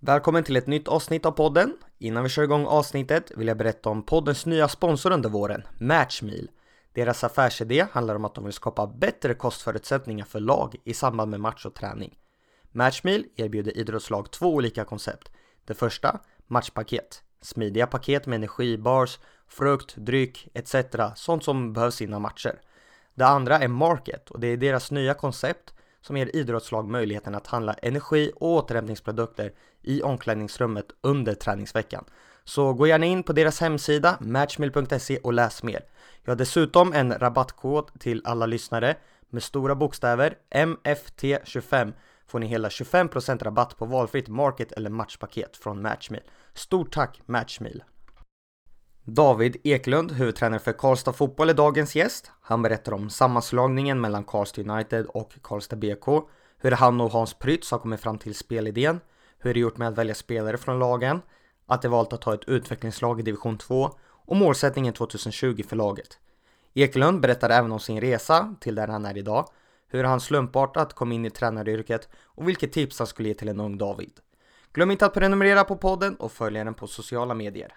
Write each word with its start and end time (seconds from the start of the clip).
Välkommen 0.00 0.44
till 0.44 0.56
ett 0.56 0.66
nytt 0.66 0.88
avsnitt 0.88 1.26
av 1.26 1.30
podden. 1.30 1.76
Innan 1.98 2.22
vi 2.22 2.28
kör 2.28 2.42
igång 2.42 2.66
avsnittet 2.66 3.32
vill 3.36 3.48
jag 3.48 3.56
berätta 3.56 3.88
om 3.90 4.02
poddens 4.02 4.46
nya 4.46 4.68
sponsor 4.68 5.12
under 5.12 5.28
våren, 5.28 5.62
Matchmeal. 5.78 6.48
Deras 6.92 7.24
affärsidé 7.24 7.86
handlar 7.92 8.14
om 8.14 8.24
att 8.24 8.34
de 8.34 8.44
vill 8.44 8.52
skapa 8.52 8.86
bättre 8.86 9.34
kostförutsättningar 9.34 10.24
för 10.24 10.40
lag 10.40 10.76
i 10.84 10.94
samband 10.94 11.30
med 11.30 11.40
match 11.40 11.66
och 11.66 11.74
träning. 11.74 12.18
Matchmeal 12.72 13.24
erbjuder 13.36 13.78
idrottslag 13.78 14.30
två 14.30 14.54
olika 14.54 14.84
koncept. 14.84 15.32
Det 15.64 15.74
första, 15.74 16.20
matchpaket. 16.46 17.22
Smidiga 17.40 17.86
paket 17.86 18.26
med 18.26 18.36
energibars, 18.36 19.18
frukt, 19.48 19.96
dryck 19.96 20.48
etc. 20.54 20.74
Sånt 21.14 21.44
som 21.44 21.72
behövs 21.72 22.02
innan 22.02 22.22
matcher. 22.22 22.60
Det 23.14 23.26
andra 23.26 23.58
är 23.58 23.68
Market 23.68 24.30
och 24.30 24.40
det 24.40 24.48
är 24.48 24.56
deras 24.56 24.90
nya 24.90 25.14
koncept 25.14 25.74
som 26.00 26.16
ger 26.16 26.36
idrottslag 26.36 26.88
möjligheten 26.88 27.34
att 27.34 27.46
handla 27.46 27.72
energi 27.72 28.32
och 28.34 28.48
återhämtningsprodukter 28.48 29.52
i 29.82 30.02
omklädningsrummet 30.02 30.86
under 31.00 31.34
träningsveckan. 31.34 32.04
Så 32.44 32.72
gå 32.72 32.86
gärna 32.86 33.06
in 33.06 33.22
på 33.22 33.32
deras 33.32 33.60
hemsida 33.60 34.18
matchmill.se 34.20 35.18
och 35.18 35.32
läs 35.32 35.62
mer. 35.62 35.80
Jag 36.24 36.30
har 36.30 36.36
dessutom 36.36 36.92
en 36.92 37.12
rabattkod 37.12 38.00
till 38.00 38.22
alla 38.24 38.46
lyssnare 38.46 38.96
med 39.30 39.42
stora 39.42 39.74
bokstäver 39.74 40.34
MFT25 40.50 41.92
får 42.26 42.38
ni 42.38 42.46
hela 42.46 42.68
25% 42.68 43.44
rabatt 43.44 43.76
på 43.76 43.84
valfritt 43.84 44.28
market 44.28 44.72
eller 44.72 44.90
matchpaket 44.90 45.56
från 45.56 45.82
Matchmeal. 45.82 46.22
Stort 46.54 46.92
tack 46.92 47.20
Matchmeal! 47.26 47.82
David 49.10 49.56
Eklund, 49.64 50.12
huvudtränare 50.12 50.60
för 50.60 50.72
Karlstad 50.72 51.12
Fotboll, 51.12 51.50
är 51.50 51.54
dagens 51.54 51.96
gäst. 51.96 52.30
Han 52.40 52.62
berättar 52.62 52.92
om 52.92 53.10
sammanslagningen 53.10 54.00
mellan 54.00 54.24
Karlstad 54.24 54.62
United 54.62 55.06
och 55.06 55.32
Karlstad 55.42 55.76
BK, 55.76 56.06
hur 56.58 56.70
han 56.70 57.00
och 57.00 57.10
Hans 57.10 57.34
Prytz 57.34 57.70
har 57.70 57.78
kommit 57.78 58.00
fram 58.00 58.18
till 58.18 58.34
spelidén, 58.34 59.00
hur 59.38 59.54
det 59.54 59.60
gjort 59.60 59.76
med 59.76 59.88
att 59.88 59.98
välja 59.98 60.14
spelare 60.14 60.58
från 60.58 60.78
lagen, 60.78 61.20
att 61.66 61.82
de 61.82 61.88
valt 61.88 62.12
att 62.12 62.20
ta 62.20 62.34
ett 62.34 62.48
utvecklingslag 62.48 63.20
i 63.20 63.22
division 63.22 63.58
2 63.58 63.90
och 64.08 64.36
målsättningen 64.36 64.94
2020 64.94 65.62
för 65.68 65.76
laget. 65.76 66.18
Eklund 66.74 67.20
berättar 67.20 67.50
även 67.50 67.72
om 67.72 67.80
sin 67.80 68.00
resa 68.00 68.54
till 68.60 68.74
där 68.74 68.88
han 68.88 69.06
är 69.06 69.18
idag, 69.18 69.48
hur 69.88 70.04
han 70.04 70.20
slumpartat 70.20 70.92
kom 70.92 71.12
in 71.12 71.24
i 71.24 71.30
tränaryrket 71.30 72.08
och 72.24 72.48
vilket 72.48 72.72
tips 72.72 72.98
han 72.98 73.06
skulle 73.06 73.28
ge 73.28 73.34
till 73.34 73.48
en 73.48 73.60
ung 73.60 73.78
David. 73.78 74.20
Glöm 74.72 74.90
inte 74.90 75.06
att 75.06 75.14
prenumerera 75.14 75.64
på 75.64 75.76
podden 75.76 76.16
och 76.16 76.32
följa 76.32 76.64
den 76.64 76.74
på 76.74 76.86
sociala 76.86 77.34
medier. 77.34 77.74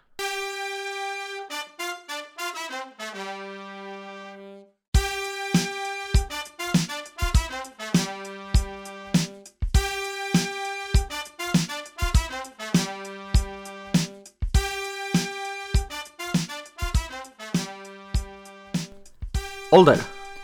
Ålder? 19.74 19.98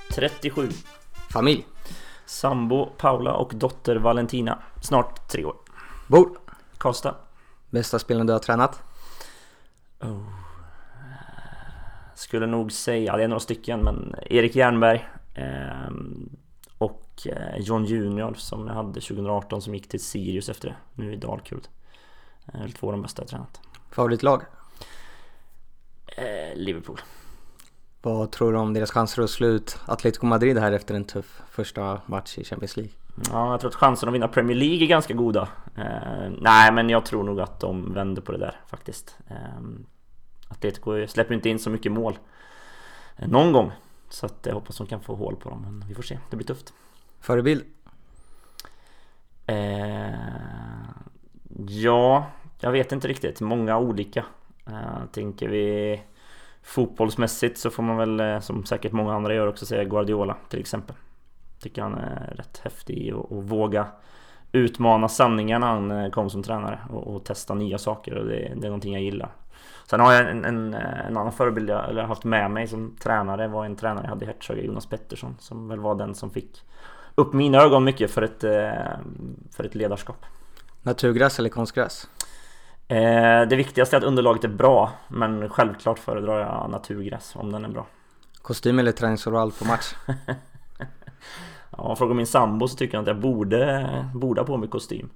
37. 0.10 0.70
Familj? 1.30 1.66
Sambo 2.26 2.86
Paula 2.86 3.34
och 3.34 3.52
dotter 3.56 3.96
Valentina. 3.96 4.64
Snart 4.82 5.28
tre 5.30 5.46
år. 5.46 5.56
Bor? 6.08 6.38
Karlstad. 6.78 7.16
Bästa 7.70 8.00
spelaren 8.00 8.28
du 8.28 8.34
har 8.34 8.40
tränat? 8.40 8.84
Oh. 10.00 10.30
Skulle 12.16 12.46
nog 12.46 12.72
säga, 12.72 13.18
det 13.18 13.24
är 13.24 13.28
några 13.28 13.40
stycken, 13.40 13.84
men 13.84 14.16
Erik 14.26 14.56
Jernberg 14.56 15.08
eh, 15.36 15.92
och 16.78 17.28
John 17.58 17.86
Junior 17.86 18.34
som 18.34 18.68
jag 18.68 18.74
hade 18.74 18.94
2018 18.94 19.62
som 19.62 19.76
gick 19.76 19.90
till 19.90 20.04
Sirius 20.04 20.50
efter 20.50 20.68
det. 20.68 20.76
Nu 20.94 21.14
i 21.14 21.16
Dalkurd. 21.16 21.68
Eh, 22.54 22.68
två 22.68 22.88
av 22.88 22.94
de 22.94 23.02
bästa 23.02 23.22
jag 23.22 23.30
tränat. 23.30 23.62
Favoritlag? 23.92 24.42
Eh, 26.08 26.56
Liverpool. 26.56 27.02
Vad 28.08 28.32
tror 28.32 28.54
du 28.54 28.58
om 28.58 28.74
deras 28.74 28.92
chanser 28.92 29.22
att 29.22 29.30
slå 29.30 29.48
ut 29.48 29.80
Atletico 29.86 30.26
Madrid 30.26 30.58
här 30.58 30.72
efter 30.72 30.96
en 30.96 31.04
tuff 31.04 31.42
första 31.50 32.02
match 32.06 32.38
i 32.38 32.44
Champions 32.44 32.78
League? 32.78 32.94
Ja, 33.32 33.52
jag 33.52 33.60
tror 33.60 33.70
att 33.70 33.76
chanserna 33.76 34.10
att 34.10 34.16
vinna 34.16 34.28
Premier 34.28 34.58
League 34.58 34.86
är 34.86 34.88
ganska 34.88 35.14
goda. 35.14 35.48
Eh, 35.76 36.32
nej, 36.40 36.72
men 36.72 36.90
jag 36.90 37.06
tror 37.06 37.24
nog 37.24 37.40
att 37.40 37.60
de 37.60 37.94
vänder 37.94 38.22
på 38.22 38.32
det 38.32 38.38
där 38.38 38.60
faktiskt. 38.68 39.18
Eh, 39.28 39.36
Atletico 40.48 41.08
släpper 41.08 41.34
inte 41.34 41.50
in 41.50 41.60
så 41.60 41.70
mycket 41.70 41.92
mål 41.92 42.18
eh, 43.18 43.28
någon 43.28 43.52
gång. 43.52 43.72
Så 44.10 44.26
att 44.26 44.46
jag 44.46 44.54
hoppas 44.54 44.78
de 44.78 44.88
kan 44.88 45.02
få 45.02 45.16
hål 45.16 45.36
på 45.36 45.50
dem, 45.50 45.62
men 45.62 45.88
vi 45.88 45.96
får 45.96 46.04
se. 46.04 46.20
Det 46.30 46.36
blir 46.36 46.48
tufft. 46.48 46.74
Förebild? 47.20 47.64
Eh, 49.46 50.12
ja, 51.68 52.26
jag 52.60 52.72
vet 52.72 52.92
inte 52.92 53.08
riktigt. 53.08 53.42
Många 53.42 53.78
olika. 53.78 54.26
Eh, 54.68 55.06
tänker 55.12 55.50
vi 55.50 56.02
Fotbollsmässigt 56.68 57.58
så 57.58 57.70
får 57.70 57.84
man 57.84 57.98
väl, 57.98 58.20
eh, 58.20 58.40
som 58.40 58.66
säkert 58.66 58.92
många 58.92 59.16
andra 59.16 59.34
gör 59.34 59.48
också, 59.48 59.66
säga 59.66 59.84
Guardiola 59.84 60.38
till 60.50 60.60
exempel. 60.60 60.96
Tycker 61.60 61.82
han 61.82 61.96
är 61.96 62.34
rätt 62.38 62.62
häftig 62.64 63.16
och, 63.16 63.32
och 63.32 63.44
våga 63.44 63.88
utmana 64.52 65.10
sanningarna 65.10 65.80
när 65.80 65.96
han 65.96 66.06
eh, 66.06 66.12
kom 66.12 66.30
som 66.30 66.44
tränare 66.44 66.80
och, 66.90 67.16
och 67.16 67.26
testa 67.26 67.54
nya 67.54 67.78
saker 67.78 68.16
och 68.16 68.26
det, 68.26 68.54
det, 68.56 68.68
är 68.68 68.70
någonting 68.70 68.94
jag 68.94 69.04
gillar. 69.04 69.32
Sen 69.90 70.00
har 70.00 70.14
jag 70.14 70.30
en, 70.30 70.46
en, 70.46 70.74
en 70.74 71.18
annan 71.18 71.32
förebild 71.32 71.70
jag 71.70 71.90
eller 71.90 72.04
haft 72.04 72.24
med 72.24 72.52
mig 72.52 72.68
som 72.68 72.96
tränare 73.00 73.48
var 73.48 73.66
en 73.66 73.76
tränare 73.76 74.04
jag 74.04 74.10
hade 74.10 74.26
i 74.26 74.28
Hertsöga, 74.28 74.64
Jonas 74.64 74.86
Pettersson, 74.86 75.36
som 75.40 75.68
väl 75.68 75.80
var 75.80 75.96
den 75.96 76.16
som 76.16 76.30
fick 76.30 76.64
upp 77.16 77.34
mina 77.34 77.58
ögon 77.58 77.84
mycket 77.84 78.12
för 78.12 78.22
ett, 78.22 78.44
eh, 78.44 79.00
för 79.52 79.64
ett 79.64 79.76
ledarskap. 79.76 80.26
Naturgräs 80.82 81.40
eller 81.40 81.50
konstgräs? 81.50 82.08
Eh, 82.88 83.48
det 83.48 83.56
viktigaste 83.56 83.96
är 83.96 83.98
att 83.98 84.04
underlaget 84.08 84.44
är 84.44 84.48
bra, 84.48 84.92
men 85.08 85.50
självklart 85.50 86.00
föredrar 86.00 86.40
jag 86.40 86.70
naturgräs 86.70 87.36
om 87.36 87.52
den 87.52 87.66
är 87.66 87.70
bra. 87.70 87.86
Kostym 88.42 88.80
eller 88.80 88.92
träningsoverall 88.92 89.52
på 89.52 89.66
match? 89.66 89.94
ja, 91.78 91.96
frågar 91.96 92.16
min 92.16 92.28
sambo 92.28 92.68
så 92.68 92.76
tycker 92.76 92.98
han 92.98 93.04
att 93.04 93.08
jag 93.08 93.20
borde, 93.20 94.10
borde 94.16 94.42
ha 94.42 94.46
på 94.46 94.58
mig 94.58 94.70
kostym. 94.70 95.10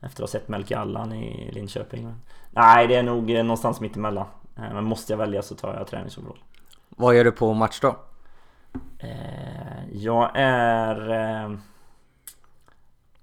Efter 0.00 0.24
att 0.24 0.30
ha 0.30 0.38
sett 0.38 0.48
Melke 0.48 0.78
Allan 0.78 1.12
i 1.12 1.50
Linköping. 1.52 2.14
Nej, 2.50 2.86
det 2.86 2.94
är 2.94 3.02
nog 3.02 3.30
någonstans 3.30 3.80
mitt 3.80 3.96
emellan. 3.96 4.26
Eh, 4.56 4.74
men 4.74 4.84
måste 4.84 5.12
jag 5.12 5.18
välja 5.18 5.42
så 5.42 5.54
tar 5.54 5.74
jag 5.74 5.86
träningsoverall. 5.86 6.38
Vad 6.88 7.16
gör 7.16 7.24
du 7.24 7.32
på 7.32 7.54
match 7.54 7.80
då? 7.80 7.96
Eh, 8.98 9.92
jag 9.92 10.30
är... 10.34 11.58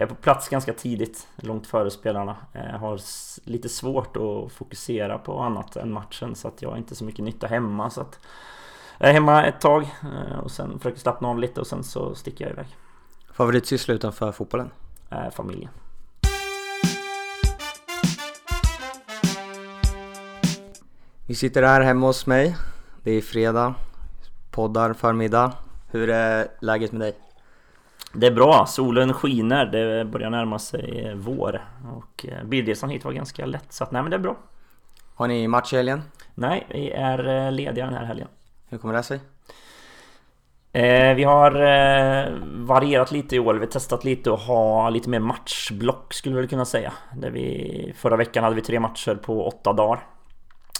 Är 0.00 0.06
på 0.06 0.14
plats 0.14 0.48
ganska 0.48 0.72
tidigt, 0.72 1.28
långt 1.36 1.66
före 1.66 1.90
spelarna. 1.90 2.36
Jag 2.52 2.64
eh, 2.64 2.78
har 2.78 3.00
lite 3.44 3.68
svårt 3.68 4.16
att 4.16 4.52
fokusera 4.52 5.18
på 5.18 5.40
annat 5.40 5.76
än 5.76 5.92
matchen 5.92 6.34
så 6.34 6.48
att 6.48 6.62
jag 6.62 6.70
har 6.70 6.76
inte 6.76 6.94
så 6.94 7.04
mycket 7.04 7.24
nytta 7.24 7.46
hemma. 7.46 7.90
Så 7.90 8.00
att 8.00 8.18
jag 8.98 9.08
är 9.08 9.12
hemma 9.12 9.44
ett 9.44 9.60
tag 9.60 9.82
eh, 9.82 10.38
och 10.38 10.50
sen 10.50 10.78
försöker 10.78 11.00
slappna 11.00 11.28
av 11.28 11.38
lite 11.38 11.60
och 11.60 11.66
sen 11.66 11.84
så 11.84 12.14
sticker 12.14 12.44
jag 12.44 12.52
iväg. 12.52 12.66
Favoritsyssla 13.32 13.94
utanför 13.94 14.32
fotbollen? 14.32 14.70
Eh, 15.10 15.30
familjen. 15.30 15.70
Vi 21.26 21.34
sitter 21.34 21.62
här 21.62 21.80
hemma 21.80 22.06
hos 22.06 22.26
mig. 22.26 22.56
Det 23.02 23.10
är 23.10 23.20
fredag, 23.20 23.74
poddar 24.50 24.92
förmiddag. 24.92 25.52
Hur 25.90 26.10
är 26.10 26.48
läget 26.60 26.92
med 26.92 27.00
dig? 27.00 27.29
Det 28.12 28.26
är 28.26 28.30
bra, 28.30 28.66
solen 28.66 29.12
skiner, 29.12 29.66
det 29.66 30.04
börjar 30.04 30.30
närma 30.30 30.58
sig 30.58 31.14
vår 31.16 31.60
och 31.96 32.26
eh, 32.28 32.44
bilresan 32.44 32.90
hit 32.90 33.04
var 33.04 33.12
ganska 33.12 33.46
lätt 33.46 33.72
så 33.72 33.84
att 33.84 33.92
nej 33.92 34.02
men 34.02 34.10
det 34.10 34.16
är 34.16 34.20
bra. 34.20 34.36
Har 35.14 35.28
ni 35.28 35.48
match 35.48 35.72
i 35.72 35.76
helgen? 35.76 36.02
Nej, 36.34 36.66
vi 36.70 36.90
är 36.90 37.46
eh, 37.46 37.52
lediga 37.52 37.84
den 37.84 37.94
här 37.94 38.04
helgen. 38.04 38.28
Hur 38.68 38.78
kommer 38.78 38.94
det 38.94 39.02
sig? 39.02 39.20
Eh, 40.72 41.14
vi 41.14 41.24
har 41.24 41.54
eh, 41.54 42.32
varierat 42.42 43.12
lite 43.12 43.36
i 43.36 43.38
år, 43.38 43.54
vi 43.54 43.60
har 43.60 43.66
testat 43.66 44.04
lite 44.04 44.32
att 44.32 44.40
ha 44.40 44.90
lite 44.90 45.10
mer 45.10 45.18
matchblock 45.18 46.14
skulle 46.14 46.40
vi 46.40 46.48
kunna 46.48 46.64
säga. 46.64 46.92
Där 47.16 47.30
vi, 47.30 47.92
förra 47.96 48.16
veckan 48.16 48.44
hade 48.44 48.56
vi 48.56 48.62
tre 48.62 48.80
matcher 48.80 49.14
på 49.14 49.46
åtta 49.46 49.72
dagar. 49.72 50.00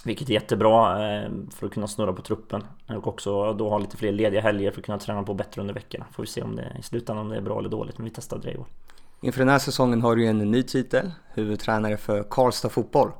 Vilket 0.05 0.29
är 0.29 0.33
jättebra 0.33 1.07
eh, 1.13 1.29
för 1.55 1.67
att 1.67 1.73
kunna 1.73 1.87
snurra 1.87 2.13
på 2.13 2.21
truppen 2.21 2.63
och 2.87 3.07
också 3.07 3.53
då 3.53 3.69
ha 3.69 3.77
lite 3.77 3.97
fler 3.97 4.11
lediga 4.11 4.41
helger 4.41 4.71
för 4.71 4.79
att 4.79 4.85
kunna 4.85 4.97
träna 4.97 5.23
på 5.23 5.33
bättre 5.33 5.61
under 5.61 5.73
veckorna. 5.73 6.05
Får 6.11 6.23
vi 6.23 6.27
se 6.27 6.41
om 6.41 6.55
det 6.55 6.75
i 6.79 6.83
slutändan 6.83 7.25
om 7.25 7.29
det 7.29 7.37
är 7.37 7.41
bra 7.41 7.59
eller 7.59 7.69
dåligt, 7.69 7.97
men 7.97 8.05
vi 8.05 8.11
testar 8.11 8.37
år. 8.37 8.65
Inför 9.21 9.39
den 9.39 9.49
här 9.49 9.59
säsongen 9.59 10.01
har 10.01 10.15
du 10.15 10.23
ju 10.23 10.27
en 10.27 10.51
ny 10.51 10.63
titel, 10.63 11.11
huvudtränare 11.33 11.97
för 11.97 12.23
Karlstad 12.23 12.69
Fotboll. 12.69 13.11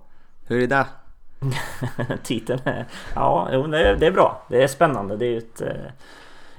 Hur 0.46 0.64
är 0.64 0.68
det? 0.68 0.88
Titeln? 2.24 2.60
Ja, 3.16 3.48
det 4.00 4.08
är 4.08 4.12
bra. 4.12 4.46
Det 4.50 4.64
är 4.64 4.68
spännande. 4.68 5.18
Det 5.18 5.26
är 5.26 5.38
ett, 5.38 5.62
eh, 5.62 5.92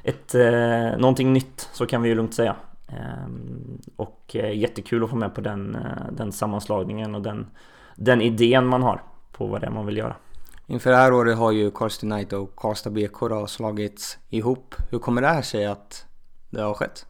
ett, 0.03 0.35
eh, 0.35 1.01
någonting 1.01 1.33
nytt, 1.33 1.69
så 1.73 1.87
kan 1.87 2.03
vi 2.03 2.09
ju 2.09 2.15
lugnt 2.15 2.35
säga. 2.35 2.57
Ehm, 2.89 3.81
och 3.97 4.37
jättekul 4.55 5.05
att 5.05 5.11
få 5.11 5.17
med 5.17 5.35
på 5.35 5.41
den, 5.41 5.77
den 6.13 6.33
sammanslagningen 6.33 7.15
och 7.15 7.23
den, 7.23 7.47
den 7.97 8.21
idén 8.21 8.67
man 8.67 8.83
har 8.83 9.01
på 9.43 9.49
vad 9.53 9.61
det 9.61 9.67
är 9.67 9.71
man 9.71 9.87
vill 9.87 9.97
göra. 9.97 10.17
Inför 10.67 10.91
det 10.91 10.97
här 10.97 11.12
året 11.12 11.39
har 11.39 11.53
ju 11.53 11.71
Karlstad 11.71 12.06
United 12.06 12.39
och 12.39 12.56
Karlstad 12.56 12.91
BK 12.91 13.21
då 13.21 13.47
slagits 13.47 14.19
ihop. 14.29 14.75
Hur 14.91 14.99
kommer 14.99 15.23
det 15.23 15.29
här 15.29 15.43
sig 15.43 15.67
att 15.67 16.06
det 16.50 16.62
har 16.62 16.75
skett? 16.75 17.06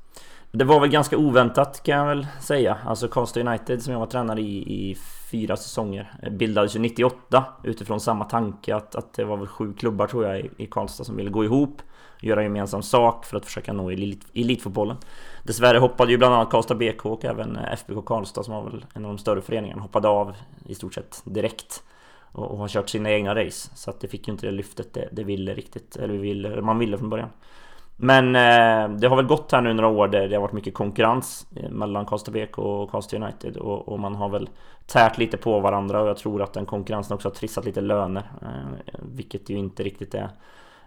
Det 0.51 0.65
var 0.65 0.81
väl 0.81 0.91
ganska 0.91 1.17
oväntat 1.17 1.83
kan 1.83 1.99
jag 1.99 2.07
väl 2.07 2.27
säga. 2.41 2.79
Alltså 2.87 3.09
Karlstad 3.09 3.41
United 3.41 3.83
som 3.83 3.93
jag 3.93 4.01
var 4.01 4.07
tränare 4.07 4.41
i 4.41 4.91
i 4.91 4.97
fyra 5.31 5.57
säsonger 5.57 6.31
bildades 6.31 6.77
ju 6.77 6.81
98 6.81 7.45
utifrån 7.65 8.01
samma 8.01 8.25
tanke 8.25 8.77
att, 8.77 8.95
att 8.95 9.13
det 9.13 9.25
var 9.25 9.37
väl 9.37 9.47
sju 9.47 9.73
klubbar 9.75 10.07
tror 10.07 10.27
jag 10.27 10.41
i, 10.41 10.51
i 10.57 10.67
Karlstad 10.67 11.05
som 11.05 11.17
ville 11.17 11.31
gå 11.31 11.45
ihop 11.45 11.83
göra 12.23 12.43
gemensam 12.43 12.83
sak 12.83 13.25
för 13.25 13.37
att 13.37 13.45
försöka 13.45 13.73
nå 13.73 13.91
elit, 13.91 14.27
elitfotbollen. 14.35 14.97
Dessvärre 15.43 15.79
hoppade 15.79 16.13
ju 16.13 16.19
bland 16.19 16.35
annat 16.35 16.51
Karlstad 16.51 16.75
BK 16.75 17.07
och 17.07 17.25
även 17.25 17.57
FBK 17.57 18.05
Karlstad 18.07 18.43
som 18.43 18.55
var 18.55 18.63
väl 18.63 18.85
en 18.95 19.05
av 19.05 19.11
de 19.11 19.19
större 19.19 19.41
föreningarna 19.41 19.83
hoppade 19.83 20.09
av 20.09 20.35
i 20.67 20.75
stort 20.75 20.95
sett 20.95 21.23
direkt 21.25 21.83
och, 22.33 22.51
och 22.51 22.59
har 22.59 22.69
kört 22.69 22.89
sina 22.89 23.11
egna 23.11 23.35
race 23.35 23.71
så 23.75 23.91
att 23.91 24.01
det 24.01 24.09
fick 24.09 24.29
ju 24.29 24.33
inte 24.33 24.47
det 24.47 24.53
lyftet 24.53 24.95
det, 24.95 25.09
det 25.13 25.25
ville 25.25 25.55
riktigt 25.55 25.97
eller 25.97 26.15
ville, 26.15 26.63
man 26.63 26.79
ville 26.79 26.99
från 26.99 27.11
början. 27.11 27.31
Men 27.97 28.37
eh, 28.37 28.99
det 28.99 29.09
har 29.09 29.17
väl 29.17 29.27
gått 29.27 29.53
här 29.53 29.61
nu 29.61 29.73
några 29.73 29.89
år 29.89 30.09
där 30.09 30.29
det 30.29 30.35
har 30.35 30.43
varit 30.43 30.53
mycket 30.53 30.75
konkurrens 30.75 31.47
eh, 31.57 31.71
mellan 31.71 32.07
Karlstad 32.07 32.33
BK 32.33 32.59
och 32.59 32.91
Karlstad 32.91 33.17
United 33.17 33.57
och, 33.57 33.89
och, 33.89 34.01
man 34.01 34.15
har 34.15 34.29
väl 34.29 34.51
tärt 34.87 35.19
lite 35.19 35.37
på 35.37 35.61
varandra 35.61 36.03
och 36.03 36.09
jag 36.09 36.17
tror 36.17 36.43
att 36.43 36.53
den 36.53 36.67
konkurrensen 36.67 37.15
också 37.15 37.29
har 37.29 37.35
trissat 37.35 37.65
lite 37.65 37.81
löner 37.81 38.31
eh, 38.43 38.99
vilket 39.03 39.51
ju 39.51 39.59
inte 39.59 39.83
riktigt 39.83 40.15
är 40.15 40.31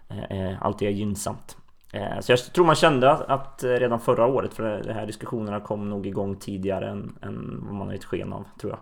eh, 0.08 0.50
eh 0.50 0.62
alltid 0.62 0.88
är 0.88 0.92
gynnsamt. 0.92 1.56
Eh, 1.92 2.20
så 2.20 2.32
jag 2.32 2.38
tror 2.38 2.66
man 2.66 2.74
kände 2.74 3.12
att 3.12 3.64
eh, 3.64 3.68
redan 3.70 4.00
förra 4.00 4.26
året, 4.26 4.54
för 4.54 4.82
de 4.86 4.92
här 4.92 5.06
diskussionerna 5.06 5.60
kom 5.60 5.90
nog 5.90 6.06
igång 6.06 6.36
tidigare 6.36 6.88
än, 6.88 7.18
än 7.22 7.60
vad 7.66 7.74
man 7.74 7.86
har 7.86 7.94
gett 7.94 8.04
sken 8.04 8.32
av, 8.32 8.44
tror 8.60 8.72
jag. 8.72 8.78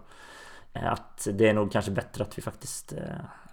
Eh, 0.74 0.92
att 0.92 1.28
det 1.32 1.48
är 1.48 1.52
nog 1.52 1.72
kanske 1.72 1.90
bättre 1.90 2.24
att 2.24 2.38
vi 2.38 2.42
faktiskt 2.42 2.92
eh, 2.92 2.98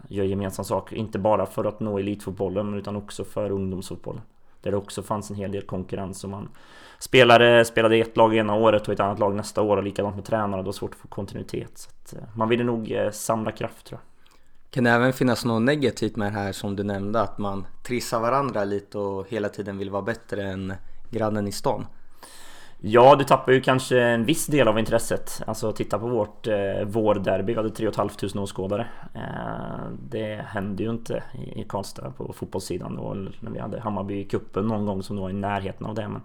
gör 0.07 0.23
gemensam 0.23 0.65
sak, 0.65 0.93
inte 0.93 1.19
bara 1.19 1.45
för 1.45 1.65
att 1.65 1.79
nå 1.79 1.99
elitfotbollen 1.99 2.73
utan 2.73 2.95
också 2.95 3.23
för 3.23 3.51
ungdomsfotbollen. 3.51 4.21
Där 4.61 4.71
det 4.71 4.77
också 4.77 5.03
fanns 5.03 5.29
en 5.29 5.35
hel 5.35 5.51
del 5.51 5.61
konkurrens 5.61 6.23
och 6.23 6.29
man 6.29 6.49
spelade, 6.99 7.65
spelade 7.65 7.97
i 7.97 8.01
ett 8.01 8.17
lag 8.17 8.35
ena 8.35 8.55
året 8.55 8.87
och 8.87 8.93
ett 8.93 8.99
annat 8.99 9.19
lag 9.19 9.35
nästa 9.35 9.61
år 9.61 9.77
och 9.77 9.83
likadant 9.83 10.15
med 10.15 10.25
tränare, 10.25 10.61
då 10.61 10.65
var 10.65 10.71
svårt 10.71 10.91
att 10.91 10.99
få 10.99 11.07
kontinuitet. 11.07 11.77
Så 11.77 11.89
att 11.89 12.13
eh, 12.13 12.19
man 12.35 12.49
ville 12.49 12.63
nog 12.63 12.95
samla 13.11 13.51
kraft 13.51 13.85
tror 13.85 13.99
jag. 13.99 14.33
Kan 14.71 14.83
det 14.83 14.89
även 14.89 15.13
finnas 15.13 15.45
något 15.45 15.61
negativt 15.61 16.15
med 16.15 16.31
det 16.31 16.39
här 16.39 16.51
som 16.51 16.75
du 16.75 16.83
nämnde, 16.83 17.21
att 17.21 17.37
man 17.37 17.65
trissar 17.83 18.19
varandra 18.19 18.63
lite 18.63 18.97
och 18.97 19.27
hela 19.29 19.49
tiden 19.49 19.77
vill 19.77 19.89
vara 19.89 20.01
bättre 20.01 20.43
än 20.43 20.73
grannen 21.09 21.47
i 21.47 21.51
stan? 21.51 21.85
Ja, 22.83 23.15
du 23.15 23.23
tappar 23.23 23.51
ju 23.51 23.61
kanske 23.61 24.01
en 24.01 24.25
viss 24.25 24.47
del 24.47 24.67
av 24.67 24.79
intresset. 24.79 25.41
Alltså 25.47 25.71
titta 25.71 25.99
på 25.99 26.07
vårt 26.07 26.47
eh, 26.47 26.83
vårderby, 26.85 27.53
vi 27.53 27.57
hade 27.57 27.69
3 27.69 27.91
500 27.91 28.41
åskådare. 28.41 28.87
Eh, 29.13 29.91
det 30.09 30.45
hände 30.47 30.83
ju 30.83 30.89
inte 30.89 31.23
i, 31.33 31.61
i 31.61 31.65
Karlstad 31.69 32.11
på 32.11 32.33
fotbollssidan 32.33 32.95
då, 32.95 33.13
när 33.39 33.51
vi 33.51 33.59
hade 33.59 33.79
Hammarby 33.79 34.19
i 34.19 34.23
kuppen 34.23 34.67
någon 34.67 34.85
gång 34.85 35.03
som 35.03 35.15
då 35.15 35.21
var 35.21 35.29
i 35.29 35.33
närheten 35.33 35.85
av 35.85 35.95
det. 35.95 36.07
Men 36.07 36.21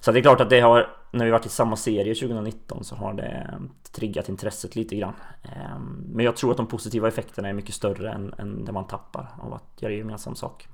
så 0.00 0.12
det 0.12 0.18
är 0.18 0.22
klart 0.22 0.40
att 0.40 0.50
det 0.50 0.60
har, 0.60 0.88
när 1.10 1.24
vi 1.24 1.30
varit 1.30 1.46
i 1.46 1.48
samma 1.48 1.76
serie 1.76 2.14
2019 2.14 2.84
så 2.84 2.96
har 2.96 3.14
det 3.14 3.58
triggat 3.92 4.28
intresset 4.28 4.76
lite 4.76 4.96
grann. 4.96 5.14
Eh, 5.42 5.78
men 6.06 6.24
jag 6.24 6.36
tror 6.36 6.50
att 6.50 6.56
de 6.56 6.66
positiva 6.66 7.08
effekterna 7.08 7.48
är 7.48 7.52
mycket 7.52 7.74
större 7.74 8.12
än, 8.12 8.34
än 8.38 8.64
det 8.64 8.72
man 8.72 8.86
tappar 8.86 9.28
av 9.42 9.54
att 9.54 9.82
göra 9.82 9.92
gemensam 9.92 10.34
sak. 10.34 10.68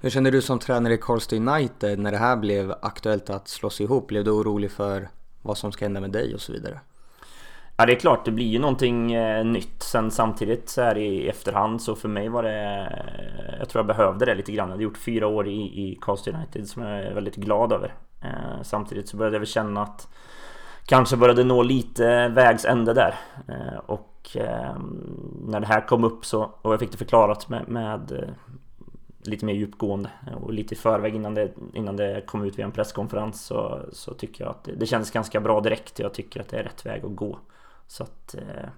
Hur 0.00 0.10
känner 0.10 0.30
du 0.30 0.42
som 0.42 0.58
tränare 0.58 0.94
i 0.94 0.98
Karlstad 0.98 1.36
United 1.36 1.98
när 1.98 2.12
det 2.12 2.18
här 2.18 2.36
blev 2.36 2.74
aktuellt 2.82 3.30
att 3.30 3.48
slås 3.48 3.80
ihop? 3.80 4.06
Blev 4.06 4.24
du 4.24 4.30
orolig 4.30 4.70
för 4.70 5.08
vad 5.42 5.58
som 5.58 5.72
ska 5.72 5.84
hända 5.84 6.00
med 6.00 6.10
dig 6.10 6.34
och 6.34 6.40
så 6.40 6.52
vidare? 6.52 6.80
Ja 7.76 7.86
det 7.86 7.92
är 7.92 8.00
klart, 8.00 8.24
det 8.24 8.30
blir 8.30 8.46
ju 8.46 8.58
någonting 8.58 9.12
eh, 9.12 9.44
nytt. 9.44 9.82
Sen 9.82 10.10
samtidigt 10.10 10.68
så 10.68 10.82
här 10.82 10.98
i 10.98 11.28
efterhand 11.28 11.82
så 11.82 11.94
för 11.94 12.08
mig 12.08 12.28
var 12.28 12.42
det... 12.42 12.88
Eh, 13.48 13.58
jag 13.58 13.68
tror 13.68 13.80
jag 13.80 13.96
behövde 13.96 14.24
det 14.24 14.34
lite 14.34 14.52
grann. 14.52 14.68
Jag 14.68 14.72
hade 14.72 14.84
gjort 14.84 14.98
fyra 14.98 15.26
år 15.26 15.48
i, 15.48 15.60
i 15.60 15.98
Karlstad 16.00 16.30
United 16.30 16.68
som 16.68 16.82
jag 16.82 17.00
är 17.00 17.14
väldigt 17.14 17.36
glad 17.36 17.72
över. 17.72 17.94
Eh, 18.22 18.62
samtidigt 18.62 19.08
så 19.08 19.16
började 19.16 19.34
jag 19.34 19.40
väl 19.40 19.46
känna 19.46 19.82
att 19.82 20.08
kanske 20.86 21.16
började 21.16 21.44
nå 21.44 21.62
lite 21.62 22.28
vägs 22.28 22.64
ände 22.64 22.94
där. 22.94 23.14
Eh, 23.48 23.78
och 23.86 24.36
eh, 24.36 24.76
när 25.44 25.60
det 25.60 25.66
här 25.66 25.86
kom 25.86 26.04
upp 26.04 26.24
så, 26.24 26.50
och 26.62 26.72
jag 26.72 26.80
fick 26.80 26.92
det 26.92 26.98
förklarat 26.98 27.48
med, 27.48 27.68
med 27.68 28.12
eh, 28.12 28.28
lite 29.30 29.44
mer 29.44 29.54
djupgående 29.54 30.10
och 30.42 30.52
lite 30.52 30.74
i 30.74 30.76
förväg 30.76 31.14
innan 31.14 31.34
det, 31.34 31.50
innan 31.74 31.96
det 31.96 32.26
kom 32.26 32.44
ut 32.44 32.58
via 32.58 32.64
en 32.64 32.72
presskonferens 32.72 33.44
så, 33.44 33.80
så 33.92 34.14
tycker 34.14 34.44
jag 34.44 34.50
att 34.50 34.64
det, 34.64 34.72
det 34.72 34.86
kändes 34.86 35.10
ganska 35.10 35.40
bra 35.40 35.60
direkt. 35.60 35.98
Jag 35.98 36.14
tycker 36.14 36.40
att 36.40 36.48
det 36.48 36.58
är 36.58 36.62
rätt 36.62 36.86
väg 36.86 37.04
att 37.04 37.16
gå. 37.16 37.38
Så 37.86 38.02
att, 38.02 38.34
eh, 38.34 38.68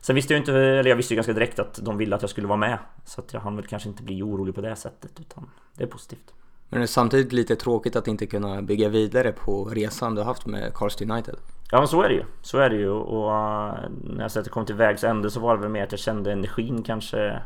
sen 0.00 0.14
visste 0.14 0.32
jag 0.32 0.40
inte, 0.40 0.52
eller 0.52 0.90
jag 0.90 0.96
visste 0.96 1.14
ju 1.14 1.16
ganska 1.16 1.32
direkt 1.32 1.58
att 1.58 1.78
de 1.82 1.98
ville 1.98 2.16
att 2.16 2.22
jag 2.22 2.30
skulle 2.30 2.46
vara 2.46 2.58
med. 2.58 2.78
Så 3.04 3.20
att 3.20 3.32
jag 3.32 3.40
hann 3.40 3.56
väl 3.56 3.66
kanske 3.66 3.88
inte 3.88 4.02
bli 4.02 4.22
orolig 4.22 4.54
på 4.54 4.60
det 4.60 4.76
sättet 4.76 5.20
utan 5.20 5.50
det 5.74 5.84
är 5.84 5.88
positivt. 5.88 6.34
Men 6.68 6.80
det 6.80 6.84
är 6.84 6.86
samtidigt 6.86 7.32
lite 7.32 7.56
tråkigt 7.56 7.96
att 7.96 8.08
inte 8.08 8.26
kunna 8.26 8.62
bygga 8.62 8.88
vidare 8.88 9.32
på 9.32 9.64
resan 9.64 10.14
du 10.14 10.20
har 10.20 10.26
haft 10.26 10.46
med 10.46 10.74
Karlstad 10.74 11.04
United. 11.04 11.34
Ja 11.70 11.78
men 11.78 11.88
så 11.88 12.02
är 12.02 12.08
det 12.08 12.14
ju. 12.14 12.24
Så 12.42 12.58
är 12.58 12.70
det 12.70 12.76
ju 12.76 12.90
och 12.90 13.28
uh, 13.28 13.78
när 14.04 14.22
jag 14.22 14.30
sa 14.30 14.40
att 14.40 14.44
det 14.44 14.50
kom 14.50 14.66
till 14.66 14.74
vägs 14.74 15.04
ände 15.04 15.30
så 15.30 15.40
var 15.40 15.56
det 15.56 15.62
väl 15.62 15.70
mer 15.70 15.82
att 15.82 15.92
jag 15.92 15.98
kände 15.98 16.32
energin 16.32 16.82
kanske 16.82 17.42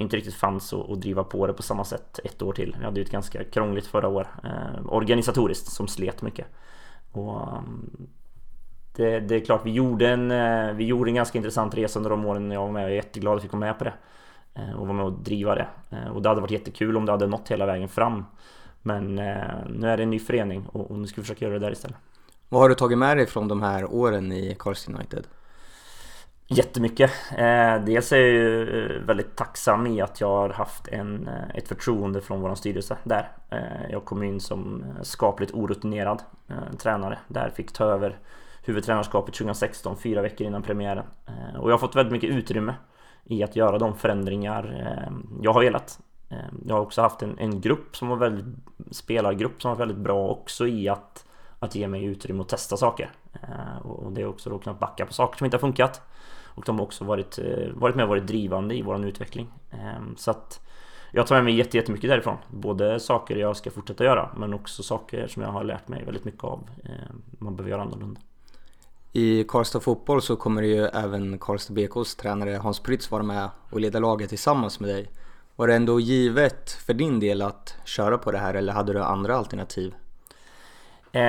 inte 0.00 0.16
riktigt 0.16 0.34
fanns 0.34 0.72
att 0.72 1.00
driva 1.00 1.24
på 1.24 1.46
det 1.46 1.52
på 1.52 1.62
samma 1.62 1.84
sätt 1.84 2.20
ett 2.24 2.42
år 2.42 2.52
till. 2.52 2.76
Vi 2.78 2.84
hade 2.84 3.00
ju 3.00 3.04
ett 3.04 3.12
ganska 3.12 3.44
krångligt 3.44 3.86
förra 3.86 4.08
år 4.08 4.26
eh, 4.44 4.86
organisatoriskt 4.86 5.72
som 5.72 5.88
slet 5.88 6.22
mycket. 6.22 6.46
Och 7.12 7.40
ehm, 7.42 8.08
det, 8.96 9.20
det, 9.20 9.34
är 9.34 9.40
klart 9.40 9.66
vi 9.66 9.70
gjorde 9.70 10.08
en, 10.08 10.30
eh, 10.30 10.72
vi 10.72 10.84
gjorde 10.84 11.10
en 11.10 11.14
ganska 11.14 11.38
intressant 11.38 11.74
resa 11.74 11.98
under 11.98 12.10
de 12.10 12.26
åren 12.26 12.50
jag 12.50 12.60
var 12.60 12.72
med. 12.72 12.82
Jag 12.82 12.90
är 12.90 12.94
jätteglad 12.94 13.36
att 13.36 13.44
vi 13.44 13.48
kom 13.48 13.60
med 13.60 13.78
på 13.78 13.84
det. 13.84 13.92
Eh, 14.54 14.72
och 14.72 14.86
var 14.86 14.94
med 14.94 15.04
och 15.04 15.12
driva 15.12 15.54
det. 15.54 15.68
Eh, 15.90 16.08
och 16.08 16.22
det 16.22 16.28
hade 16.28 16.40
varit 16.40 16.50
jättekul 16.50 16.96
om 16.96 17.06
det 17.06 17.12
hade 17.12 17.26
nått 17.26 17.48
hela 17.48 17.66
vägen 17.66 17.88
fram. 17.88 18.24
Men 18.82 19.18
eh, 19.18 19.44
nu 19.68 19.88
är 19.88 19.96
det 19.96 20.02
en 20.02 20.10
ny 20.10 20.18
förening 20.18 20.66
och 20.66 20.98
nu 20.98 21.06
ska 21.06 21.20
vi 21.20 21.22
försöka 21.22 21.44
göra 21.44 21.58
det 21.58 21.66
där 21.66 21.72
istället. 21.72 21.96
Vad 22.48 22.60
har 22.60 22.68
du 22.68 22.74
tagit 22.74 22.98
med 22.98 23.16
dig 23.16 23.26
från 23.26 23.48
de 23.48 23.62
här 23.62 23.94
åren 23.94 24.32
i 24.32 24.56
Carlsson 24.58 24.94
United? 24.94 25.26
Jättemycket. 26.52 27.10
Eh, 27.30 27.84
dels 27.84 28.12
är 28.12 28.16
jag 28.16 28.28
ju 28.28 28.84
eh, 28.84 29.02
väldigt 29.02 29.36
tacksam 29.36 29.86
i 29.86 30.00
att 30.00 30.20
jag 30.20 30.28
har 30.28 30.48
haft 30.48 30.88
en, 30.88 31.28
eh, 31.28 31.56
ett 31.56 31.68
förtroende 31.68 32.20
från 32.20 32.40
vår 32.40 32.54
styrelse 32.54 32.96
där. 33.04 33.28
jag 33.90 34.04
kom 34.04 34.22
in 34.22 34.40
som 34.40 34.84
skapligt 35.02 35.54
orutinerad 35.54 36.22
tränare. 36.78 37.18
Där 37.28 37.50
fick 37.50 37.72
ta 37.72 37.84
över 37.84 38.18
huvudtränarskapet 38.64 39.34
2016, 39.34 39.96
fyra 39.96 40.22
veckor 40.22 40.46
innan 40.46 40.62
premiären. 40.62 41.04
och 41.58 41.70
jag 41.70 41.74
har 41.74 41.78
fått 41.78 41.96
väldigt 41.96 42.12
mycket 42.12 42.30
utrymme 42.30 42.74
i 43.24 43.42
att 43.42 43.56
göra 43.56 43.78
de 43.78 43.94
förändringar 43.94 44.94
jag 45.42 45.52
har 45.52 45.60
velat. 45.60 46.00
Jag 46.66 46.74
har 46.74 46.82
också 46.82 47.02
haft 47.02 47.22
en, 47.22 47.38
en 47.38 47.60
grupp 47.60 47.96
som 47.96 48.08
var 48.08 48.16
väldigt 48.16 48.56
spelargrupp 48.90 49.62
som 49.62 49.70
var 49.70 49.78
väldigt 49.78 49.96
bra 49.96 50.28
också 50.28 50.66
i 50.66 50.88
att 50.88 51.24
att 51.58 51.74
ge 51.74 51.88
mig 51.88 52.04
utrymme 52.04 52.40
att 52.40 52.48
testa 52.48 52.76
saker. 52.76 53.10
Och 53.82 54.12
det 54.12 54.22
är 54.22 54.26
också 54.26 54.50
då 54.50 54.58
kunnat 54.58 54.78
backa 54.78 55.06
på 55.06 55.12
saker 55.12 55.38
som 55.38 55.44
inte 55.44 55.56
har 55.56 55.60
funkat. 55.60 56.02
Och 56.54 56.62
de 56.66 56.78
har 56.78 56.86
också 56.86 57.04
varit, 57.04 57.38
varit 57.74 57.96
med 57.96 58.02
och 58.02 58.08
varit 58.08 58.26
drivande 58.26 58.74
i 58.74 58.82
våran 58.82 59.04
utveckling. 59.04 59.48
Så 60.16 60.30
att 60.30 60.60
jag 61.12 61.26
tar 61.26 61.34
med 61.34 61.44
mig 61.44 61.54
jättemycket 61.54 62.10
därifrån. 62.10 62.36
Både 62.48 63.00
saker 63.00 63.36
jag 63.36 63.56
ska 63.56 63.70
fortsätta 63.70 64.04
göra 64.04 64.30
men 64.36 64.54
också 64.54 64.82
saker 64.82 65.26
som 65.26 65.42
jag 65.42 65.50
har 65.50 65.64
lärt 65.64 65.88
mig 65.88 66.04
väldigt 66.04 66.24
mycket 66.24 66.44
av. 66.44 66.68
Man 67.38 67.56
behöver 67.56 67.70
göra 67.70 67.82
annorlunda. 67.82 68.20
I 69.12 69.44
Karlstad 69.44 69.80
Fotboll 69.80 70.22
så 70.22 70.36
kommer 70.36 70.62
ju 70.62 70.84
även 70.84 71.38
Karlstad 71.38 71.74
BKs 71.74 72.16
tränare 72.16 72.50
Hans 72.50 72.80
Prytz 72.80 73.10
vara 73.10 73.22
med 73.22 73.50
och 73.70 73.80
leda 73.80 73.98
laget 73.98 74.28
tillsammans 74.28 74.80
med 74.80 74.90
dig. 74.90 75.10
Var 75.56 75.66
det 75.66 75.74
ändå 75.74 76.00
givet 76.00 76.70
för 76.70 76.94
din 76.94 77.20
del 77.20 77.42
att 77.42 77.74
köra 77.84 78.18
på 78.18 78.32
det 78.32 78.38
här 78.38 78.54
eller 78.54 78.72
hade 78.72 78.92
du 78.92 79.02
andra 79.02 79.36
alternativ? 79.36 79.94
Eh, 81.12 81.22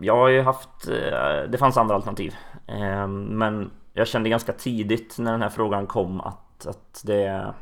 jag 0.00 0.16
har 0.16 0.28
ju 0.28 0.42
haft, 0.42 0.88
eh, 0.88 1.50
det 1.50 1.58
fanns 1.58 1.76
andra 1.76 1.94
alternativ. 1.94 2.34
Ehm, 2.66 3.24
men 3.24 3.70
jag 3.92 4.08
kände 4.08 4.28
ganska 4.28 4.52
tidigt 4.52 5.18
när 5.18 5.32
den 5.32 5.42
här 5.42 5.48
frågan 5.48 5.86
kom 5.86 6.20
att, 6.20 6.66
att 6.66 7.02
det, 7.04 7.54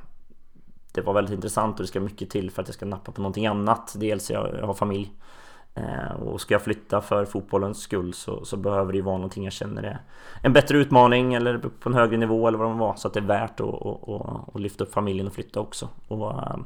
det 0.92 1.00
var 1.00 1.12
väldigt 1.12 1.34
intressant 1.34 1.76
och 1.76 1.82
det 1.82 1.88
ska 1.88 2.00
mycket 2.00 2.30
till 2.30 2.50
för 2.50 2.62
att 2.62 2.68
jag 2.68 2.74
ska 2.74 2.86
nappa 2.86 3.12
på 3.12 3.20
någonting 3.20 3.46
annat. 3.46 3.94
Dels 3.98 4.30
jag, 4.30 4.54
jag 4.58 4.66
har 4.66 4.74
familj 4.74 5.12
eh, 5.74 6.12
och 6.22 6.40
ska 6.40 6.54
jag 6.54 6.62
flytta 6.62 7.00
för 7.00 7.24
fotbollens 7.24 7.78
skull 7.78 8.14
så, 8.14 8.44
så, 8.44 8.56
behöver 8.56 8.92
det 8.92 8.96
ju 8.96 9.04
vara 9.04 9.16
någonting 9.16 9.44
jag 9.44 9.52
känner 9.52 9.82
är 9.82 10.00
en 10.42 10.52
bättre 10.52 10.78
utmaning 10.78 11.34
eller 11.34 11.58
på 11.58 11.88
en 11.88 11.94
högre 11.94 12.16
nivå 12.16 12.48
eller 12.48 12.58
vad 12.58 12.70
det 12.70 12.78
var 12.78 12.94
så 12.94 13.08
att 13.08 13.14
det 13.14 13.20
är 13.20 13.24
värt 13.24 13.60
att, 13.60 13.68
att, 13.68 14.54
att, 14.54 14.60
lyfta 14.60 14.84
upp 14.84 14.92
familjen 14.92 15.26
och 15.26 15.32
flytta 15.32 15.60
också. 15.60 15.88
Och, 16.08 16.30
ehm, 16.30 16.64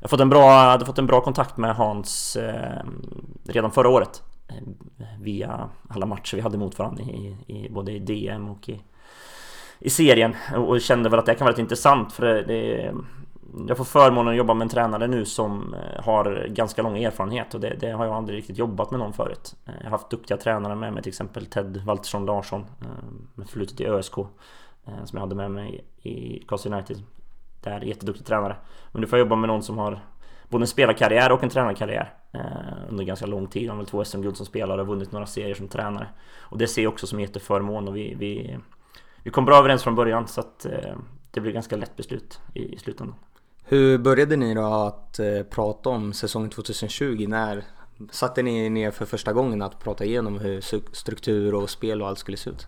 jag 0.00 0.02
har 0.02 0.08
fått 0.08 0.20
en 0.20 0.28
bra, 0.28 0.50
hade 0.50 0.86
fått 0.86 0.98
en 0.98 1.06
bra 1.06 1.20
kontakt 1.20 1.56
med 1.56 1.76
Hans 1.76 2.36
ehm, 2.36 3.26
redan 3.44 3.70
förra 3.70 3.88
året 3.88 4.22
Eh, 4.48 4.56
via 5.20 5.68
alla 5.88 6.06
matcher 6.06 6.36
vi 6.36 6.42
hade 6.42 6.58
mot 6.58 6.78
varandra 6.78 7.02
i, 7.02 7.36
i, 7.46 7.68
både 7.70 7.92
i 7.92 7.98
DM 7.98 8.48
och 8.48 8.68
i, 8.68 8.80
i 9.78 9.90
serien 9.90 10.36
och 10.56 10.80
kände 10.80 11.08
väl 11.08 11.18
att 11.18 11.26
det 11.26 11.34
kan 11.34 11.44
vara 11.44 11.50
lite 11.50 11.60
intressant 11.60 12.12
för 12.12 12.26
det, 12.26 12.42
det 12.42 12.94
jag 13.68 13.76
får 13.76 13.84
förmånen 13.84 14.32
att 14.32 14.36
jobba 14.36 14.54
med 14.54 14.64
en 14.64 14.68
tränare 14.68 15.06
nu 15.06 15.24
som 15.24 15.74
eh, 15.74 16.04
har 16.04 16.46
ganska 16.48 16.82
lång 16.82 16.98
erfarenhet 16.98 17.54
och 17.54 17.60
det, 17.60 17.76
det, 17.80 17.90
har 17.90 18.04
jag 18.04 18.14
aldrig 18.14 18.38
riktigt 18.38 18.58
jobbat 18.58 18.90
med 18.90 19.00
någon 19.00 19.12
förut. 19.12 19.54
Eh, 19.66 19.74
jag 19.78 19.84
har 19.84 19.90
haft 19.90 20.10
duktiga 20.10 20.36
tränare 20.36 20.74
med 20.74 20.92
mig, 20.92 21.02
till 21.02 21.10
exempel 21.10 21.46
Ted 21.46 21.82
Waltersson 21.84 22.26
Larsson 22.26 22.66
med 23.34 23.46
förflutet 23.46 23.80
i 23.80 23.86
ÖSK 23.86 24.14
som 24.84 25.10
jag 25.12 25.20
hade 25.20 25.34
med 25.34 25.50
mig 25.50 25.84
i 26.02 26.44
Karlstad 26.48 26.74
United. 26.74 27.02
Där, 27.60 27.80
jätteduktig 27.80 28.26
tränare. 28.26 28.56
Men 28.92 29.00
nu 29.00 29.06
får 29.06 29.18
jag 29.18 29.26
jobba 29.26 29.36
med 29.36 29.48
någon 29.48 29.62
som 29.62 29.78
har 29.78 30.00
både 30.48 30.62
en 30.62 30.68
spelarkarriär 30.68 31.32
och 31.32 31.42
en 31.42 31.50
tränarkarriär 31.50 32.14
under 32.88 33.04
ganska 33.04 33.26
lång 33.26 33.46
tid. 33.46 33.68
Han 33.68 33.76
har 33.76 33.84
väl 33.84 33.90
två 33.90 34.04
SM-guld 34.04 34.36
som 34.36 34.46
spelare 34.46 34.80
och 34.80 34.86
vunnit 34.86 35.12
några 35.12 35.26
serier 35.26 35.54
som 35.54 35.68
tränare. 35.68 36.06
Och 36.38 36.58
det 36.58 36.66
ser 36.66 36.82
jag 36.82 36.92
också 36.92 37.06
som 37.06 37.20
jätteförmån 37.20 37.88
och 37.88 37.96
vi, 37.96 38.14
vi, 38.14 38.58
vi 39.22 39.30
kom 39.30 39.44
bra 39.44 39.58
överens 39.58 39.82
från 39.82 39.94
början 39.94 40.28
så 40.28 40.40
att 40.40 40.66
det 41.36 41.40
blir 41.40 41.52
ganska 41.52 41.76
lätt 41.76 41.96
beslut 41.96 42.40
i, 42.54 42.74
i 42.74 42.78
slutändan. 42.78 43.16
Hur 43.64 43.98
började 43.98 44.36
ni 44.36 44.54
då 44.54 44.64
att 44.64 45.18
eh, 45.18 45.42
prata 45.50 45.90
om 45.90 46.12
säsongen 46.12 46.50
2020? 46.50 47.26
När 47.28 47.64
satte 48.10 48.42
ni 48.42 48.70
ner 48.70 48.90
för 48.90 49.04
första 49.04 49.32
gången 49.32 49.62
att 49.62 49.78
prata 49.78 50.04
igenom 50.04 50.38
hur 50.38 50.60
struktur 50.94 51.54
och 51.54 51.70
spel 51.70 52.02
och 52.02 52.08
allt 52.08 52.18
skulle 52.18 52.36
se 52.36 52.50
ut? 52.50 52.66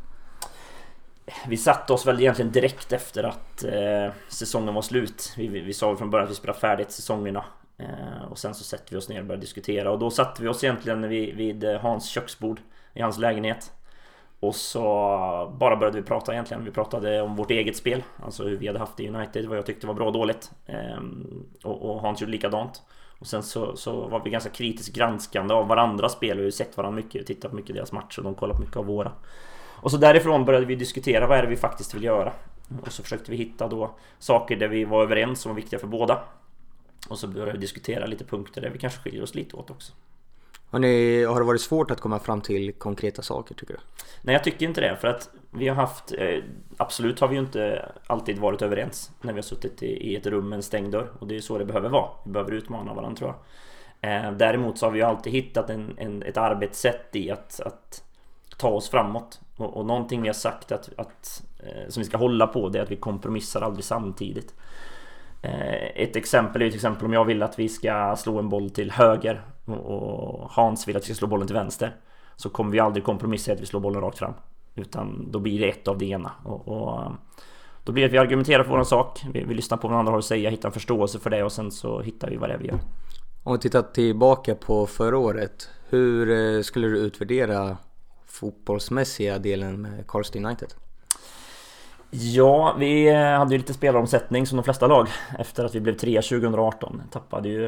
Vi 1.49 1.57
satte 1.57 1.93
oss 1.93 2.07
väl 2.07 2.21
egentligen 2.21 2.53
direkt 2.53 2.93
efter 2.93 3.25
att 3.25 3.65
eh, 3.65 4.13
säsongen 4.29 4.75
var 4.75 4.83
slut. 4.83 5.33
Vi, 5.37 5.49
vi, 5.49 5.61
vi 5.61 5.75
sa 5.75 5.97
från 5.97 6.11
början 6.11 6.25
att 6.25 6.31
vi 6.31 6.35
spelade 6.35 6.59
färdigt 6.59 6.91
säsongerna. 6.91 7.45
Eh, 7.79 8.31
och 8.31 8.39
sen 8.39 8.55
så 8.55 8.65
sätter 8.65 8.91
vi 8.93 8.97
oss 8.97 9.09
ner 9.09 9.21
och 9.21 9.27
börjar 9.27 9.41
diskutera. 9.41 9.91
Och 9.91 9.99
då 9.99 10.11
satte 10.11 10.43
vi 10.43 10.49
oss 10.49 10.65
egentligen 10.65 11.09
vid, 11.09 11.37
vid 11.37 11.65
eh, 11.65 11.81
Hans 11.81 12.09
köksbord 12.09 12.61
i 12.95 13.03
hans 13.03 13.19
lägenhet. 13.19 13.73
Och 14.41 14.55
så 14.55 14.81
bara 15.59 15.77
började 15.77 16.01
vi 16.01 16.07
prata 16.07 16.33
egentligen. 16.33 16.65
Vi 16.65 16.71
pratade 16.71 17.23
om 17.23 17.37
vårt 17.37 17.51
eget 17.51 17.77
spel. 17.77 18.03
Alltså 18.25 18.45
hur 18.45 18.57
vi 18.57 18.67
hade 18.67 18.79
haft 18.79 18.97
det 18.97 19.03
i 19.03 19.09
United, 19.09 19.47
vad 19.47 19.59
jag 19.59 19.67
tyckte 19.67 19.87
var 19.87 19.95
bra 19.95 20.07
och 20.07 20.13
dåligt. 20.13 20.51
Ehm, 20.67 21.45
och, 21.65 21.91
och 21.91 22.01
Hans 22.01 22.21
gjorde 22.21 22.33
likadant. 22.33 22.83
Och 23.19 23.27
sen 23.27 23.43
så, 23.43 23.77
så 23.77 24.09
var 24.09 24.25
vi 24.25 24.31
ganska 24.31 24.51
kritiskt 24.51 24.97
granskande 24.97 25.55
av 25.55 25.69
varandras 25.69 26.13
spel. 26.13 26.37
Vi 26.37 26.43
har 26.43 26.47
ju 26.47 26.53
sett 26.53 26.77
varandra 26.77 26.97
mycket, 26.97 27.27
tittat 27.27 27.51
på 27.51 27.57
mycket 27.57 27.75
deras 27.75 27.93
matcher 27.93 28.19
och 28.19 28.25
de 28.25 28.35
kollat 28.35 28.57
på 28.57 28.63
mycket 28.63 28.77
av 28.77 28.87
våra. 28.87 29.13
Och 29.81 29.91
så 29.91 29.97
därifrån 29.97 30.45
började 30.45 30.67
vi 30.67 30.75
diskutera 30.75 31.27
vad 31.27 31.39
är 31.39 31.43
det 31.43 31.49
vi 31.49 31.57
faktiskt 31.57 31.95
vill 31.95 32.05
göra. 32.05 32.33
Och 32.83 32.93
så 32.93 33.03
försökte 33.03 33.31
vi 33.31 33.37
hitta 33.37 33.69
då 33.69 33.91
saker 34.19 34.57
där 34.57 34.69
vi 34.69 34.85
var 34.85 35.03
överens 35.03 35.41
som 35.41 35.51
var 35.51 35.57
viktiga 35.57 35.81
för 35.81 35.87
båda. 35.87 36.21
Och 37.09 37.19
så 37.19 37.27
började 37.27 37.53
vi 37.53 37.59
diskutera 37.59 38.07
lite 38.07 38.25
punkter 38.25 38.61
där 38.61 38.71
vi 38.71 38.79
kanske 38.79 39.01
skiljer 39.01 39.23
oss 39.23 39.35
lite 39.35 39.57
åt 39.57 39.71
också. 39.71 39.93
Har, 40.71 40.79
ni, 40.79 41.25
har 41.25 41.41
det 41.41 41.47
varit 41.47 41.61
svårt 41.61 41.91
att 41.91 42.01
komma 42.01 42.19
fram 42.19 42.41
till 42.41 42.73
konkreta 42.73 43.23
saker 43.23 43.55
tycker 43.55 43.75
du? 43.75 43.81
Nej 44.23 44.33
jag 44.33 44.45
tycker 44.45 44.67
inte 44.67 44.81
det 44.81 44.97
för 44.97 45.09
att 45.09 45.31
vi 45.51 45.69
har 45.69 45.75
haft 45.75 46.13
eh, 46.13 46.39
Absolut 46.77 47.21
har 47.21 47.29
vi 47.29 47.35
ju 47.35 47.41
inte 47.41 47.93
alltid 48.07 48.39
varit 48.39 48.63
överens 48.63 49.11
när 49.21 49.33
vi 49.33 49.39
har 49.39 49.43
suttit 49.43 49.83
i, 49.83 50.17
ett 50.17 50.27
rum 50.27 50.49
med 50.49 50.57
en 50.57 50.63
stängd 50.63 50.93
dörr 50.93 51.13
och 51.19 51.27
det 51.27 51.37
är 51.37 51.41
så 51.41 51.59
det 51.59 51.65
behöver 51.65 51.89
vara. 51.89 52.11
Vi 52.25 52.31
behöver 52.31 52.53
utmana 52.53 52.95
varandra 52.95 53.17
tror 53.17 53.31
jag. 53.31 53.39
Eh, 54.01 54.33
däremot 54.33 54.79
så 54.79 54.87
har 54.87 54.91
vi 54.91 54.99
ju 54.99 55.05
alltid 55.05 55.33
hittat 55.33 55.71
en, 55.71 55.95
en, 55.99 56.23
ett 56.23 56.37
arbetssätt 56.37 57.17
i 57.17 57.31
att, 57.31 57.61
att 57.61 58.05
ta 58.57 58.69
oss 58.69 58.89
framåt. 58.89 59.41
Och, 59.57 59.77
och 59.77 59.87
någonting 59.87 60.23
vi 60.23 60.29
har 60.29 60.35
sagt 60.35 60.73
att, 60.73 60.91
att 60.97 61.43
eh, 61.59 61.89
som 61.89 62.01
vi 62.01 62.05
ska 62.09 62.17
hålla 62.17 62.47
på 62.47 62.69
det 62.69 62.79
är 62.79 62.83
att 62.83 62.91
vi 62.91 62.97
kompromissar 62.97 63.61
aldrig 63.61 63.85
samtidigt. 63.85 64.55
Eh, 65.43 66.03
ett 66.03 66.17
exempel 66.17 66.63
är 66.63 66.67
till 66.67 66.75
exempel 66.75 67.07
om 67.07 67.13
jag 67.13 67.25
vill 67.25 67.43
att 67.43 67.59
vi 67.59 67.69
ska 67.69 68.17
slå 68.19 68.39
en 68.39 68.49
boll 68.49 68.71
till 68.71 68.91
höger 68.91 69.43
och 69.65 70.51
Hans 70.51 70.89
vill 70.89 70.97
att 70.97 71.03
vi 71.03 71.05
ska 71.05 71.15
slå 71.15 71.29
bollen 71.29 71.47
till 71.47 71.57
vänster 71.57 71.97
så 72.37 72.51
kommer 72.51 72.71
vi 72.71 72.81
aldrig 72.81 73.05
kompromissa 73.05 73.53
att 73.53 73.61
vi 73.61 73.67
slår 73.67 73.81
bollen 73.81 74.01
rakt 74.01 74.19
fram. 74.19 74.35
Utan 74.75 75.31
då 75.31 75.39
blir 75.39 75.61
det 75.61 75.69
ett 75.69 75.89
av 75.89 75.99
det 75.99 76.07
ena. 76.07 76.33
Och, 76.45 76.69
och 76.69 77.03
eh, 77.03 77.13
då 77.85 77.93
blir 77.93 78.03
det 78.03 78.07
att 78.07 78.13
vi 78.13 78.19
argumenterar 78.19 78.65
för 78.65 78.71
vår 78.71 78.85
sak. 78.85 79.23
Vi, 79.33 79.45
vi 79.45 79.55
lyssnar 79.55 79.79
på 79.79 79.89
vad 79.89 79.99
andra 79.99 80.13
har 80.13 80.19
att 80.19 80.25
säga, 80.25 80.51
hittar 80.51 80.69
en 80.69 80.73
förståelse 80.73 81.19
för 81.19 81.31
det 81.31 81.43
och 81.43 81.53
sen 81.53 81.71
så 81.71 82.01
hittar 82.01 82.31
vi 82.31 82.37
vad 82.37 82.49
det 82.49 82.55
är 82.55 82.59
vi 82.59 82.67
gör. 82.67 82.79
Om 83.43 83.53
vi 83.53 83.59
tittar 83.59 83.83
tillbaka 83.83 84.55
på 84.55 84.87
förra 84.87 85.19
året. 85.19 85.71
Hur 85.89 86.31
eh, 86.31 86.63
skulle 86.63 86.89
du 86.89 86.99
utvärdera 86.99 87.77
fotbollsmässiga 88.27 89.39
delen 89.39 89.83
med 89.83 90.07
Karlstad 90.07 90.39
United? 90.39 90.69
Ja, 92.11 92.75
vi 92.79 93.15
hade 93.15 93.53
ju 93.53 93.59
lite 93.59 93.75
spelaromsättning 93.75 94.47
som 94.47 94.57
de 94.57 94.63
flesta 94.63 94.87
lag 94.87 95.09
efter 95.39 95.65
att 95.65 95.75
vi 95.75 95.81
blev 95.81 95.95
trea 95.95 96.23
2018. 96.23 97.03
Tappade 97.11 97.49
ju 97.49 97.67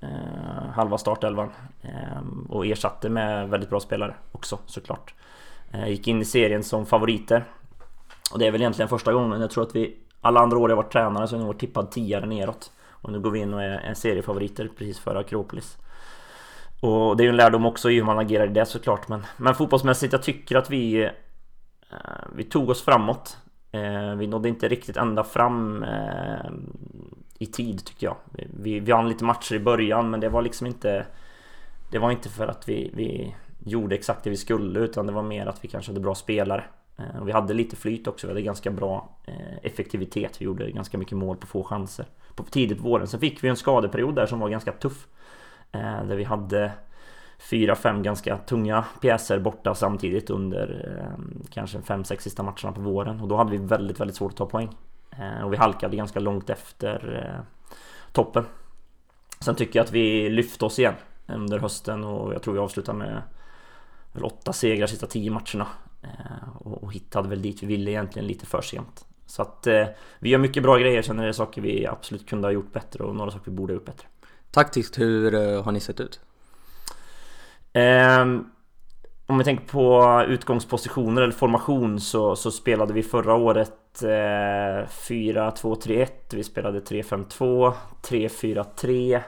eh, 0.00 0.70
halva 0.74 0.98
startelvan 0.98 1.50
eh, 1.82 2.48
och 2.48 2.66
ersatte 2.66 3.08
med 3.08 3.48
väldigt 3.48 3.70
bra 3.70 3.80
spelare 3.80 4.14
också 4.32 4.58
såklart. 4.66 5.14
Eh, 5.72 5.88
gick 5.88 6.08
in 6.08 6.22
i 6.22 6.24
serien 6.24 6.64
som 6.64 6.86
favoriter 6.86 7.44
och 8.32 8.38
det 8.38 8.46
är 8.46 8.50
väl 8.50 8.60
egentligen 8.60 8.88
första 8.88 9.12
gången. 9.12 9.40
Jag 9.40 9.50
tror 9.50 9.64
att 9.64 9.76
vi 9.76 9.96
alla 10.20 10.40
andra 10.40 10.58
år 10.58 10.70
jag 10.70 10.76
varit 10.76 10.92
tränare 10.92 11.28
så 11.28 11.34
har 11.34 11.40
vi 11.40 11.46
varit 11.46 11.60
tippad 11.60 11.90
tiare 11.90 12.26
neråt. 12.26 12.72
Och 12.88 13.12
nu 13.12 13.20
går 13.20 13.30
vi 13.30 13.38
in 13.38 13.54
och 13.54 13.62
är, 13.62 13.78
är 13.78 13.94
seriefavoriter 13.94 14.70
precis 14.78 14.98
före 14.98 15.18
Akropolis. 15.18 15.78
Och 16.80 17.16
det 17.16 17.22
är 17.22 17.24
ju 17.24 17.30
en 17.30 17.36
lärdom 17.36 17.66
också 17.66 17.90
i 17.90 17.94
hur 17.94 18.04
man 18.04 18.18
agerar 18.18 18.46
i 18.46 18.52
det 18.52 18.66
såklart 18.66 19.08
men, 19.08 19.26
men 19.36 19.54
fotbollsmässigt 19.54 20.12
jag 20.12 20.22
tycker 20.22 20.56
att 20.56 20.70
vi 20.70 21.02
eh, 21.02 21.10
Vi 22.36 22.44
tog 22.44 22.70
oss 22.70 22.82
framåt 22.82 23.36
eh, 23.72 24.14
Vi 24.14 24.26
nådde 24.26 24.48
inte 24.48 24.68
riktigt 24.68 24.96
ända 24.96 25.24
fram 25.24 25.82
eh, 25.82 26.50
i 27.38 27.46
tid 27.46 27.84
tycker 27.84 28.06
jag. 28.06 28.16
Vi, 28.32 28.80
vi 28.80 28.92
vann 28.92 29.08
lite 29.08 29.24
matcher 29.24 29.54
i 29.54 29.60
början 29.60 30.10
men 30.10 30.20
det 30.20 30.28
var 30.28 30.42
liksom 30.42 30.66
inte 30.66 31.06
Det 31.90 31.98
var 31.98 32.10
inte 32.10 32.28
för 32.28 32.46
att 32.46 32.68
vi, 32.68 32.90
vi 32.94 33.34
gjorde 33.64 33.94
exakt 33.94 34.24
det 34.24 34.30
vi 34.30 34.36
skulle 34.36 34.80
utan 34.80 35.06
det 35.06 35.12
var 35.12 35.22
mer 35.22 35.46
att 35.46 35.64
vi 35.64 35.68
kanske 35.68 35.90
hade 35.90 36.00
bra 36.00 36.14
spelare. 36.14 36.64
Eh, 37.00 37.20
och 37.20 37.28
vi 37.28 37.32
hade 37.32 37.54
lite 37.54 37.76
flyt 37.76 38.06
också, 38.06 38.26
vi 38.26 38.30
hade 38.30 38.42
ganska 38.42 38.70
bra 38.70 39.08
eh, 39.24 39.56
effektivitet. 39.62 40.40
Vi 40.40 40.44
gjorde 40.44 40.70
ganska 40.70 40.98
mycket 40.98 41.18
mål 41.18 41.36
på 41.36 41.46
få 41.46 41.64
chanser. 41.64 42.06
På 42.34 42.42
tidigt 42.42 42.78
på 42.78 42.84
våren. 42.84 43.06
Sen 43.06 43.20
fick 43.20 43.44
vi 43.44 43.48
en 43.48 43.56
skadeperiod 43.56 44.14
där 44.14 44.26
som 44.26 44.40
var 44.40 44.48
ganska 44.48 44.72
tuff. 44.72 45.06
Eh, 45.72 45.80
där 45.80 46.16
vi 46.16 46.24
hade 46.24 46.72
fyra, 47.40 47.74
fem 47.74 48.02
ganska 48.02 48.38
tunga 48.38 48.84
pjäser 49.00 49.38
borta 49.38 49.74
samtidigt 49.74 50.30
under 50.30 50.96
ehm, 50.98 51.42
kanske 51.50 51.82
fem, 51.82 52.04
sex 52.04 52.24
sista 52.24 52.42
matcherna 52.42 52.72
på 52.72 52.80
våren. 52.80 53.20
Och 53.20 53.28
då 53.28 53.36
hade 53.36 53.50
vi 53.50 53.56
väldigt, 53.56 54.00
väldigt 54.00 54.16
svårt 54.16 54.32
att 54.32 54.36
ta 54.36 54.46
poäng. 54.46 54.68
Eh, 55.10 55.44
och 55.44 55.52
vi 55.52 55.56
halkade 55.56 55.96
ganska 55.96 56.20
långt 56.20 56.50
efter 56.50 57.24
eh, 57.26 57.44
toppen. 58.12 58.44
Sen 59.40 59.54
tycker 59.54 59.78
jag 59.78 59.84
att 59.84 59.92
vi 59.92 60.30
lyfte 60.30 60.64
oss 60.64 60.78
igen 60.78 60.94
under 61.26 61.58
hösten 61.58 62.04
och 62.04 62.34
jag 62.34 62.42
tror 62.42 62.54
vi 62.54 62.60
avslutade 62.60 62.98
med 62.98 63.22
väl 64.12 64.24
åtta 64.24 64.52
segrar 64.52 64.86
sista 64.86 65.06
tio 65.06 65.30
matcherna. 65.30 65.66
Eh, 66.02 66.56
och 66.56 66.92
hittade 66.92 67.28
väl 67.28 67.42
dit 67.42 67.62
vi 67.62 67.66
ville 67.66 67.90
egentligen 67.90 68.28
lite 68.28 68.46
för 68.46 68.62
sent. 68.62 69.06
Så 69.26 69.42
att 69.42 69.66
eh, 69.66 69.86
vi 70.18 70.30
gör 70.30 70.38
mycket 70.38 70.62
bra 70.62 70.78
grejer, 70.78 71.02
sen 71.02 71.18
är 71.18 71.26
det 71.26 71.34
saker 71.34 71.62
vi 71.62 71.86
absolut 71.86 72.28
kunde 72.28 72.48
ha 72.48 72.52
gjort 72.52 72.72
bättre 72.72 73.04
och 73.04 73.16
några 73.16 73.30
saker 73.30 73.50
vi 73.50 73.56
borde 73.56 73.72
ha 73.72 73.74
gjort 73.74 73.86
bättre. 73.86 74.06
Taktiskt, 74.50 74.98
hur 74.98 75.34
eh, 75.34 75.62
har 75.62 75.72
ni 75.72 75.80
sett 75.80 76.00
ut? 76.00 76.20
Ehm, 77.72 78.44
om 79.26 79.38
vi 79.38 79.44
tänker 79.44 79.66
på 79.66 80.24
utgångspositioner 80.28 81.22
eller 81.22 81.32
formation 81.32 82.00
så, 82.00 82.36
så 82.36 82.50
spelade 82.50 82.92
vi 82.92 83.02
förra 83.02 83.34
året 83.34 84.02
eh, 84.02 84.86
4-2-3-1 84.86 86.06
Vi 86.30 86.44
spelade 86.44 86.80
3-5-2 86.80 87.72
3-4-3 88.02 89.20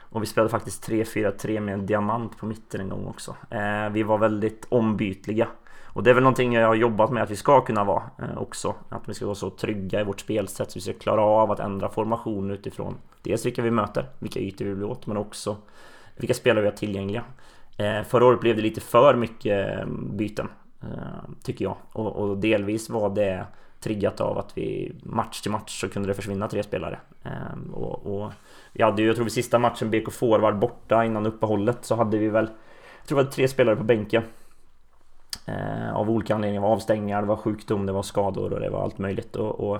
Och 0.00 0.22
vi 0.22 0.26
spelade 0.26 0.50
faktiskt 0.50 0.88
3-4-3 0.88 1.60
med 1.60 1.74
en 1.74 1.86
diamant 1.86 2.38
på 2.38 2.46
mitten 2.46 2.80
en 2.80 2.88
gång 2.88 3.06
också. 3.06 3.36
Eh, 3.50 3.88
Vi 3.92 4.02
var 4.02 4.18
väldigt 4.18 4.66
ombytliga 4.68 5.48
Och 5.84 6.02
det 6.02 6.10
är 6.10 6.14
väl 6.14 6.22
någonting 6.22 6.52
jag 6.52 6.66
har 6.68 6.74
jobbat 6.74 7.10
med 7.10 7.22
att 7.22 7.30
vi 7.30 7.36
ska 7.36 7.60
kunna 7.60 7.84
vara 7.84 8.02
eh, 8.18 8.38
också. 8.38 8.74
Att 8.88 9.08
vi 9.08 9.14
ska 9.14 9.24
vara 9.26 9.34
så 9.34 9.50
trygga 9.50 10.00
i 10.00 10.04
vårt 10.04 10.20
spelsätt 10.20 10.70
så 10.70 10.76
vi 10.76 10.80
ska 10.80 10.92
klara 10.92 11.22
av 11.22 11.50
att 11.50 11.60
ändra 11.60 11.88
formation 11.88 12.50
utifrån 12.50 12.96
Dels 13.22 13.46
vilka 13.46 13.62
vi 13.62 13.70
möter, 13.70 14.08
vilka 14.18 14.40
ytor 14.40 14.64
vi 14.64 14.74
blir 14.74 14.86
åt 14.90 15.06
men 15.06 15.16
också 15.16 15.56
vilka 16.16 16.34
spelare 16.34 16.62
vi 16.62 16.68
har 16.68 16.76
tillgängliga. 16.76 17.24
Eh, 17.76 18.02
förra 18.02 18.24
året 18.24 18.40
blev 18.40 18.56
det 18.56 18.62
lite 18.62 18.80
för 18.80 19.14
mycket 19.14 19.78
eh, 19.78 19.86
byten 19.86 20.48
eh, 20.82 20.88
Tycker 21.42 21.64
jag. 21.64 21.76
Och, 21.92 22.16
och 22.16 22.36
delvis 22.36 22.90
var 22.90 23.10
det 23.10 23.46
triggat 23.80 24.20
av 24.20 24.38
att 24.38 24.58
vi 24.58 24.92
match 25.02 25.40
till 25.40 25.50
match 25.50 25.80
så 25.80 25.88
kunde 25.88 26.08
det 26.08 26.14
försvinna 26.14 26.48
tre 26.48 26.62
spelare. 26.62 26.98
Eh, 27.22 27.72
och, 27.72 28.06
och 28.06 28.32
vi 28.72 28.82
hade 28.82 29.02
ju, 29.02 29.08
jag 29.08 29.16
tror 29.16 29.24
vi 29.24 29.30
sista 29.30 29.58
matchen 29.58 29.90
BK 29.90 30.12
Forward 30.12 30.58
borta 30.58 31.04
innan 31.04 31.26
uppehållet 31.26 31.78
så 31.84 31.94
hade 31.94 32.18
vi 32.18 32.28
väl 32.28 32.48
Jag 33.00 33.08
tror 33.08 33.18
vi 33.18 33.24
hade 33.24 33.34
tre 33.34 33.48
spelare 33.48 33.76
på 33.76 33.84
bänken. 33.84 34.22
Av 35.92 36.10
olika 36.10 36.34
anledningar, 36.34 36.60
det 36.60 36.66
var 36.68 36.74
avstängningar, 36.74 37.22
det 37.22 37.28
var 37.28 37.36
sjukdom, 37.36 37.86
det 37.86 37.92
var 37.92 38.02
skador 38.02 38.52
och 38.52 38.60
det 38.60 38.70
var 38.70 38.82
allt 38.82 38.98
möjligt. 38.98 39.36
Och, 39.36 39.60
och 39.60 39.78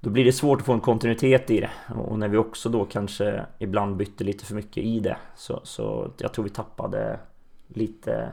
då 0.00 0.10
blir 0.10 0.24
det 0.24 0.32
svårt 0.32 0.60
att 0.60 0.66
få 0.66 0.72
en 0.72 0.80
kontinuitet 0.80 1.50
i 1.50 1.60
det 1.60 1.70
och 1.94 2.18
när 2.18 2.28
vi 2.28 2.36
också 2.36 2.68
då 2.68 2.84
kanske 2.84 3.46
ibland 3.58 3.96
bytte 3.96 4.24
lite 4.24 4.44
för 4.44 4.54
mycket 4.54 4.84
i 4.84 5.00
det 5.00 5.16
så, 5.36 5.60
så 5.62 6.10
jag 6.18 6.32
tror 6.32 6.44
vi 6.44 6.50
tappade 6.50 7.20
lite 7.68 8.32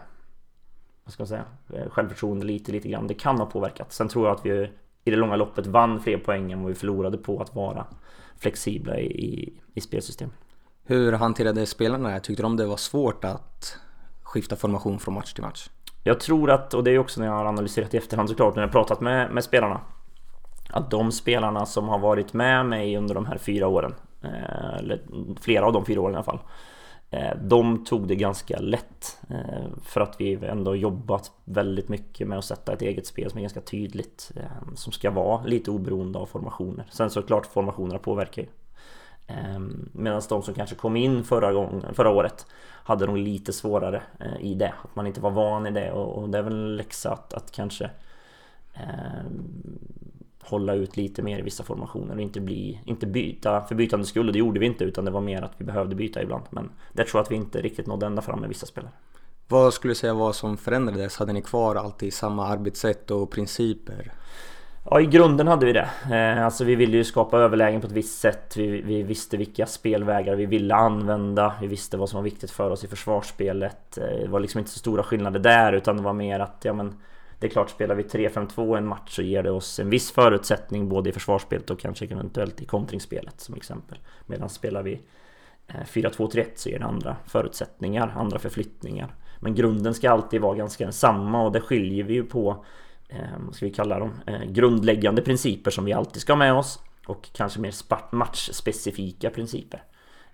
vad 1.08 1.14
ska 1.14 1.24
man 1.24 1.28
säga, 1.28 1.46
självförtroende 1.90 2.46
lite, 2.46 2.72
lite 2.72 2.90
grann. 2.90 3.08
Det 3.08 3.14
kan 3.14 3.38
ha 3.38 3.46
påverkat. 3.46 3.94
Sen 3.94 4.08
tror 4.08 4.28
jag 4.28 4.36
att 4.36 4.46
vi 4.46 4.70
i 5.04 5.12
det 5.12 5.18
långa 5.18 5.36
loppet 5.36 5.68
vann 5.68 6.00
fler 6.00 6.18
poäng 6.18 6.52
än 6.52 6.62
vad 6.62 6.70
vi 6.70 6.76
förlorade 6.76 7.18
på 7.18 7.42
att 7.42 7.56
vara 7.56 7.86
flexibla 8.38 9.00
i, 9.00 9.06
i, 9.06 9.54
i 9.74 9.82
spelsystemet. 9.82 10.36
Hur 10.84 11.12
hanterade 11.12 11.66
spelarna 11.66 12.10
det? 12.10 12.20
Tyckte 12.20 12.44
de 12.44 12.58
det 12.58 12.66
var 12.66 12.78
svårt 12.78 13.26
att 13.26 13.78
skifta 14.24 14.56
formation 14.56 15.00
från 15.00 15.14
match 15.14 15.34
till 15.34 15.44
match? 15.44 15.70
Jag 16.04 16.20
tror 16.20 16.52
att, 16.52 16.74
och 16.74 16.84
det 16.84 16.92
är 16.92 17.00
också 17.00 17.20
när 17.20 17.28
jag 17.28 17.34
har 17.34 17.46
analyserat 17.46 17.94
i 17.94 17.98
efterhand 17.98 18.30
såklart, 18.30 18.56
när 18.56 18.64
jag 18.64 18.72
pratat 18.72 19.02
med, 19.02 19.32
med 19.32 19.44
spelarna 19.44 19.82
att 20.70 20.92
de 20.92 21.12
spelarna 21.12 21.66
som 21.66 21.88
har 21.88 22.00
varit 22.00 22.34
med 22.34 22.66
mig 22.66 22.98
under 22.98 23.16
de 23.16 23.26
här 23.26 23.38
fyra 23.38 23.68
åren, 23.68 23.96
eh, 24.24 24.78
eller 24.78 25.02
flera 25.42 25.66
av 25.66 25.74
de 25.74 25.86
fyra 25.86 26.02
åren 26.02 26.14
i 26.14 26.18
alla 26.18 26.24
fall, 26.24 26.40
eh, 27.10 27.38
de 27.42 27.86
tog 27.86 28.08
det 28.08 28.16
ganska 28.16 28.60
lätt 28.60 29.18
eh, 29.30 29.82
för 29.84 30.02
att 30.02 30.16
vi 30.20 30.34
ändå 30.34 30.76
jobbat 30.76 31.32
väldigt 31.46 31.90
mycket 31.90 32.28
med 32.28 32.38
att 32.38 32.46
sätta 32.46 32.74
ett 32.74 32.82
eget 32.82 33.08
spel 33.08 33.30
som 33.30 33.38
är 33.38 33.42
ganska 33.42 33.62
tydligt 33.62 34.32
som 34.76 34.92
ska 34.92 35.12
vara 35.12 35.44
lite 35.44 35.72
oberoende 35.72 36.20
av 36.20 36.26
formationer. 36.26 36.86
Sen 36.92 37.10
såklart 37.10 37.46
formationerna 37.46 38.00
påverkar 38.00 38.42
ju. 38.42 38.48
Medan 39.92 40.22
de 40.30 40.42
som 40.42 40.54
kanske 40.54 40.76
kom 40.76 40.96
in 40.96 41.24
förra, 41.24 41.54
gången, 41.54 41.94
förra 41.94 42.10
året 42.10 42.46
hade 42.84 43.06
nog 43.06 43.18
lite 43.18 43.54
svårare 43.54 44.02
i 44.40 44.54
det. 44.54 44.74
Att 44.84 44.96
man 44.96 45.08
inte 45.08 45.22
var 45.22 45.32
van 45.32 45.68
i 45.68 45.72
det 45.72 45.92
och, 45.92 46.30
det 46.30 46.38
är 46.38 46.42
väl 46.42 46.54
en 46.54 46.76
läxa 46.76 47.14
att, 47.14 47.34
att 47.34 47.52
kanske 47.52 47.90
hålla 50.48 50.74
ut 50.74 50.98
lite 50.98 51.22
mer 51.22 51.40
i 51.40 51.42
vissa 51.42 51.64
formationer 51.64 52.16
och 52.16 52.22
inte, 52.22 52.40
bli, 52.40 52.82
inte 52.86 53.08
byta 53.08 53.62
för 53.62 53.76
bytandets 53.76 54.10
skull. 54.10 54.28
Och 54.28 54.34
det 54.34 54.40
gjorde 54.40 54.60
vi 54.60 54.66
inte 54.66 54.84
utan 54.84 55.06
det 55.06 55.12
var 55.12 55.22
mer 55.22 55.42
att 55.42 55.54
vi 55.58 55.66
behövde 55.66 55.96
byta 55.96 56.22
ibland. 56.22 56.44
Men 56.50 56.70
det 56.94 57.04
tror 57.04 57.20
jag 57.20 57.24
att 57.24 57.32
vi 57.32 57.36
inte 57.36 57.62
riktigt 57.62 57.88
nådde 57.88 58.06
ända 58.06 58.22
fram 58.22 58.40
med 58.40 58.50
vissa 58.50 58.66
spelare. 58.66 58.92
Vad 59.48 59.74
skulle 59.74 59.92
du 59.92 59.96
säga 59.96 60.14
var 60.14 60.34
som 60.34 60.58
förändrades? 60.58 61.18
Hade 61.18 61.34
ni 61.34 61.42
kvar 61.42 61.76
alltid 61.76 62.14
samma 62.14 62.48
arbetssätt 62.48 63.12
och 63.12 63.32
principer? 63.32 64.14
Ja, 64.90 65.02
i 65.02 65.06
grunden 65.06 65.48
hade 65.48 65.66
vi 65.66 65.74
det. 65.74 65.90
Eh, 66.12 66.46
alltså 66.46 66.64
vi 66.64 66.76
ville 66.76 66.98
ju 66.98 67.04
skapa 67.04 67.38
överlägen 67.38 67.82
på 67.82 67.88
ett 67.88 67.94
visst 67.94 68.20
sätt. 68.20 68.58
Vi, 68.58 68.82
vi, 68.82 69.04
visste 69.04 69.38
vilka 69.38 69.66
spelvägar 69.66 70.36
vi 70.36 70.46
ville 70.46 70.76
använda. 70.76 71.54
Vi 71.62 71.68
visste 71.68 71.98
vad 71.98 72.10
som 72.10 72.18
var 72.18 72.24
viktigt 72.24 72.52
för 72.52 72.70
oss 72.70 72.84
i 72.84 72.88
försvarsspelet. 72.88 73.98
Eh, 73.98 74.22
det 74.22 74.28
var 74.28 74.40
liksom 74.40 74.60
inte 74.60 74.72
så 74.72 74.80
stora 74.80 75.04
skillnader 75.04 75.40
där 75.40 75.74
utan 75.74 75.98
det 75.98 76.04
var 76.04 76.14
mer 76.14 76.40
att 76.40 76.58
ja 76.62 76.74
men 76.74 76.94
det 77.40 77.48
är 77.48 77.52
klart, 77.52 77.70
spelar 77.70 77.96
vi 77.96 78.04
3-5-2 78.04 78.78
en 78.78 78.88
match 78.88 79.16
så 79.16 79.22
ger 79.22 79.44
det 79.44 79.52
oss 79.52 79.80
en 79.80 79.90
viss 79.90 80.12
förutsättning 80.12 80.90
både 80.90 81.10
i 81.10 81.14
försvarsspelet 81.14 81.70
och 81.70 81.80
kanske 81.80 82.06
eventuellt 82.06 82.62
i 82.62 82.66
kontringsspelet 82.66 83.42
som 83.42 83.56
exempel. 83.56 83.98
Medan 84.26 84.50
spelar 84.50 84.84
vi 84.84 85.02
eh, 85.68 85.86
4-2-3-1 85.86 86.46
så 86.56 86.70
ger 86.70 86.80
det 86.80 86.86
andra 86.86 87.18
förutsättningar, 87.26 88.14
andra 88.18 88.40
förflyttningar. 88.40 89.16
Men 89.40 89.56
grunden 89.56 89.94
ska 89.94 90.12
alltid 90.12 90.42
vara 90.42 90.56
ganska 90.56 90.84
densamma 90.84 91.44
och 91.44 91.52
det 91.52 91.62
skiljer 91.62 92.04
vi 92.04 92.14
ju 92.14 92.24
på 92.24 92.66
eh, 93.10 93.20
vad 93.40 93.56
ska 93.56 93.66
vi 93.66 93.74
kalla 93.74 94.00
dem, 94.00 94.12
eh, 94.28 94.44
grundläggande 94.44 95.22
principer 95.22 95.72
som 95.72 95.86
vi 95.86 95.94
alltid 95.94 96.22
ska 96.22 96.34
ha 96.34 96.38
med 96.38 96.54
oss 96.54 96.80
och 97.08 97.30
kanske 97.34 97.60
mer 97.60 97.74
matchspecifika 98.16 99.30
principer. 99.30 99.84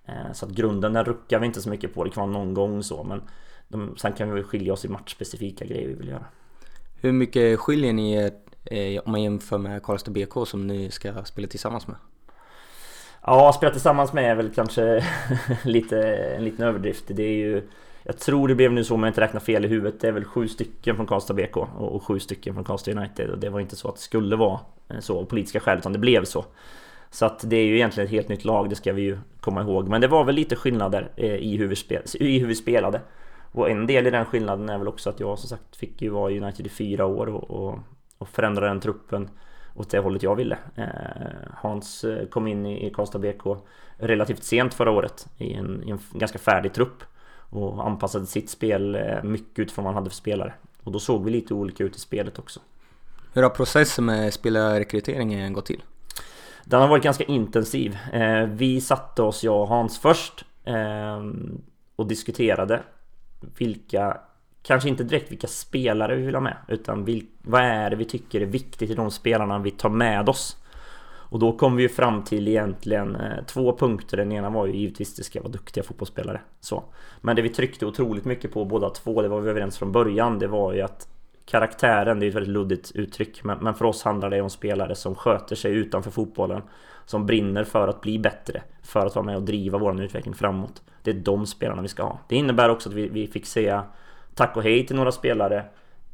Eh, 0.05 0.31
så 0.33 0.45
att 0.45 0.51
grunden 0.51 0.93
den 0.93 1.05
ruckar 1.05 1.39
vi 1.39 1.45
inte 1.45 1.61
så 1.61 1.69
mycket 1.69 1.93
på, 1.93 2.03
det 2.03 2.09
kan 2.09 2.31
vara 2.31 2.43
någon 2.43 2.53
gång 2.53 2.83
så 2.83 3.03
men 3.03 3.21
de, 3.67 3.97
sen 3.97 4.13
kan 4.13 4.33
vi 4.33 4.43
skilja 4.43 4.73
oss 4.73 4.85
i 4.85 4.87
matchspecifika 4.87 5.65
grejer 5.65 5.87
vi 5.87 5.93
vill 5.93 6.07
göra. 6.07 6.25
Hur 7.03 7.11
mycket 7.11 7.59
skiljer 7.59 7.93
ni 7.93 8.13
er 8.13 8.31
eh, 8.65 9.01
om 9.05 9.11
man 9.11 9.23
jämför 9.23 9.57
med 9.57 9.83
Karlstad 9.83 10.11
BK 10.11 10.47
som 10.47 10.67
ni 10.67 10.91
ska 10.91 11.23
spela 11.23 11.47
tillsammans 11.47 11.87
med? 11.87 11.95
Ja, 13.21 13.53
spela 13.53 13.71
tillsammans 13.71 14.13
med 14.13 14.31
är 14.31 14.35
väl 14.35 14.49
kanske 14.55 15.05
lite, 15.63 16.15
en 16.15 16.43
liten 16.43 16.65
överdrift. 16.65 17.03
Det 17.07 17.23
är 17.23 17.33
ju 17.33 17.61
jag 18.03 18.17
tror 18.17 18.47
det 18.47 18.55
blev 18.55 18.71
nu 18.71 18.83
så 18.83 18.93
om 18.93 19.03
jag 19.03 19.09
inte 19.09 19.21
räknar 19.21 19.39
fel 19.39 19.65
i 19.65 19.67
huvudet. 19.67 20.01
Det 20.01 20.07
är 20.07 20.11
väl 20.11 20.25
sju 20.25 20.47
stycken 20.47 20.95
från 20.95 21.07
Karlstad 21.07 21.33
BK 21.33 21.57
och 21.77 22.03
sju 22.03 22.19
stycken 22.19 22.53
från 22.53 22.63
Karlstad 22.63 22.91
United. 22.91 23.29
Och 23.29 23.37
det 23.37 23.49
var 23.49 23.59
inte 23.59 23.75
så 23.75 23.87
att 23.87 23.95
det 23.95 24.01
skulle 24.01 24.35
vara 24.35 24.59
eh, 24.89 24.99
så 24.99 25.19
av 25.19 25.25
politiska 25.25 25.59
skäl 25.59 25.77
utan 25.77 25.93
det 25.93 25.99
blev 25.99 26.25
så. 26.25 26.45
Så 27.09 27.25
att 27.25 27.49
det 27.49 27.55
är 27.55 27.65
ju 27.65 27.75
egentligen 27.75 28.05
ett 28.05 28.11
helt 28.11 28.29
nytt 28.29 28.45
lag, 28.45 28.69
det 28.69 28.75
ska 28.75 28.93
vi 28.93 29.01
ju 29.01 29.17
komma 29.39 29.61
ihåg. 29.61 29.87
Men 29.87 30.01
det 30.01 30.07
var 30.07 30.23
väl 30.23 30.35
lite 30.35 30.55
skillnader 30.55 31.11
eh, 31.15 31.35
i 31.35 31.57
hur 31.57 31.67
vi, 31.67 31.75
spel, 31.75 32.03
i 32.13 32.39
hur 32.39 32.47
vi 32.47 32.55
spelade. 32.55 33.01
Och 33.53 33.69
en 33.69 33.87
del 33.87 34.07
i 34.07 34.11
den 34.11 34.25
skillnaden 34.25 34.69
är 34.69 34.77
väl 34.77 34.87
också 34.87 35.09
att 35.09 35.19
jag 35.19 35.39
som 35.39 35.49
sagt 35.49 35.75
fick 35.75 36.01
ju 36.01 36.09
vara 36.09 36.31
i 36.31 36.39
United 36.39 36.65
i 36.65 36.69
fyra 36.69 37.05
år 37.05 37.27
och, 37.27 37.51
och, 37.51 37.79
och 38.17 38.29
förändra 38.29 38.67
den 38.67 38.79
truppen 38.79 39.29
åt 39.75 39.89
det 39.89 39.99
hållet 39.99 40.23
jag 40.23 40.35
ville. 40.35 40.57
Eh, 40.75 40.85
Hans 41.55 42.05
kom 42.29 42.47
in 42.47 42.65
i 42.65 42.93
Karlstad 42.95 43.19
BK 43.19 43.43
relativt 43.97 44.43
sent 44.43 44.73
förra 44.73 44.91
året 44.91 45.27
i 45.37 45.53
en, 45.53 45.83
i 45.83 45.89
en 45.91 45.99
ganska 46.11 46.39
färdig 46.39 46.73
trupp 46.73 47.03
och 47.49 47.87
anpassade 47.87 48.25
sitt 48.25 48.49
spel 48.49 48.95
eh, 48.95 49.23
mycket 49.23 49.59
utifrån 49.59 49.85
vad 49.85 49.93
han 49.93 50.03
hade 50.03 50.09
för 50.09 50.17
spelare. 50.17 50.53
Och 50.83 50.91
då 50.91 50.99
såg 50.99 51.25
vi 51.25 51.31
lite 51.31 51.53
olika 51.53 51.83
ut 51.83 51.95
i 51.95 51.99
spelet 51.99 52.39
också. 52.39 52.59
Hur 53.33 53.43
har 53.43 53.49
processen 53.49 54.05
med 54.05 54.33
spelarrekryteringen 54.33 55.53
gått 55.53 55.65
till? 55.65 55.83
Den 56.65 56.81
har 56.81 56.87
varit 56.87 57.03
ganska 57.03 57.23
intensiv. 57.23 57.97
Eh, 58.13 58.45
vi 58.45 58.81
satte 58.81 59.21
oss, 59.21 59.43
jag 59.43 59.61
och 59.61 59.67
Hans 59.67 59.99
först 59.99 60.45
eh, 60.63 61.21
och 61.95 62.07
diskuterade 62.07 62.83
vilka, 63.57 64.17
kanske 64.63 64.89
inte 64.89 65.03
direkt 65.03 65.31
vilka 65.31 65.47
spelare 65.47 66.15
vi 66.15 66.25
vill 66.25 66.35
ha 66.35 66.41
med, 66.41 66.57
utan 66.67 67.07
vad 67.41 67.61
är 67.61 67.89
det 67.89 67.95
vi 67.95 68.05
tycker 68.05 68.41
är 68.41 68.45
viktigt 68.45 68.89
i 68.89 68.93
de 68.93 69.11
spelarna 69.11 69.59
vi 69.59 69.71
tar 69.71 69.89
med 69.89 70.29
oss. 70.29 70.57
Och 71.33 71.39
då 71.39 71.57
kom 71.57 71.75
vi 71.75 71.83
ju 71.83 71.89
fram 71.89 72.23
till 72.23 72.47
egentligen 72.47 73.15
eh, 73.15 73.45
två 73.45 73.77
punkter. 73.77 74.17
Den 74.17 74.31
ena 74.31 74.49
var 74.49 74.65
ju 74.65 74.73
givetvis 74.73 75.11
att 75.11 75.17
det 75.17 75.23
ska 75.23 75.41
vara 75.41 75.51
duktiga 75.51 75.83
fotbollsspelare. 75.83 76.41
Så. 76.59 76.83
Men 77.21 77.35
det 77.35 77.41
vi 77.41 77.49
tryckte 77.49 77.85
otroligt 77.85 78.25
mycket 78.25 78.53
på 78.53 78.65
båda 78.65 78.89
två, 78.89 79.21
det 79.21 79.27
var 79.27 79.41
vi 79.41 79.49
överens 79.49 79.77
från 79.77 79.91
början, 79.91 80.39
det 80.39 80.47
var 80.47 80.73
ju 80.73 80.81
att 80.81 81.07
karaktären, 81.45 82.19
det 82.19 82.25
är 82.25 82.27
ett 82.27 82.35
väldigt 82.35 82.53
luddigt 82.53 82.91
uttryck, 82.95 83.43
men, 83.43 83.57
men 83.57 83.73
för 83.73 83.85
oss 83.85 84.03
handlar 84.03 84.29
det 84.29 84.41
om 84.41 84.49
spelare 84.49 84.95
som 84.95 85.15
sköter 85.15 85.55
sig 85.55 85.73
utanför 85.73 86.11
fotbollen. 86.11 86.61
Som 87.05 87.25
brinner 87.25 87.63
för 87.63 87.87
att 87.87 88.01
bli 88.01 88.19
bättre, 88.19 88.61
för 88.81 89.05
att 89.05 89.15
vara 89.15 89.25
med 89.25 89.35
och 89.35 89.43
driva 89.43 89.77
vår 89.77 90.01
utveckling 90.01 90.33
framåt. 90.33 90.81
Det 91.01 91.11
är 91.11 91.15
de 91.15 91.45
spelarna 91.45 91.81
vi 91.81 91.87
ska 91.87 92.03
ha. 92.03 92.19
Det 92.27 92.35
innebär 92.35 92.69
också 92.69 92.89
att 92.89 92.95
vi, 92.95 93.09
vi 93.09 93.27
fick 93.27 93.45
säga 93.45 93.85
tack 94.35 94.57
och 94.57 94.63
hej 94.63 94.85
till 94.85 94.95
några 94.95 95.11
spelare 95.11 95.65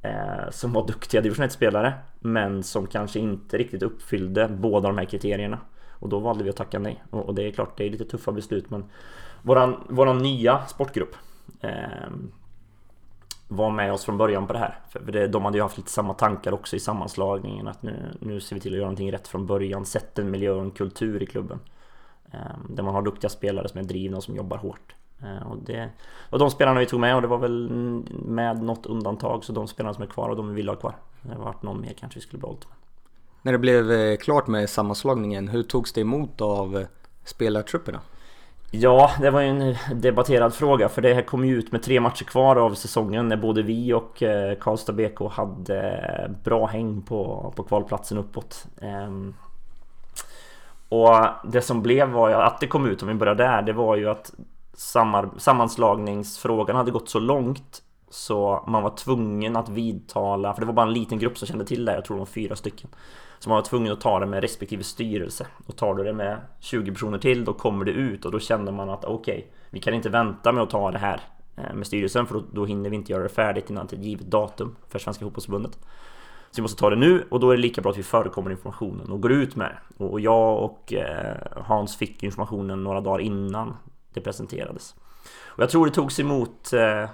eh, 0.01 0.49
som 0.51 0.73
var 0.73 0.87
duktiga 0.87 1.21
division 1.21 1.45
1-spelare 1.45 1.93
men 2.19 2.63
som 2.63 2.87
kanske 2.87 3.19
inte 3.19 3.57
riktigt 3.57 3.83
uppfyllde 3.83 4.47
båda 4.47 4.87
de 4.87 4.97
här 4.97 5.05
kriterierna. 5.05 5.59
Och 5.89 6.09
då 6.09 6.19
valde 6.19 6.43
vi 6.43 6.49
att 6.49 6.55
tacka 6.55 6.79
nej. 6.79 7.03
Och, 7.09 7.25
och 7.25 7.35
det 7.35 7.47
är 7.47 7.51
klart, 7.51 7.77
det 7.77 7.85
är 7.85 7.89
lite 7.89 8.05
tuffa 8.05 8.31
beslut 8.31 8.69
men 8.69 8.83
våran, 9.41 9.83
våran 9.89 10.17
nya 10.17 10.65
sportgrupp 10.65 11.15
eh, 11.61 12.09
var 13.51 13.69
med 13.69 13.93
oss 13.93 14.05
från 14.05 14.17
början 14.17 14.47
på 14.47 14.53
det 14.53 14.59
här. 14.59 14.79
För 14.89 14.99
det, 14.99 15.27
de 15.27 15.45
hade 15.45 15.57
ju 15.57 15.61
haft 15.61 15.77
lite 15.77 15.91
samma 15.91 16.13
tankar 16.13 16.51
också 16.51 16.75
i 16.75 16.79
sammanslagningen 16.79 17.67
att 17.67 17.83
nu, 17.83 18.17
nu 18.19 18.39
ser 18.39 18.55
vi 18.55 18.61
till 18.61 18.71
att 18.71 18.77
göra 18.77 18.85
någonting 18.85 19.11
rätt 19.11 19.27
från 19.27 19.45
början. 19.45 19.85
Sätt 19.85 20.19
en 20.19 20.31
miljö 20.31 20.51
och 20.51 20.61
en 20.61 20.71
kultur 20.71 21.23
i 21.23 21.25
klubben. 21.25 21.59
Eh, 22.31 22.39
där 22.69 22.83
man 22.83 22.93
har 22.93 23.01
duktiga 23.01 23.29
spelare 23.29 23.69
som 23.69 23.79
är 23.79 23.83
drivna 23.83 24.17
och 24.17 24.23
som 24.23 24.35
jobbar 24.35 24.57
hårt. 24.57 24.95
Eh, 25.21 25.51
och 25.51 25.57
det 25.57 25.89
var 26.29 26.39
de 26.39 26.51
spelarna 26.51 26.79
vi 26.79 26.85
tog 26.85 26.99
med 26.99 27.15
och 27.15 27.21
det 27.21 27.27
var 27.27 27.37
väl 27.37 27.69
med 28.25 28.63
något 28.63 28.85
undantag 28.85 29.43
så 29.43 29.53
de 29.53 29.67
spelarna 29.67 29.93
som 29.93 30.03
är 30.03 30.07
kvar 30.07 30.29
och 30.29 30.35
de 30.35 30.49
vi 30.49 30.55
vill 30.55 30.69
ha 30.69 30.75
kvar. 30.75 30.95
Det 31.21 31.35
har 31.35 31.43
varit 31.43 31.63
någon 31.63 31.81
mer 31.81 31.93
kanske 31.93 32.19
vi 32.19 32.23
skulle 32.23 32.41
behållit. 32.41 32.67
När 33.41 33.51
det 33.51 33.57
blev 33.57 33.91
eh, 33.91 34.17
klart 34.17 34.47
med 34.47 34.69
sammanslagningen, 34.69 35.47
hur 35.47 35.63
togs 35.63 35.93
det 35.93 36.01
emot 36.01 36.41
av 36.41 36.77
eh, 36.77 36.87
spelartrupperna? 37.23 37.99
Ja, 38.71 39.11
det 39.21 39.29
var 39.29 39.41
ju 39.41 39.47
en 39.47 39.75
debatterad 40.01 40.53
fråga 40.53 40.89
för 40.89 41.01
det 41.01 41.13
här 41.13 41.21
kom 41.21 41.45
ju 41.45 41.57
ut 41.57 41.71
med 41.71 41.83
tre 41.83 41.99
matcher 41.99 42.23
kvar 42.23 42.55
av 42.55 42.73
säsongen 42.73 43.27
när 43.27 43.37
både 43.37 43.61
vi 43.61 43.93
och 43.93 44.23
eh, 44.23 44.57
Karlstad 44.57 44.93
BK 44.93 45.31
hade 45.31 45.91
eh, 45.91 46.31
bra 46.43 46.65
häng 46.65 47.01
på, 47.01 47.53
på 47.55 47.63
kvalplatsen 47.63 48.17
uppåt. 48.17 48.65
Ehm, 48.81 49.33
och 50.89 51.15
det 51.43 51.61
som 51.61 51.81
blev 51.81 52.09
var 52.09 52.29
ju 52.29 52.35
att 52.35 52.59
det 52.59 52.67
kom 52.67 52.85
ut, 52.85 53.01
om 53.01 53.07
vi 53.07 53.13
börjar 53.13 53.35
där, 53.35 53.61
det 53.61 53.73
var 53.73 53.95
ju 53.95 54.09
att 54.09 54.33
sammanslagningsfrågan 55.37 56.75
hade 56.75 56.91
gått 56.91 57.09
så 57.09 57.19
långt 57.19 57.81
så 58.09 58.63
man 58.67 58.83
var 58.83 58.97
tvungen 58.97 59.55
att 59.55 59.69
vidtala, 59.69 60.53
för 60.53 60.61
det 60.61 60.65
var 60.65 60.73
bara 60.73 60.87
en 60.87 60.93
liten 60.93 61.19
grupp 61.19 61.37
som 61.37 61.47
kände 61.47 61.65
till 61.65 61.85
det, 61.85 61.93
jag 61.93 62.05
tror 62.05 62.17
det 62.17 62.19
var 62.19 62.25
fyra 62.25 62.55
stycken. 62.55 62.89
Så 63.39 63.49
man 63.49 63.55
var 63.55 63.63
tvungen 63.63 63.93
att 63.93 64.01
ta 64.01 64.19
det 64.19 64.25
med 64.25 64.41
respektive 64.41 64.83
styrelse. 64.83 65.47
Och 65.67 65.75
tar 65.75 65.95
du 65.95 66.03
det 66.03 66.13
med 66.13 66.37
20 66.59 66.91
personer 66.91 67.17
till, 67.17 67.45
då 67.45 67.53
kommer 67.53 67.85
det 67.85 67.91
ut 67.91 68.25
och 68.25 68.31
då 68.31 68.39
kände 68.39 68.71
man 68.71 68.89
att 68.89 69.05
okej, 69.05 69.37
okay, 69.37 69.49
vi 69.69 69.79
kan 69.79 69.93
inte 69.93 70.09
vänta 70.09 70.51
med 70.51 70.63
att 70.63 70.69
ta 70.69 70.91
det 70.91 70.97
här 70.97 71.21
eh, 71.57 71.73
med 71.73 71.87
styrelsen 71.87 72.25
för 72.25 72.35
då, 72.35 72.43
då 72.53 72.65
hinner 72.65 72.89
vi 72.89 72.95
inte 72.95 73.11
göra 73.11 73.23
det 73.23 73.29
färdigt 73.29 73.69
innan 73.69 73.85
ett 73.85 74.05
givet 74.05 74.27
datum 74.27 74.75
för 74.87 74.99
Svenska 74.99 75.25
Fotbollförbundet. 75.25 75.79
Så 76.51 76.55
vi 76.55 76.61
måste 76.61 76.79
ta 76.79 76.89
det 76.89 76.95
nu 76.95 77.27
och 77.31 77.39
då 77.39 77.51
är 77.51 77.55
det 77.55 77.61
lika 77.61 77.81
bra 77.81 77.91
att 77.91 77.97
vi 77.97 78.03
förekommer 78.03 78.51
informationen 78.51 79.11
och 79.11 79.21
går 79.21 79.31
ut 79.31 79.55
med 79.55 79.67
det. 79.69 80.03
Och 80.03 80.19
jag 80.19 80.63
och 80.63 80.93
eh, 80.93 81.37
Hans 81.65 81.97
fick 81.97 82.23
informationen 82.23 82.83
några 82.83 83.01
dagar 83.01 83.19
innan 83.19 83.77
det 84.13 84.21
presenterades. 84.21 84.95
Och 85.45 85.63
jag 85.63 85.69
tror 85.69 85.85
det 85.85 85.91
togs 85.91 86.19
emot 86.19 86.73
eh, 86.73 87.09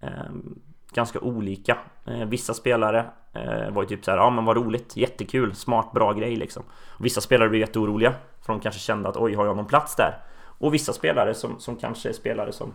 Ehm, 0.00 0.58
ganska 0.92 1.20
olika. 1.20 1.78
Ehm, 2.06 2.30
vissa 2.30 2.54
spelare 2.54 3.10
eh, 3.32 3.70
var 3.70 3.82
ju 3.82 3.88
typ 3.88 4.04
så 4.04 4.10
här, 4.10 4.18
ja 4.18 4.30
men 4.30 4.44
vad 4.44 4.56
roligt, 4.56 4.96
jättekul, 4.96 5.54
smart, 5.54 5.92
bra 5.92 6.12
grej 6.12 6.36
liksom. 6.36 6.62
Vissa 7.00 7.20
spelare 7.20 7.48
blev 7.48 7.60
jätteoroliga, 7.60 8.14
för 8.40 8.52
de 8.52 8.60
kanske 8.60 8.80
kände 8.80 9.08
att 9.08 9.16
oj, 9.16 9.34
har 9.34 9.46
jag 9.46 9.56
någon 9.56 9.66
plats 9.66 9.96
där? 9.96 10.18
Och 10.58 10.74
vissa 10.74 10.92
spelare 10.92 11.34
som, 11.34 11.60
som 11.60 11.76
kanske 11.76 12.08
är 12.08 12.12
spelare 12.12 12.52
som 12.52 12.74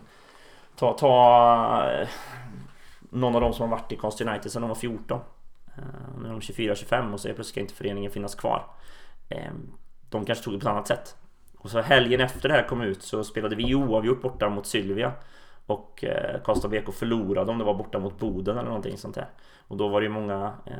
Ta, 0.76 0.92
ta 0.92 1.90
eh, 1.90 2.08
någon 3.10 3.34
av 3.34 3.40
dem 3.40 3.52
som 3.52 3.70
har 3.70 3.76
varit 3.76 3.92
i 3.92 3.96
Const 3.96 4.20
United 4.20 4.52
sedan 4.52 4.62
de 4.62 4.68
var 4.68 4.74
14 4.74 5.20
ehm, 5.76 6.22
Nu 6.22 6.28
är 6.28 6.32
de 6.32 6.40
24-25 6.40 7.12
och 7.12 7.20
så 7.20 7.28
plötsligt 7.28 7.46
ska 7.46 7.60
inte 7.60 7.74
föreningen 7.74 8.10
finnas 8.10 8.34
kvar 8.34 8.66
De 10.10 10.24
kanske 10.24 10.44
tog 10.44 10.54
det 10.54 10.58
på 10.58 10.68
ett 10.68 10.72
annat 10.72 10.86
sätt 10.86 11.16
och 11.64 11.70
så 11.70 11.80
helgen 11.80 12.20
efter 12.20 12.48
det 12.48 12.54
här 12.54 12.68
kom 12.68 12.80
ut 12.82 13.02
så 13.02 13.24
spelade 13.24 13.56
vi 13.56 13.74
oavgjort 13.74 14.22
borta 14.22 14.48
mot 14.48 14.66
Sylvia. 14.66 15.12
Och 15.66 16.04
eh, 16.04 16.42
Karlstad 16.42 16.68
BK 16.68 16.94
förlorade 16.94 17.50
om 17.50 17.58
det 17.58 17.64
var 17.64 17.74
borta 17.74 17.98
mot 17.98 18.18
Boden 18.18 18.58
eller 18.58 18.68
någonting 18.68 18.98
sånt 18.98 19.14
där. 19.14 19.28
Och 19.68 19.76
då 19.76 19.88
var 19.88 20.00
det 20.00 20.04
ju 20.04 20.12
många 20.12 20.52
eh, 20.66 20.74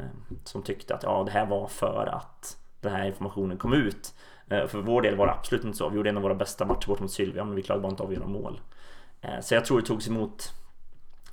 som 0.44 0.62
tyckte 0.62 0.94
att 0.94 1.02
ja, 1.02 1.22
det 1.24 1.30
här 1.30 1.46
var 1.46 1.66
för 1.66 2.06
att 2.06 2.56
den 2.80 2.92
här 2.92 3.06
informationen 3.06 3.56
kom 3.56 3.72
ut. 3.72 4.14
Eh, 4.48 4.66
för 4.66 4.78
vår 4.78 5.02
del 5.02 5.16
var 5.16 5.26
det 5.26 5.32
absolut 5.32 5.64
inte 5.64 5.78
så. 5.78 5.88
Vi 5.88 5.96
gjorde 5.96 6.08
en 6.08 6.16
av 6.16 6.22
våra 6.22 6.34
bästa 6.34 6.64
matcher 6.64 6.88
bort 6.88 7.00
mot 7.00 7.10
Sylvia 7.10 7.44
men 7.44 7.54
vi 7.54 7.62
klarade 7.62 7.82
bara 7.82 7.90
inte 7.90 8.02
av 8.02 8.08
att 8.08 8.14
göra 8.14 8.26
mål. 8.26 8.60
Eh, 9.20 9.40
så 9.40 9.54
jag 9.54 9.64
tror 9.64 9.80
det 9.80 9.86
togs 9.86 10.08
emot 10.08 10.52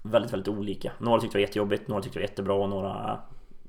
väldigt, 0.02 0.34
väldigt 0.34 0.48
olika. 0.48 0.92
Några 0.98 1.22
tyckte 1.22 1.38
det 1.38 1.42
var 1.42 1.48
jättejobbigt, 1.48 1.88
några 1.88 2.02
tyckte 2.02 2.20
det 2.20 2.24
var 2.24 2.30
jättebra 2.30 2.54
och 2.54 2.70
några 2.70 3.20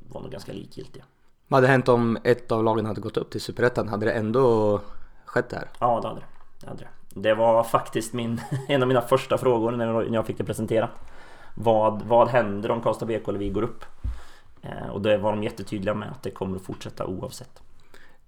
var 0.09 0.21
nog 0.21 0.31
ganska 0.31 0.53
likgiltiga. 0.53 1.05
Vad 1.49 1.57
hade 1.57 1.73
hänt 1.73 1.89
om 1.89 2.19
ett 2.25 2.53
av 2.53 2.65
lagen 2.65 2.87
hade 2.87 3.01
gått 3.01 3.17
upp 3.17 3.31
till 3.31 3.41
Superettan? 3.41 3.89
Hade 3.89 4.07
det 4.07 4.13
ändå 4.13 4.81
skett 5.25 5.49
det 5.49 5.57
här? 5.57 5.69
Ja, 5.81 6.01
det 6.01 6.09
hade 6.09 6.21
det. 6.21 6.27
det 6.61 6.69
hade 6.69 6.81
det. 6.81 6.89
Det 7.15 7.35
var 7.35 7.65
faktiskt 7.65 8.13
min, 8.13 8.41
en 8.69 8.83
av 8.83 8.89
mina 8.89 9.01
första 9.01 9.39
frågor 9.39 9.71
när 9.71 10.15
jag 10.15 10.27
fick 10.27 10.39
det 10.39 10.45
presenterat. 10.45 10.91
Vad, 11.55 12.03
vad 12.03 12.29
händer 12.29 12.71
om 12.71 12.81
Karlstad 12.81 13.07
BK 13.07 13.29
eller 13.29 13.39
vi 13.39 13.49
går 13.49 13.63
upp? 13.63 13.85
Eh, 14.63 14.91
och 14.91 15.01
det 15.01 15.19
var 15.19 15.33
de 15.33 15.43
jättetydliga 15.43 15.95
med 15.95 16.11
att 16.11 16.23
det 16.23 16.31
kommer 16.31 16.57
att 16.57 16.63
fortsätta 16.63 17.07
oavsett. 17.07 17.63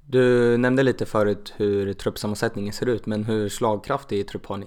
Du 0.06 0.56
nämnde 0.58 0.82
lite 0.82 1.06
förut 1.06 1.54
hur 1.56 1.92
truppsammansättningen 1.92 2.72
ser 2.72 2.88
ut, 2.88 3.06
men 3.06 3.24
hur 3.24 3.48
slagkraftig 3.48 4.28
trupp 4.28 4.46
har 4.46 4.56
ni? 4.56 4.66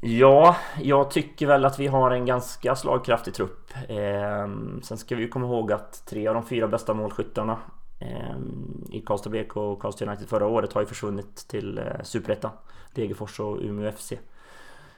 Ja, 0.00 0.56
jag 0.82 1.10
tycker 1.10 1.46
väl 1.46 1.64
att 1.64 1.78
vi 1.78 1.86
har 1.86 2.10
en 2.10 2.26
ganska 2.26 2.76
slagkraftig 2.76 3.34
trupp. 3.34 3.70
Eh, 3.88 4.48
sen 4.82 4.98
ska 4.98 5.16
vi 5.16 5.28
komma 5.28 5.46
ihåg 5.46 5.72
att 5.72 6.06
tre 6.06 6.28
av 6.28 6.34
de 6.34 6.46
fyra 6.46 6.68
bästa 6.68 6.94
målskyttarna 6.94 7.58
Ehm, 8.02 8.84
i 8.90 9.00
Karlstad 9.00 9.30
BK 9.30 9.56
och 9.56 9.82
Karlstad 9.82 10.06
United 10.06 10.28
förra 10.28 10.46
året 10.46 10.72
har 10.72 10.80
ju 10.80 10.86
försvunnit 10.86 11.48
till 11.48 11.78
eh, 11.78 11.84
Superettan. 12.02 12.50
Degerfors 12.94 13.40
och 13.40 13.58
Umeå 13.60 13.92
FC. 13.92 14.12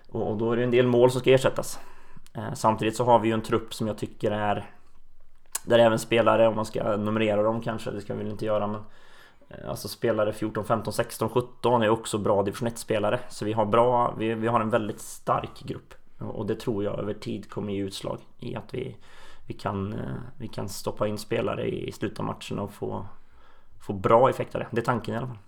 Och, 0.08 0.30
och, 0.30 0.36
då 0.36 0.52
är 0.52 0.56
det 0.56 0.64
en 0.64 0.70
del 0.70 0.86
mål 0.86 1.10
som 1.10 1.20
ska 1.20 1.30
ersättas. 1.30 1.80
Ehm, 2.34 2.54
samtidigt 2.54 2.96
så 2.96 3.04
har 3.04 3.18
vi 3.18 3.28
ju 3.28 3.34
en 3.34 3.42
trupp 3.42 3.74
som 3.74 3.86
jag 3.86 3.98
tycker 3.98 4.30
är 4.30 4.70
där 5.64 5.78
även 5.78 5.98
spelare, 5.98 6.48
om 6.48 6.56
man 6.56 6.64
ska 6.64 6.96
numrera 6.96 7.42
dem 7.42 7.60
kanske, 7.60 7.90
det 7.90 8.00
ska 8.00 8.14
vi 8.14 8.22
väl 8.22 8.32
inte 8.32 8.44
göra 8.44 8.66
men 8.66 8.80
eh, 9.48 9.70
alltså 9.70 9.88
spelare 9.88 10.32
14, 10.32 10.64
15, 10.64 10.92
16, 10.92 11.28
17 11.28 11.82
är 11.82 11.88
också 11.88 12.18
bra 12.18 12.42
division 12.42 12.68
1 12.68 12.78
spelare 12.78 13.20
Så 13.28 13.44
vi 13.44 13.52
har 13.52 13.66
bra, 13.66 14.14
vi, 14.18 14.34
vi 14.34 14.46
har 14.46 14.60
en 14.60 14.70
väldigt 14.70 15.00
stark 15.00 15.60
grupp 15.64 15.94
Och 16.18 16.46
det 16.46 16.54
tror 16.54 16.84
jag 16.84 16.98
över 16.98 17.14
tid 17.14 17.50
kommer 17.50 17.72
ge 17.72 17.82
utslag 17.82 18.18
i 18.38 18.56
att 18.56 18.74
vi 18.74 18.96
vi 19.46 19.54
kan, 19.54 19.92
eh, 19.92 20.16
vi 20.36 20.48
kan 20.48 20.68
stoppa 20.68 21.06
in 21.06 21.18
spelare 21.18 21.68
i 21.68 21.92
slutet 21.92 22.18
av 22.18 22.24
matchen 22.24 22.58
och 22.58 22.72
få 22.72 23.06
Få 23.86 23.92
bra 23.92 24.30
effekt 24.30 24.54
av 24.54 24.60
det, 24.60 24.66
det 24.70 24.80
är 24.80 24.84
tanken 24.84 25.14
i 25.14 25.16
alla 25.16 25.26
fall 25.26 25.38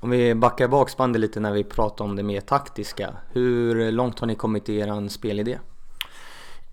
Om 0.00 0.10
vi 0.10 0.34
backar 0.34 0.68
bak 0.68 0.96
bandet 0.96 1.20
lite 1.20 1.40
när 1.40 1.52
vi 1.52 1.64
pratar 1.64 2.04
om 2.04 2.16
det 2.16 2.22
mer 2.22 2.40
taktiska 2.40 3.16
Hur 3.32 3.92
långt 3.92 4.20
har 4.20 4.26
ni 4.26 4.34
kommit 4.34 4.68
i 4.68 4.78
eran 4.78 5.10
spelidé? 5.10 5.58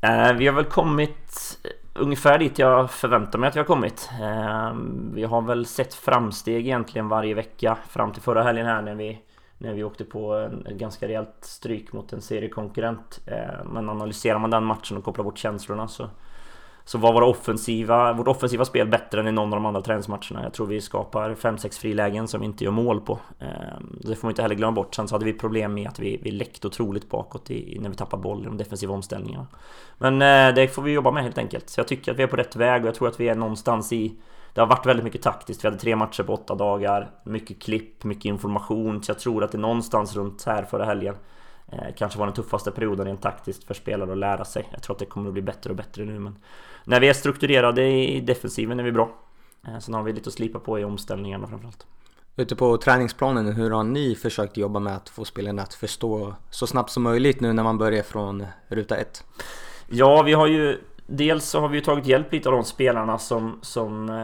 Eh, 0.01 0.33
vi 0.33 0.47
har 0.47 0.53
väl 0.53 0.65
kommit 0.65 1.59
ungefär 1.93 2.39
dit 2.39 2.59
jag 2.59 2.91
förväntar 2.91 3.39
mig 3.39 3.47
att 3.47 3.55
vi 3.55 3.59
har 3.59 3.65
kommit. 3.65 4.09
Ehm, 4.21 5.11
vi 5.15 5.23
har 5.23 5.41
väl 5.41 5.65
sett 5.65 5.93
framsteg 5.93 6.67
egentligen 6.67 7.09
varje 7.09 7.33
vecka 7.33 7.77
fram 7.89 8.13
till 8.13 8.21
förra 8.21 8.43
helgen 8.43 8.65
här 8.65 8.81
när 8.81 8.95
vi 8.95 9.21
när 9.57 9.73
vi 9.73 9.83
åkte 9.83 10.05
på 10.05 10.33
en, 10.33 10.65
ett 10.65 10.77
ganska 10.77 11.07
rejält 11.07 11.37
stryk 11.41 11.93
mot 11.93 12.13
en 12.13 12.21
seriekonkurrent. 12.21 13.19
Men 13.65 13.89
analyserar 13.89 14.39
man 14.39 14.49
den 14.49 14.63
matchen 14.63 14.97
och 14.97 15.03
kopplar 15.03 15.25
bort 15.25 15.37
känslorna 15.37 15.87
så 15.87 16.09
så 16.89 16.97
var 16.97 17.13
våra 17.13 17.25
offensiva, 17.25 18.13
vårt 18.13 18.27
offensiva 18.27 18.65
spel 18.65 18.87
bättre 18.87 19.19
än 19.19 19.27
i 19.27 19.31
någon 19.31 19.53
av 19.53 19.59
de 19.59 19.65
andra 19.65 19.81
träningsmatcherna. 19.81 20.43
Jag 20.43 20.53
tror 20.53 20.67
vi 20.67 20.81
skapar 20.81 21.35
5-6 21.35 21.79
frilägen 21.79 22.27
som 22.27 22.39
vi 22.39 22.45
inte 22.45 22.63
gör 22.63 22.71
mål 22.71 23.01
på. 23.01 23.19
Ehm, 23.39 23.99
det 24.01 24.15
får 24.15 24.27
man 24.27 24.31
inte 24.31 24.41
heller 24.41 24.55
glömma 24.55 24.71
bort. 24.71 24.95
Sen 24.95 25.07
så 25.07 25.15
hade 25.15 25.25
vi 25.25 25.33
problem 25.33 25.73
med 25.73 25.87
att 25.87 25.99
vi, 25.99 26.19
vi 26.23 26.31
läckte 26.31 26.67
otroligt 26.67 27.09
bakåt 27.09 27.51
i, 27.51 27.77
när 27.81 27.89
vi 27.89 27.95
tappade 27.95 28.23
boll 28.23 28.41
i 28.41 28.45
de 28.45 28.57
defensiva 28.57 28.93
omställningarna. 28.93 29.47
Men 29.97 30.21
eh, 30.21 30.55
det 30.55 30.67
får 30.67 30.81
vi 30.81 30.91
jobba 30.91 31.11
med 31.11 31.23
helt 31.23 31.37
enkelt. 31.37 31.69
Så 31.69 31.79
jag 31.79 31.87
tycker 31.87 32.11
att 32.11 32.19
vi 32.19 32.23
är 32.23 32.27
på 32.27 32.35
rätt 32.35 32.55
väg 32.55 32.81
och 32.81 32.87
jag 32.87 32.95
tror 32.95 33.07
att 33.07 33.19
vi 33.19 33.29
är 33.29 33.35
någonstans 33.35 33.93
i... 33.93 34.13
Det 34.53 34.61
har 34.61 34.67
varit 34.67 34.85
väldigt 34.85 35.03
mycket 35.03 35.21
taktiskt. 35.21 35.63
Vi 35.63 35.67
hade 35.67 35.79
tre 35.79 35.95
matcher 35.95 36.23
på 36.23 36.33
åtta 36.33 36.55
dagar. 36.55 37.09
Mycket 37.23 37.61
klipp, 37.61 38.03
mycket 38.03 38.25
information. 38.25 39.03
Så 39.03 39.09
jag 39.09 39.19
tror 39.19 39.43
att 39.43 39.51
det 39.51 39.57
är 39.57 39.59
någonstans 39.59 40.15
runt 40.15 40.43
här 40.45 40.63
förra 40.63 40.85
helgen 40.85 41.15
kanske 41.95 42.19
var 42.19 42.25
den 42.25 42.35
tuffaste 42.35 42.71
perioden 42.71 43.05
rent 43.05 43.21
taktiskt 43.21 43.63
för 43.63 43.73
spelare 43.73 44.11
att 44.11 44.17
lära 44.17 44.45
sig. 44.45 44.67
Jag 44.71 44.81
tror 44.81 44.95
att 44.95 44.99
det 44.99 45.05
kommer 45.05 45.27
att 45.27 45.33
bli 45.33 45.41
bättre 45.41 45.69
och 45.69 45.75
bättre 45.75 46.05
nu 46.05 46.19
men 46.19 46.35
När 46.83 46.99
vi 46.99 47.09
är 47.09 47.13
strukturerade 47.13 47.87
i 47.87 48.21
defensiven 48.21 48.79
är 48.79 48.83
vi 48.83 48.91
bra. 48.91 49.11
Eh, 49.67 49.79
sen 49.79 49.93
har 49.93 50.03
vi 50.03 50.13
lite 50.13 50.27
att 50.27 50.33
slipa 50.33 50.59
på 50.59 50.79
i 50.79 50.83
omställningarna 50.83 51.47
framförallt. 51.47 51.85
Ute 52.35 52.55
på 52.55 52.77
träningsplanen, 52.77 53.53
hur 53.53 53.71
har 53.71 53.83
ni 53.83 54.15
försökt 54.15 54.57
jobba 54.57 54.79
med 54.79 54.95
att 54.95 55.09
få 55.09 55.25
spelarna 55.25 55.61
att 55.61 55.73
förstå 55.73 56.35
så 56.49 56.67
snabbt 56.67 56.91
som 56.91 57.03
möjligt 57.03 57.41
nu 57.41 57.53
när 57.53 57.63
man 57.63 57.77
börjar 57.77 58.03
från 58.03 58.45
ruta 58.67 58.97
ett? 58.97 59.23
Ja, 59.87 60.23
vi 60.23 60.33
har 60.33 60.47
ju 60.47 60.77
Dels 61.11 61.45
så 61.45 61.59
har 61.59 61.69
vi 61.69 61.77
ju 61.77 61.81
tagit 61.81 62.05
hjälp 62.05 62.33
lite 62.33 62.49
av 62.49 62.55
de 62.55 62.63
spelarna 62.63 63.17
som, 63.17 63.59
som 63.61 64.09
eh, 64.09 64.15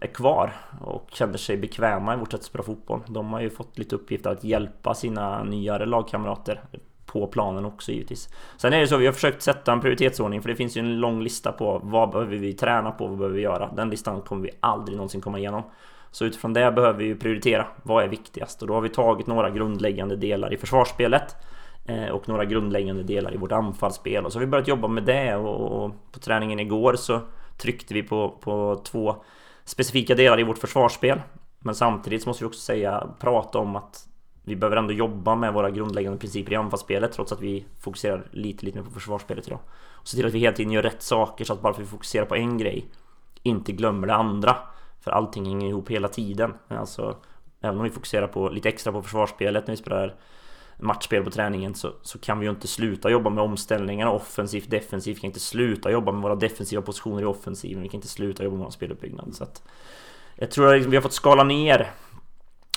är 0.00 0.14
kvar 0.14 0.52
och 0.80 1.08
känner 1.12 1.38
sig 1.38 1.56
bekväma 1.56 2.14
i 2.14 2.16
vårt 2.16 2.30
sätt 2.30 2.40
att 2.40 2.46
spela 2.46 2.64
fotboll. 2.64 3.00
De 3.06 3.32
har 3.32 3.40
ju 3.40 3.50
fått 3.50 3.78
lite 3.78 3.94
uppgift 3.94 4.26
att 4.26 4.44
hjälpa 4.44 4.94
sina 4.94 5.42
nyare 5.42 5.86
lagkamrater 5.86 6.60
på 7.06 7.26
planen 7.26 7.64
också 7.64 7.92
givetvis. 7.92 8.28
Sen 8.56 8.72
är 8.72 8.80
det 8.80 8.86
så, 8.86 8.96
vi 8.96 9.06
har 9.06 9.12
försökt 9.12 9.42
sätta 9.42 9.72
en 9.72 9.80
prioritetsordning 9.80 10.42
för 10.42 10.48
det 10.48 10.56
finns 10.56 10.76
ju 10.76 10.80
en 10.80 11.00
lång 11.00 11.22
lista 11.22 11.52
på 11.52 11.80
vad 11.84 12.10
behöver 12.10 12.36
vi 12.36 12.52
träna 12.52 12.90
på, 12.90 13.06
vad 13.06 13.18
behöver 13.18 13.36
vi 13.36 13.42
göra? 13.42 13.70
Den 13.76 13.90
listan 13.90 14.20
kommer 14.20 14.42
vi 14.42 14.50
aldrig 14.60 14.96
någonsin 14.96 15.20
komma 15.20 15.38
igenom. 15.38 15.62
Så 16.10 16.24
utifrån 16.24 16.52
det 16.52 16.72
behöver 16.72 16.98
vi 16.98 17.14
prioritera. 17.14 17.66
Vad 17.82 18.04
är 18.04 18.08
viktigast? 18.08 18.62
Och 18.62 18.68
då 18.68 18.74
har 18.74 18.80
vi 18.80 18.88
tagit 18.88 19.26
några 19.26 19.50
grundläggande 19.50 20.16
delar 20.16 20.52
i 20.52 20.56
försvarsspelet 20.56 21.36
Eh, 21.86 22.08
och 22.08 22.28
några 22.28 22.44
grundläggande 22.44 23.02
delar 23.02 23.34
i 23.34 23.36
vårt 23.36 23.52
anfallsspel. 23.52 24.24
Och 24.24 24.32
så 24.32 24.38
har 24.38 24.44
vi 24.44 24.50
börjat 24.50 24.68
jobba 24.68 24.88
med 24.88 25.04
det 25.04 25.36
och, 25.36 25.90
på 26.12 26.18
träningen 26.18 26.60
igår 26.60 26.94
så 26.96 27.20
tryckte 27.56 27.94
vi 27.94 28.02
på, 28.02 28.30
på 28.40 28.80
två 28.84 29.16
specifika 29.64 30.14
delar 30.14 30.40
i 30.40 30.42
vårt 30.42 30.58
försvarsspel. 30.58 31.20
Men 31.58 31.74
samtidigt 31.74 32.22
så 32.22 32.28
måste 32.28 32.44
vi 32.44 32.48
också 32.48 32.60
säga, 32.60 33.08
prata 33.20 33.58
om 33.58 33.76
att 33.76 34.08
vi 34.44 34.56
behöver 34.56 34.76
ändå 34.76 34.92
jobba 34.92 35.34
med 35.34 35.52
våra 35.52 35.70
grundläggande 35.70 36.18
principer 36.18 36.52
i 36.52 36.56
anfallsspelet 36.56 37.12
trots 37.12 37.32
att 37.32 37.40
vi 37.40 37.64
fokuserar 37.80 38.28
lite, 38.30 38.66
lite 38.66 38.78
mer 38.78 38.84
på 38.84 38.90
försvarsspelet 38.90 39.46
idag. 39.46 39.60
Och 39.86 40.08
se 40.08 40.16
till 40.16 40.26
att 40.26 40.32
vi 40.32 40.38
hela 40.38 40.56
tiden 40.56 40.72
gör 40.72 40.82
rätt 40.82 41.02
saker 41.02 41.44
så 41.44 41.52
att 41.52 41.62
bara 41.62 41.72
för 41.72 41.82
att 41.82 41.86
vi 41.86 41.90
fokuserar 41.90 42.24
på 42.24 42.34
en 42.34 42.58
grej 42.58 42.86
inte 43.42 43.72
glömmer 43.72 44.06
det 44.06 44.14
andra. 44.14 44.56
För 45.00 45.10
allting 45.10 45.44
hänger 45.46 45.68
ihop 45.68 45.90
hela 45.90 46.08
tiden. 46.08 46.54
Alltså, 46.68 47.16
även 47.60 47.76
om 47.76 47.84
vi 47.84 47.90
fokuserar 47.90 48.26
på 48.26 48.48
lite 48.48 48.68
extra 48.68 48.92
på 48.92 49.02
försvarsspelet 49.02 49.66
när 49.66 49.72
vi 49.72 49.82
spelar 49.82 50.14
matchspel 50.78 51.24
på 51.24 51.30
träningen 51.30 51.74
så, 51.74 51.92
så 52.02 52.18
kan 52.18 52.38
vi 52.38 52.46
ju 52.46 52.50
inte 52.50 52.68
sluta 52.68 53.10
jobba 53.10 53.30
med 53.30 53.44
omställningarna 53.44 54.10
offensivt, 54.10 54.70
defensivt. 54.70 55.16
Vi 55.16 55.20
kan 55.20 55.28
inte 55.28 55.40
sluta 55.40 55.90
jobba 55.90 56.12
med 56.12 56.22
våra 56.22 56.34
defensiva 56.34 56.82
positioner 56.82 57.22
i 57.22 57.24
offensiven. 57.24 57.82
Vi 57.82 57.88
kan 57.88 57.98
inte 57.98 58.08
sluta 58.08 58.44
jobba 58.44 58.56
med 58.56 58.64
vår 58.64 58.70
speluppbyggnad. 58.70 59.34
Så 59.34 59.44
att 59.44 59.62
jag 60.34 60.50
tror 60.50 60.74
att 60.74 60.86
vi 60.86 60.96
har 60.96 61.02
fått 61.02 61.12
skala 61.12 61.44
ner 61.44 61.90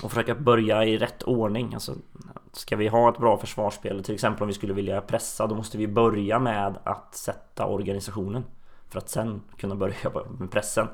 och 0.04 0.12
försöka 0.12 0.36
börja 0.36 0.86
i 0.86 0.98
rätt 0.98 1.24
ordning. 1.24 1.74
Alltså, 1.74 1.96
ska 2.54 2.76
vi 2.76 2.88
ha 2.88 3.10
ett 3.10 3.18
bra 3.18 3.38
försvarsspel, 3.38 4.04
till 4.04 4.14
exempel 4.14 4.42
om 4.42 4.48
vi 4.48 4.54
skulle 4.54 4.74
vilja 4.74 5.02
pressa, 5.02 5.48
då 5.48 5.56
måste 5.56 5.78
vi 5.78 5.88
börja 5.88 6.40
med 6.40 6.78
att 6.84 7.16
sätta 7.16 7.66
organisationen. 7.66 8.44
För 8.90 9.00
att 9.00 9.10
sen 9.10 9.42
kunna 9.58 9.76
börja 9.76 9.96
jobba 10.04 10.24
med 10.40 10.52
pressen. 10.52 10.88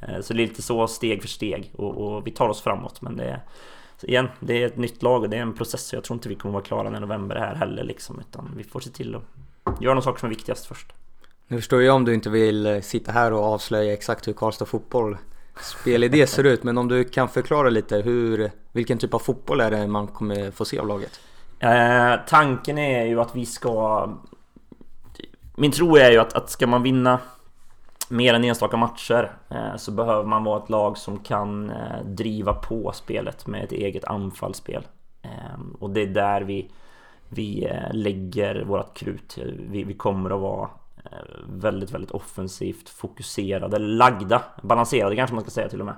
Eh, 0.00 0.20
så 0.20 0.34
det 0.34 0.42
är 0.42 0.46
lite 0.46 0.62
så 0.62 0.88
steg 0.88 1.22
för 1.22 1.28
steg 1.28 1.72
och, 1.76 1.96
och 1.96 2.26
vi 2.26 2.30
tar 2.30 2.48
oss 2.48 2.60
framåt 2.60 3.02
men 3.02 3.16
det 3.16 3.24
är 3.24 3.40
så 4.00 4.06
igen, 4.06 4.28
det 4.40 4.62
är 4.62 4.66
ett 4.66 4.76
nytt 4.76 5.02
lag 5.02 5.22
och 5.22 5.30
det 5.30 5.36
är 5.36 5.42
en 5.42 5.54
process. 5.54 5.92
Jag 5.92 6.04
tror 6.04 6.14
inte 6.14 6.28
vi 6.28 6.34
kommer 6.34 6.52
vara 6.52 6.64
klara 6.64 6.90
när 6.90 7.00
november 7.00 7.36
här 7.36 7.54
heller 7.54 7.84
liksom. 7.84 8.20
Utan 8.20 8.54
vi 8.56 8.64
får 8.64 8.80
se 8.80 8.90
till 8.90 9.14
att 9.14 9.82
göra 9.82 9.94
de 9.94 10.02
saker 10.02 10.20
som 10.20 10.26
är 10.26 10.30
viktigast 10.30 10.66
först. 10.66 10.92
Nu 11.48 11.56
förstår 11.56 11.82
jag 11.82 11.96
om 11.96 12.04
du 12.04 12.14
inte 12.14 12.30
vill 12.30 12.66
eh, 12.66 12.80
sitta 12.80 13.12
här 13.12 13.32
och 13.32 13.44
avslöja 13.44 13.92
exakt 13.92 14.28
hur 14.28 14.32
Karlstad 14.32 14.66
fotboll 14.66 15.16
spelidé 15.60 16.26
ser 16.26 16.44
ut. 16.44 16.62
Men 16.62 16.78
om 16.78 16.88
du 16.88 17.04
kan 17.04 17.28
förklara 17.28 17.70
lite 17.70 17.96
hur, 17.96 18.50
vilken 18.72 18.98
typ 18.98 19.14
av 19.14 19.18
fotboll 19.18 19.60
är 19.60 19.70
det 19.70 19.86
man 19.86 20.06
kommer 20.06 20.50
få 20.50 20.64
se 20.64 20.78
av 20.78 20.86
laget? 20.86 21.20
Eh, 21.58 22.14
tanken 22.28 22.78
är 22.78 23.06
ju 23.06 23.20
att 23.20 23.36
vi 23.36 23.46
ska... 23.46 24.08
Min 25.56 25.72
tro 25.72 25.96
är 25.96 26.10
ju 26.10 26.18
att, 26.18 26.32
att 26.32 26.50
ska 26.50 26.66
man 26.66 26.82
vinna 26.82 27.18
mer 28.08 28.34
än 28.34 28.44
enstaka 28.44 28.76
matcher 28.76 29.32
eh, 29.48 29.76
så 29.76 29.92
behöver 29.92 30.24
man 30.24 30.44
vara 30.44 30.62
ett 30.62 30.70
lag 30.70 30.98
som 30.98 31.18
kan 31.18 31.70
eh, 31.70 32.04
driva 32.04 32.54
på 32.54 32.92
spelet 32.92 33.46
med 33.46 33.64
ett 33.64 33.72
eget 33.72 34.04
anfallsspel. 34.04 34.86
Eh, 35.22 35.60
och 35.78 35.90
det 35.90 36.02
är 36.02 36.06
där 36.06 36.40
vi, 36.40 36.70
vi 37.28 37.70
lägger 37.92 38.64
vårt 38.64 38.96
krut. 38.96 39.38
Vi, 39.70 39.84
vi 39.84 39.94
kommer 39.94 40.30
att 40.30 40.40
vara 40.40 40.68
väldigt, 41.48 41.90
väldigt 41.90 42.10
offensivt 42.10 42.88
fokuserade, 42.88 43.78
lagda, 43.78 44.42
balanserade 44.62 45.16
kanske 45.16 45.34
man 45.34 45.42
ska 45.42 45.50
säga 45.50 45.68
till 45.68 45.80
och 45.80 45.86
med. 45.86 45.94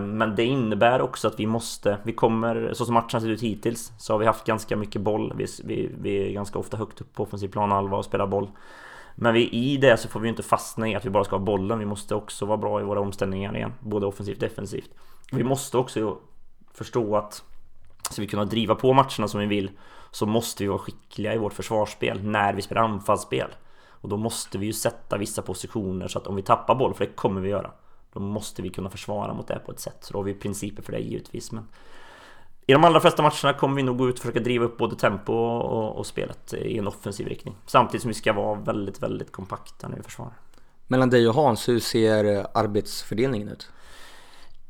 Men 0.00 0.34
det 0.36 0.44
innebär 0.44 1.00
också 1.00 1.28
att 1.28 1.40
vi 1.40 1.46
måste, 1.46 1.98
vi 2.02 2.12
kommer, 2.12 2.70
så 2.72 2.84
som 2.84 2.94
matchen 2.94 3.20
sett 3.20 3.30
ut 3.30 3.42
hittills, 3.42 3.92
så 3.98 4.12
har 4.12 4.18
vi 4.18 4.26
haft 4.26 4.46
ganska 4.46 4.76
mycket 4.76 5.02
boll. 5.02 5.32
Vi, 5.36 5.46
vi, 5.64 5.90
vi 6.00 6.28
är 6.28 6.32
ganska 6.32 6.58
ofta 6.58 6.76
högt 6.76 7.00
upp 7.00 7.14
på 7.14 7.22
offensiv 7.22 7.48
planhalva 7.48 7.96
och 7.96 8.04
spelar 8.04 8.26
boll. 8.26 8.48
Men 9.14 9.34
vi, 9.34 9.48
i 9.48 9.76
det 9.76 9.96
så 9.96 10.08
får 10.08 10.20
vi 10.20 10.28
inte 10.28 10.42
fastna 10.42 10.88
i 10.88 10.94
att 10.94 11.04
vi 11.04 11.10
bara 11.10 11.24
ska 11.24 11.36
ha 11.36 11.44
bollen. 11.44 11.78
Vi 11.78 11.86
måste 11.86 12.14
också 12.14 12.46
vara 12.46 12.58
bra 12.58 12.80
i 12.80 12.84
våra 12.84 13.00
omställningar 13.00 13.56
igen. 13.56 13.72
Både 13.80 14.06
offensivt 14.06 14.36
och 14.36 14.48
defensivt. 14.48 14.90
Vi 15.32 15.44
måste 15.44 15.78
också 15.78 16.18
förstå 16.74 17.16
att 17.16 17.44
ska 18.10 18.22
vi 18.22 18.28
kunna 18.28 18.44
driva 18.44 18.74
på 18.74 18.92
matcherna 18.92 19.28
som 19.28 19.40
vi 19.40 19.46
vill 19.46 19.70
så 20.10 20.26
måste 20.26 20.64
vi 20.64 20.68
vara 20.68 20.78
skickliga 20.78 21.34
i 21.34 21.38
vårt 21.38 21.52
försvarsspel 21.52 22.24
när 22.24 22.54
vi 22.54 22.62
spelar 22.62 22.82
anfallsspel. 22.82 23.48
Och 23.88 24.08
då 24.08 24.16
måste 24.16 24.58
vi 24.58 24.66
ju 24.66 24.72
sätta 24.72 25.18
vissa 25.18 25.42
positioner 25.42 26.08
så 26.08 26.18
att 26.18 26.26
om 26.26 26.36
vi 26.36 26.42
tappar 26.42 26.74
boll, 26.74 26.94
för 26.94 27.04
det 27.04 27.12
kommer 27.12 27.40
vi 27.40 27.48
göra, 27.48 27.70
då 28.12 28.20
måste 28.20 28.62
vi 28.62 28.70
kunna 28.70 28.90
försvara 28.90 29.34
mot 29.34 29.48
det 29.48 29.58
på 29.66 29.72
ett 29.72 29.80
sätt. 29.80 29.96
Så 30.00 30.12
då 30.12 30.18
har 30.18 30.24
vi 30.24 30.34
principer 30.34 30.82
för 30.82 30.92
det 30.92 30.98
givetvis. 30.98 31.52
Men 31.52 31.68
i 32.66 32.72
de 32.72 32.84
allra 32.84 33.00
flesta 33.00 33.22
matcherna 33.22 33.58
kommer 33.58 33.76
vi 33.76 33.82
nog 33.82 33.98
gå 33.98 34.08
ut 34.08 34.14
och 34.14 34.20
försöka 34.20 34.40
driva 34.40 34.64
upp 34.64 34.78
både 34.78 34.96
tempo 34.96 35.32
och, 35.32 35.96
och 35.98 36.06
spelet 36.06 36.54
i 36.54 36.78
en 36.78 36.88
offensiv 36.88 37.26
riktning. 37.26 37.56
Samtidigt 37.66 38.02
som 38.02 38.08
vi 38.08 38.14
ska 38.14 38.32
vara 38.32 38.54
väldigt, 38.54 39.02
väldigt 39.02 39.32
kompakta 39.32 39.88
när 39.88 39.96
vi 39.96 40.02
försvarar. 40.02 40.32
Mellan 40.86 41.10
dig 41.10 41.28
och 41.28 41.34
Hans, 41.34 41.68
hur 41.68 41.80
ser 41.80 42.46
arbetsfördelningen 42.54 43.48
ut? 43.48 43.70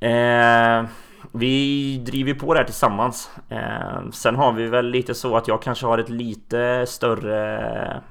Eh, 0.00 0.84
vi 1.32 1.98
driver 2.06 2.34
på 2.34 2.54
det 2.54 2.60
här 2.60 2.66
tillsammans. 2.66 3.30
Eh, 3.48 4.10
sen 4.12 4.36
har 4.36 4.52
vi 4.52 4.66
väl 4.66 4.90
lite 4.90 5.14
så 5.14 5.36
att 5.36 5.48
jag 5.48 5.62
kanske 5.62 5.86
har 5.86 5.98
ett 5.98 6.08
lite 6.08 6.86
större 6.88 8.02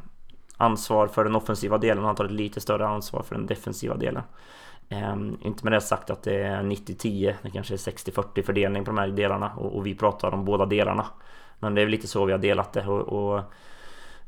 ansvar 0.58 1.08
för 1.08 1.24
den 1.24 1.36
offensiva 1.36 1.78
delen 1.78 2.00
och 2.00 2.06
han 2.06 2.16
tar 2.16 2.26
ett 2.26 2.32
lite 2.32 2.62
större 2.62 2.88
ansvar 2.88 3.24
för 3.24 3.36
den 3.36 3.46
defensiva 3.46 3.96
delen. 3.96 4.24
Eh, 4.92 5.16
inte 5.42 5.64
med 5.64 5.74
det 5.74 5.82
sagt 5.82 6.10
att 6.10 6.24
det 6.24 6.36
är 6.36 6.64
90-10, 6.64 7.36
det 7.42 7.50
kanske 7.50 7.74
är 7.74 7.78
60-40 7.78 8.44
fördelning 8.44 8.86
på 8.86 8.92
de 8.92 8.98
här 8.98 9.08
delarna 9.08 9.52
och, 9.58 9.76
och, 9.76 9.86
vi 9.86 9.96
pratar 9.96 10.34
om 10.34 10.46
båda 10.46 10.66
delarna. 10.66 11.06
Men 11.60 11.76
det 11.76 11.82
är 11.82 11.86
väl 11.86 11.92
lite 11.92 12.08
så 12.08 12.26
vi 12.26 12.32
har 12.32 12.40
delat 12.40 12.74
det 12.74 12.88
och, 12.88 13.34
och 13.36 13.42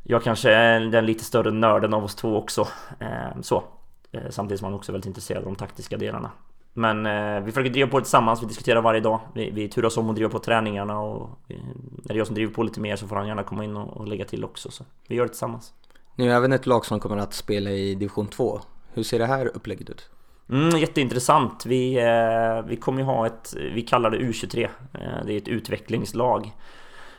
jag 0.04 0.24
kanske 0.24 0.52
är 0.52 0.80
den 0.80 1.06
lite 1.06 1.24
större 1.24 1.52
nörden 1.52 1.94
av 1.94 2.04
oss 2.04 2.16
två 2.16 2.38
också. 2.38 2.68
Eh, 3.00 3.42
så. 3.42 3.64
Eh, 4.12 4.30
samtidigt 4.30 4.60
som 4.60 4.66
man 4.66 4.74
också 4.74 4.92
är 4.92 4.94
väldigt 4.94 5.08
intresserad 5.08 5.38
av 5.38 5.46
de 5.46 5.56
taktiska 5.56 5.98
delarna. 5.98 6.32
Men 6.74 7.06
eh, 7.06 7.44
vi 7.44 7.52
försöker 7.52 7.70
driva 7.70 7.90
på 7.90 8.00
tillsammans, 8.00 8.44
vi 8.44 8.46
diskuterar 8.46 8.82
varje 8.82 9.00
dag. 9.00 9.20
Vi, 9.36 9.52
vi 9.52 9.70
turas 9.70 9.98
om 9.98 10.10
att 10.10 10.16
driva 10.16 10.30
på 10.30 10.40
träningarna 10.40 11.00
och 11.00 11.30
eh, 11.48 11.58
vi, 12.04 12.10
är 12.10 12.14
det 12.14 12.18
jag 12.18 12.28
som 12.28 12.36
driver 12.36 12.54
på 12.54 12.64
lite 12.64 12.80
mer 12.80 12.96
så 12.96 13.08
får 13.08 13.16
han 13.16 13.28
gärna 13.28 13.44
komma 13.44 13.64
in 13.64 13.78
och, 13.78 13.98
och 13.98 14.08
lägga 14.08 14.26
till 14.26 14.44
också. 14.44 14.72
Så 14.72 14.84
vi 15.08 15.16
gör 15.16 15.24
det 15.24 15.30
tillsammans. 15.30 15.74
Ni 16.16 16.28
är 16.28 16.36
även 16.36 16.54
ett 16.54 16.66
lag 16.66 16.86
som 16.86 17.00
kommer 17.00 17.18
att 17.18 17.34
spela 17.34 17.72
i 17.72 17.96
division 17.96 18.28
2. 18.28 18.60
Hur 18.94 19.04
ser 19.04 19.20
det 19.20 19.26
här 19.26 19.52
upplägget 19.54 19.90
ut? 19.90 20.10
Mm, 20.50 20.78
jätteintressant. 20.80 21.66
Vi, 21.66 21.98
eh, 21.98 22.66
vi 22.66 22.76
kommer 22.76 23.00
ju 23.00 23.06
ha 23.06 23.28
ett, 23.28 23.54
vi 23.74 23.82
kallar 23.82 24.10
det 24.12 24.18
U23. 24.18 24.70
Eh, 24.94 25.26
det 25.26 25.34
är 25.34 25.38
ett 25.38 25.48
utvecklingslag. 25.48 26.52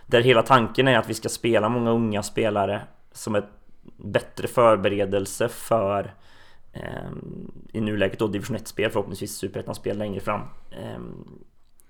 Där 0.07 0.21
hela 0.21 0.43
tanken 0.43 0.89
är 0.89 0.99
att 0.99 1.11
vi 1.11 1.15
ska 1.15 1.29
spela 1.29 1.69
många 1.69 1.91
unga 1.91 2.23
spelare 2.23 2.83
som 3.13 3.35
ett 3.35 3.49
bättre 3.97 4.49
förberedelse 4.49 5.49
för 5.49 6.15
eh, 6.73 7.11
i 7.73 7.81
nuläget 7.81 8.19
då 8.19 8.27
division 8.27 8.57
1-spel, 8.57 8.91
förhoppningsvis 8.91 9.37
superettan-spel 9.37 9.99
längre 9.99 10.21
fram. 10.21 10.41
Eh, 10.71 11.01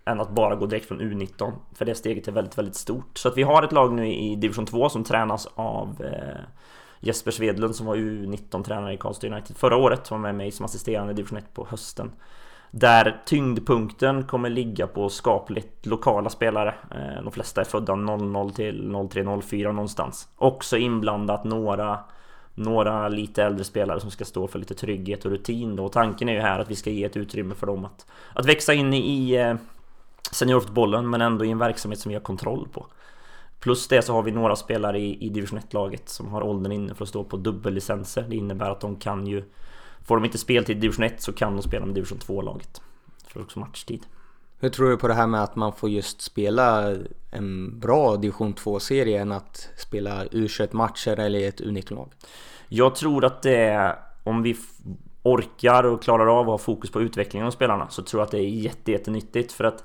än 0.05 0.21
att 0.21 0.31
bara 0.31 0.57
gå 0.57 0.67
direkt 0.67 0.89
från 0.89 1.01
U19, 1.01 1.53
för 1.75 1.85
det 1.85 1.95
steget 1.95 2.29
är 2.29 2.33
väldigt, 2.33 2.59
väldigt 2.59 2.75
stort. 2.75 3.19
Så 3.19 3.29
att 3.29 3.37
vi 3.37 3.43
har 3.43 3.63
ett 3.63 3.73
lag 3.73 3.93
nu 3.93 4.15
i 4.15 4.37
division 4.37 4.67
2 4.67 4.89
som 4.89 5.05
tränas 5.05 5.49
av 5.55 6.03
eh, 6.05 6.41
Jesper 7.05 7.31
Svedlund 7.31 7.77
som 7.77 7.87
var 7.87 7.97
U19-tränare 7.97 8.95
i 8.95 8.97
Karlstad 8.97 9.27
United 9.27 9.57
förra 9.57 9.77
året, 9.77 10.11
var 10.11 10.19
med 10.19 10.35
mig 10.35 10.51
som 10.51 10.65
assisterande 10.65 11.13
i 11.13 11.17
division 11.17 11.39
1 11.39 11.55
på 11.55 11.67
hösten. 11.71 12.13
Där 12.71 13.23
tyngdpunkten 13.27 14.27
kommer 14.27 14.51
ligga 14.51 14.87
på 14.87 15.09
skapligt 15.09 15.87
lokala 15.87 16.31
spelare. 16.31 16.75
Eh, 16.91 17.23
de 17.23 17.33
flesta 17.33 17.61
är 17.61 17.65
födda 17.65 17.95
00 17.95 18.51
till 18.51 19.09
03, 19.11 19.41
04 19.43 19.73
någonstans. 19.73 20.29
Också 20.37 20.77
inblandat 20.77 21.45
några 21.45 21.99
några 22.55 23.09
lite 23.09 23.45
äldre 23.45 23.65
spelare 23.65 24.01
som 24.01 24.11
ska 24.11 24.25
stå 24.25 24.47
för 24.47 24.59
lite 24.59 24.75
trygghet 24.75 25.25
och 25.25 25.31
rutin 25.31 25.77
då. 25.77 25.85
Och 25.85 25.93
tanken 25.93 26.29
är 26.29 26.33
ju 26.33 26.41
här 26.41 26.59
att 26.59 26.71
vi 26.71 26.77
ska 26.77 26.91
ge 26.91 27.05
ett 27.05 27.17
utrymme 27.17 27.55
för 27.55 27.67
dem 27.67 27.85
att, 27.85 28.07
att 28.33 28.47
växa 28.47 28.75
in 28.75 28.95
i 28.95 29.33
eh, 29.35 29.55
seniorfotbollen 30.31 31.11
men 31.11 31.21
ändå 31.21 31.45
i 31.45 31.51
en 31.51 31.59
verksamhet 31.59 32.01
som 32.01 32.09
vi 32.09 32.15
har 32.15 32.23
kontroll 32.23 32.69
på. 32.73 32.87
Plus 33.65 33.89
det 33.89 34.03
så 34.03 34.13
har 34.13 34.23
vi 34.23 34.31
några 34.31 34.57
spelare 34.57 34.99
i, 34.99 35.27
i 35.27 35.29
division 35.29 35.59
1-laget 35.59 36.09
som 36.09 36.29
har 36.29 36.43
åldern 36.43 36.73
inne 36.73 36.95
för 36.95 37.05
att 37.05 37.09
stå 37.09 37.25
på 37.25 37.37
dubbellicenser. 37.37 38.27
Det 38.29 38.37
innebär 38.37 38.71
att 38.71 38.81
de 38.81 38.97
kan 38.97 39.27
ju... 39.27 39.45
Får 40.03 40.17
de 40.17 40.25
inte 40.25 40.39
speltid 40.39 40.77
i 40.77 40.81
division 40.81 41.05
1 41.05 41.23
så 41.23 41.33
kan 41.33 41.57
de 41.57 41.63
spela 41.63 41.87
med 41.87 41.95
division 41.95 42.19
2-laget. 42.19 42.81
För 43.29 43.41
också 43.41 43.59
matchtid. 43.59 44.07
Hur 44.59 44.69
tror 44.69 44.91
du 44.91 44.97
på 44.97 45.09
det 45.09 45.15
här 45.15 45.27
med 45.27 45.43
att 45.43 45.57
man 45.57 45.73
får 45.73 45.91
just 45.91 46.21
spela 46.21 46.97
en 47.31 47.81
bra 47.81 48.17
division 48.17 48.55
2-serie 48.55 49.21
än 49.21 49.33
att 49.33 49.69
spela 49.77 50.25
U21-matcher 50.25 51.21
eller 51.21 51.39
i 51.39 51.47
ett 51.47 51.61
U19-lag? 51.61 52.13
Jag 52.69 52.95
tror 52.95 53.25
att 53.25 53.43
det 53.43 53.57
är, 53.57 53.97
om 54.25 54.43
vi 54.43 54.57
orkar 55.23 55.85
och 55.85 56.03
klarar 56.03 56.27
av 56.27 56.41
att 56.41 56.47
ha 56.47 56.59
fokus 56.59 56.91
på 56.91 57.03
utvecklingen 57.03 57.47
av 57.47 57.51
spelarna 57.51 57.89
så 57.89 58.03
tror 58.03 58.21
jag 58.21 58.25
att 58.27 58.33
det 58.33 58.39
är 58.39 58.49
jätte, 58.49 58.93
jättenyttigt 58.93 59.53
för 59.53 59.65
att 59.65 59.85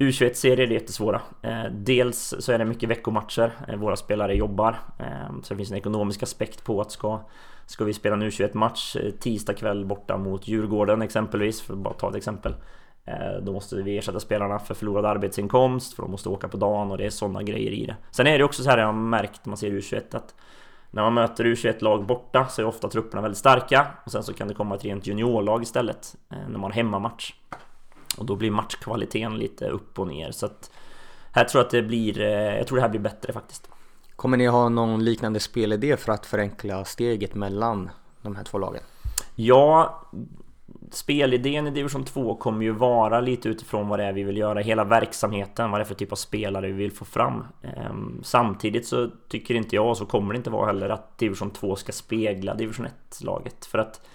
U21-serier 0.00 0.66
är 0.66 0.72
jättesvåra. 0.72 1.20
Eh, 1.42 1.64
dels 1.72 2.34
så 2.38 2.52
är 2.52 2.58
det 2.58 2.64
mycket 2.64 2.88
veckomatcher, 2.88 3.52
eh, 3.68 3.76
våra 3.76 3.96
spelare 3.96 4.34
jobbar. 4.34 4.76
Eh, 4.98 5.40
så 5.42 5.54
det 5.54 5.56
finns 5.56 5.70
en 5.70 5.76
ekonomisk 5.76 6.22
aspekt 6.22 6.64
på 6.64 6.80
att 6.80 6.92
ska, 6.92 7.20
ska 7.66 7.84
vi 7.84 7.92
spela 7.92 8.16
en 8.16 8.22
U21-match 8.22 8.96
tisdag 9.20 9.54
kväll 9.54 9.84
borta 9.84 10.16
mot 10.16 10.48
Djurgården 10.48 11.02
exempelvis, 11.02 11.62
för 11.62 11.72
att 11.74 11.78
bara 11.78 11.94
ta 11.94 12.08
ett 12.08 12.16
exempel. 12.16 12.54
Då 13.42 13.52
måste 13.52 13.76
vi 13.76 13.98
ersätta 13.98 14.20
spelarna 14.20 14.58
för 14.58 14.74
förlorad 14.74 15.04
arbetsinkomst, 15.04 15.94
för 15.94 16.02
de 16.02 16.10
måste 16.10 16.28
åka 16.28 16.48
på 16.48 16.56
dagen 16.56 16.90
och 16.90 16.98
det 16.98 17.06
är 17.06 17.10
sådana 17.10 17.42
grejer 17.42 17.70
i 17.70 17.86
det. 17.86 17.96
Sen 18.10 18.26
är 18.26 18.38
det 18.38 18.44
också 18.44 18.62
så 18.62 18.70
här 18.70 18.78
jag 18.78 18.86
har 18.86 18.92
märkt 18.92 19.46
när 19.46 19.50
man 19.50 19.56
ser 19.56 19.70
U21 19.70 20.16
att 20.16 20.34
när 20.90 21.02
man 21.02 21.14
möter 21.14 21.44
U21-lag 21.44 22.06
borta 22.06 22.46
så 22.46 22.62
är 22.62 22.66
ofta 22.66 22.88
trupperna 22.88 23.22
väldigt 23.22 23.38
starka 23.38 23.86
och 24.04 24.12
sen 24.12 24.22
så 24.22 24.32
kan 24.32 24.48
det 24.48 24.54
komma 24.54 24.74
ett 24.74 24.84
rent 24.84 25.06
juniorlag 25.06 25.62
istället 25.62 26.16
när 26.28 26.58
man 26.58 26.62
har 26.62 26.70
hemmamatch. 26.70 27.32
Och 28.18 28.26
då 28.26 28.36
blir 28.36 28.50
matchkvaliteten 28.50 29.38
lite 29.38 29.68
upp 29.68 29.98
och 29.98 30.06
ner 30.06 30.30
så 30.32 30.46
att 30.46 30.70
här 31.32 31.44
tror 31.44 31.60
jag 31.60 31.66
att 31.66 31.70
det 31.70 31.82
blir, 31.82 32.20
eh, 32.20 32.56
jag 32.56 32.66
tror 32.66 32.76
det 32.76 32.82
här 32.82 32.88
blir 32.88 33.00
bättre 33.00 33.32
faktiskt. 33.32 33.68
Kommer 34.16 34.36
ni 34.36 34.46
ha 34.46 34.68
någon 34.68 35.04
liknande 35.04 35.40
spelidé 35.40 35.96
för 35.96 36.12
att 36.12 36.26
förenkla 36.26 36.84
steget 36.84 37.34
mellan 37.34 37.90
de 38.22 38.36
här 38.36 38.44
två 38.44 38.58
lagen? 38.58 38.82
Ja, 39.34 40.00
spelidén 40.90 41.66
i 41.66 41.70
division 41.70 42.04
2 42.04 42.34
kommer 42.34 42.62
ju 42.62 42.72
vara 42.72 43.20
lite 43.20 43.48
utifrån 43.48 43.88
vad 43.88 43.98
det 43.98 44.04
är 44.04 44.12
vi 44.12 44.22
vill 44.22 44.36
göra, 44.36 44.60
hela 44.60 44.84
verksamheten, 44.84 45.70
vad 45.70 45.80
det 45.80 45.82
är 45.82 45.86
för 45.86 45.94
typ 45.94 46.12
av 46.12 46.16
spelare 46.16 46.66
vi 46.66 46.72
vill 46.72 46.92
få 46.92 47.04
fram. 47.04 47.44
Ehm, 47.62 48.20
samtidigt 48.22 48.86
så 48.86 49.10
tycker 49.28 49.54
inte 49.54 49.76
jag, 49.76 49.88
och 49.88 49.96
så 49.96 50.06
kommer 50.06 50.34
det 50.34 50.36
inte 50.36 50.50
vara 50.50 50.66
heller, 50.66 50.88
att 50.88 51.18
division 51.18 51.50
2 51.50 51.76
ska 51.76 51.92
spegla 51.92 52.54
division 52.54 52.86
1-laget. 52.86 53.66
För 53.66 53.78
att 53.78 54.06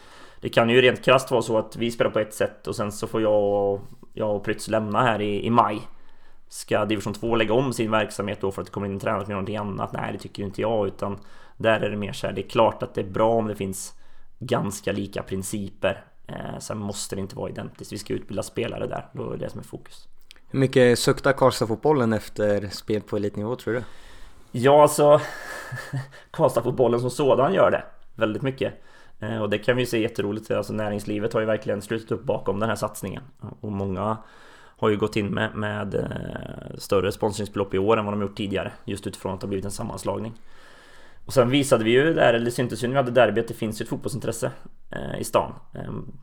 det 0.46 0.50
kan 0.50 0.70
ju 0.70 0.82
rent 0.82 1.04
krasst 1.06 1.32
vara 1.32 1.42
så 1.42 1.58
att 1.58 1.76
vi 1.76 1.92
spelar 1.92 2.12
på 2.12 2.20
ett 2.20 2.34
sätt 2.34 2.68
och 2.68 2.76
sen 2.76 2.92
så 2.92 3.08
får 3.08 3.22
jag 3.22 3.44
och, 3.44 3.82
jag 4.14 4.36
och 4.36 4.44
Prytz 4.44 4.68
lämna 4.68 5.02
här 5.02 5.22
i, 5.22 5.46
i 5.46 5.50
maj. 5.50 5.82
Ska 6.50 6.86
division 6.86 7.14
2 7.14 7.36
lägga 7.36 7.54
om 7.54 7.74
sin 7.74 7.92
verksamhet 7.92 8.42
då 8.42 8.52
för 8.52 8.62
att 8.62 8.68
det 8.68 8.72
kommer 8.72 8.88
in 8.88 8.94
en 8.94 9.00
tränare 9.00 9.20
med 9.20 9.30
någonting 9.30 9.58
annat? 9.58 9.94
Nej, 9.94 10.14
det 10.14 10.20
tycker 10.20 10.44
inte 10.44 10.62
jag, 10.62 10.88
utan 10.88 11.20
där 11.58 11.80
är 11.80 11.90
det 11.90 11.98
mer 11.98 12.14
så 12.14 12.28
här, 12.28 12.34
det 12.34 12.42
är 12.42 12.50
klart 12.50 12.84
att 12.84 12.94
det 12.94 13.02
är 13.02 13.10
bra 13.10 13.34
om 13.34 13.48
det 13.48 13.56
finns 13.56 13.94
ganska 14.40 14.92
lika 14.92 15.24
principer 15.24 16.04
Eh, 16.28 16.60
sen 16.60 16.78
måste 16.78 17.16
det 17.16 17.22
inte 17.22 17.36
vara 17.36 17.50
identiskt. 17.50 17.94
Vi 17.94 17.98
ska 17.98 18.14
utbilda 18.14 18.44
spelare 18.44 18.88
där. 18.88 19.08
Då 19.14 19.32
är 19.32 19.38
det 19.38 19.50
som 19.50 19.60
är 19.60 19.64
fokus. 19.64 20.08
Hur 20.50 20.60
mycket 20.60 21.00
suktar 21.00 21.34
Karlstad-fotbollen 21.34 22.14
efter 22.14 22.68
spel 22.68 23.02
på 23.02 23.18
elitnivå 23.18 23.56
tror 23.56 23.74
du? 23.74 23.84
Ja, 24.52 24.82
alltså 24.82 25.22
Karlstad-fotbollen 26.32 27.00
som 27.00 27.10
sådan 27.10 27.54
gör 27.54 27.72
det 27.72 27.84
väldigt 28.16 28.42
mycket. 28.42 28.74
Eh, 29.26 29.42
och 29.42 29.50
det 29.50 29.58
kan 29.58 29.76
vi 29.76 29.82
ju 29.82 29.86
se 29.86 30.02
jätteroligt. 30.02 30.52
Alltså 30.52 30.74
näringslivet 30.74 31.34
har 31.34 31.40
ju 31.40 31.46
verkligen 31.46 31.82
slutit 31.82 32.12
upp 32.12 32.24
bakom 32.24 32.60
den 32.60 32.70
här 32.70 32.76
satsningen. 32.76 33.24
Och 33.60 33.72
många 33.72 34.18
har 34.78 34.90
ju 34.90 34.98
gått 34.98 35.16
in 35.16 35.28
med, 35.28 35.56
med 35.56 35.96
eh, 35.96 36.78
större 36.78 37.12
sponsringsbelopp 37.12 37.74
i 37.74 37.78
år 37.78 37.98
än 37.98 38.06
vad 38.06 38.14
de 38.14 38.22
gjort 38.22 38.38
tidigare. 38.38 38.72
Just 38.86 39.08
utifrån 39.08 39.34
att 39.34 39.42
det 39.42 39.46
har 39.46 39.50
blivit 39.50 39.66
en 39.66 39.72
sammanslagning. 39.72 40.34
Och 41.26 41.34
sen 41.34 41.50
visade 41.50 41.84
vi 41.84 41.92
ju 41.92 42.14
där, 42.14 42.34
eller 42.34 42.52
syntes 42.52 42.84
ju 42.84 42.88
när 42.88 42.94
vi 42.94 42.98
hade 42.98 43.12
derby 43.12 43.42
att 43.42 43.48
det 43.48 43.54
finns 43.54 43.82
ju 43.82 43.84
ett 43.84 43.90
fotbollsintresse 43.90 44.52
eh, 44.92 45.20
i 45.20 45.24
stan. 45.24 45.54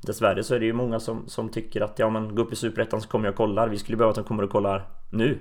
Dessvärre 0.02 0.42
så 0.42 0.54
är 0.54 0.60
det 0.60 0.66
ju 0.66 0.72
många 0.72 1.00
som, 1.00 1.28
som 1.28 1.48
tycker 1.48 1.80
att 1.80 1.98
ja 1.98 2.10
men 2.10 2.34
gå 2.34 2.42
upp 2.42 2.52
i 2.52 2.56
Superettan 2.56 3.00
så 3.00 3.08
kommer 3.08 3.26
jag 3.26 3.32
och 3.32 3.36
kollar. 3.36 3.68
Vi 3.68 3.78
skulle 3.78 3.96
behöva 3.96 4.10
att 4.10 4.16
de 4.16 4.24
kommer 4.24 4.42
och 4.42 4.50
kollar 4.50 4.86
nu. 5.10 5.38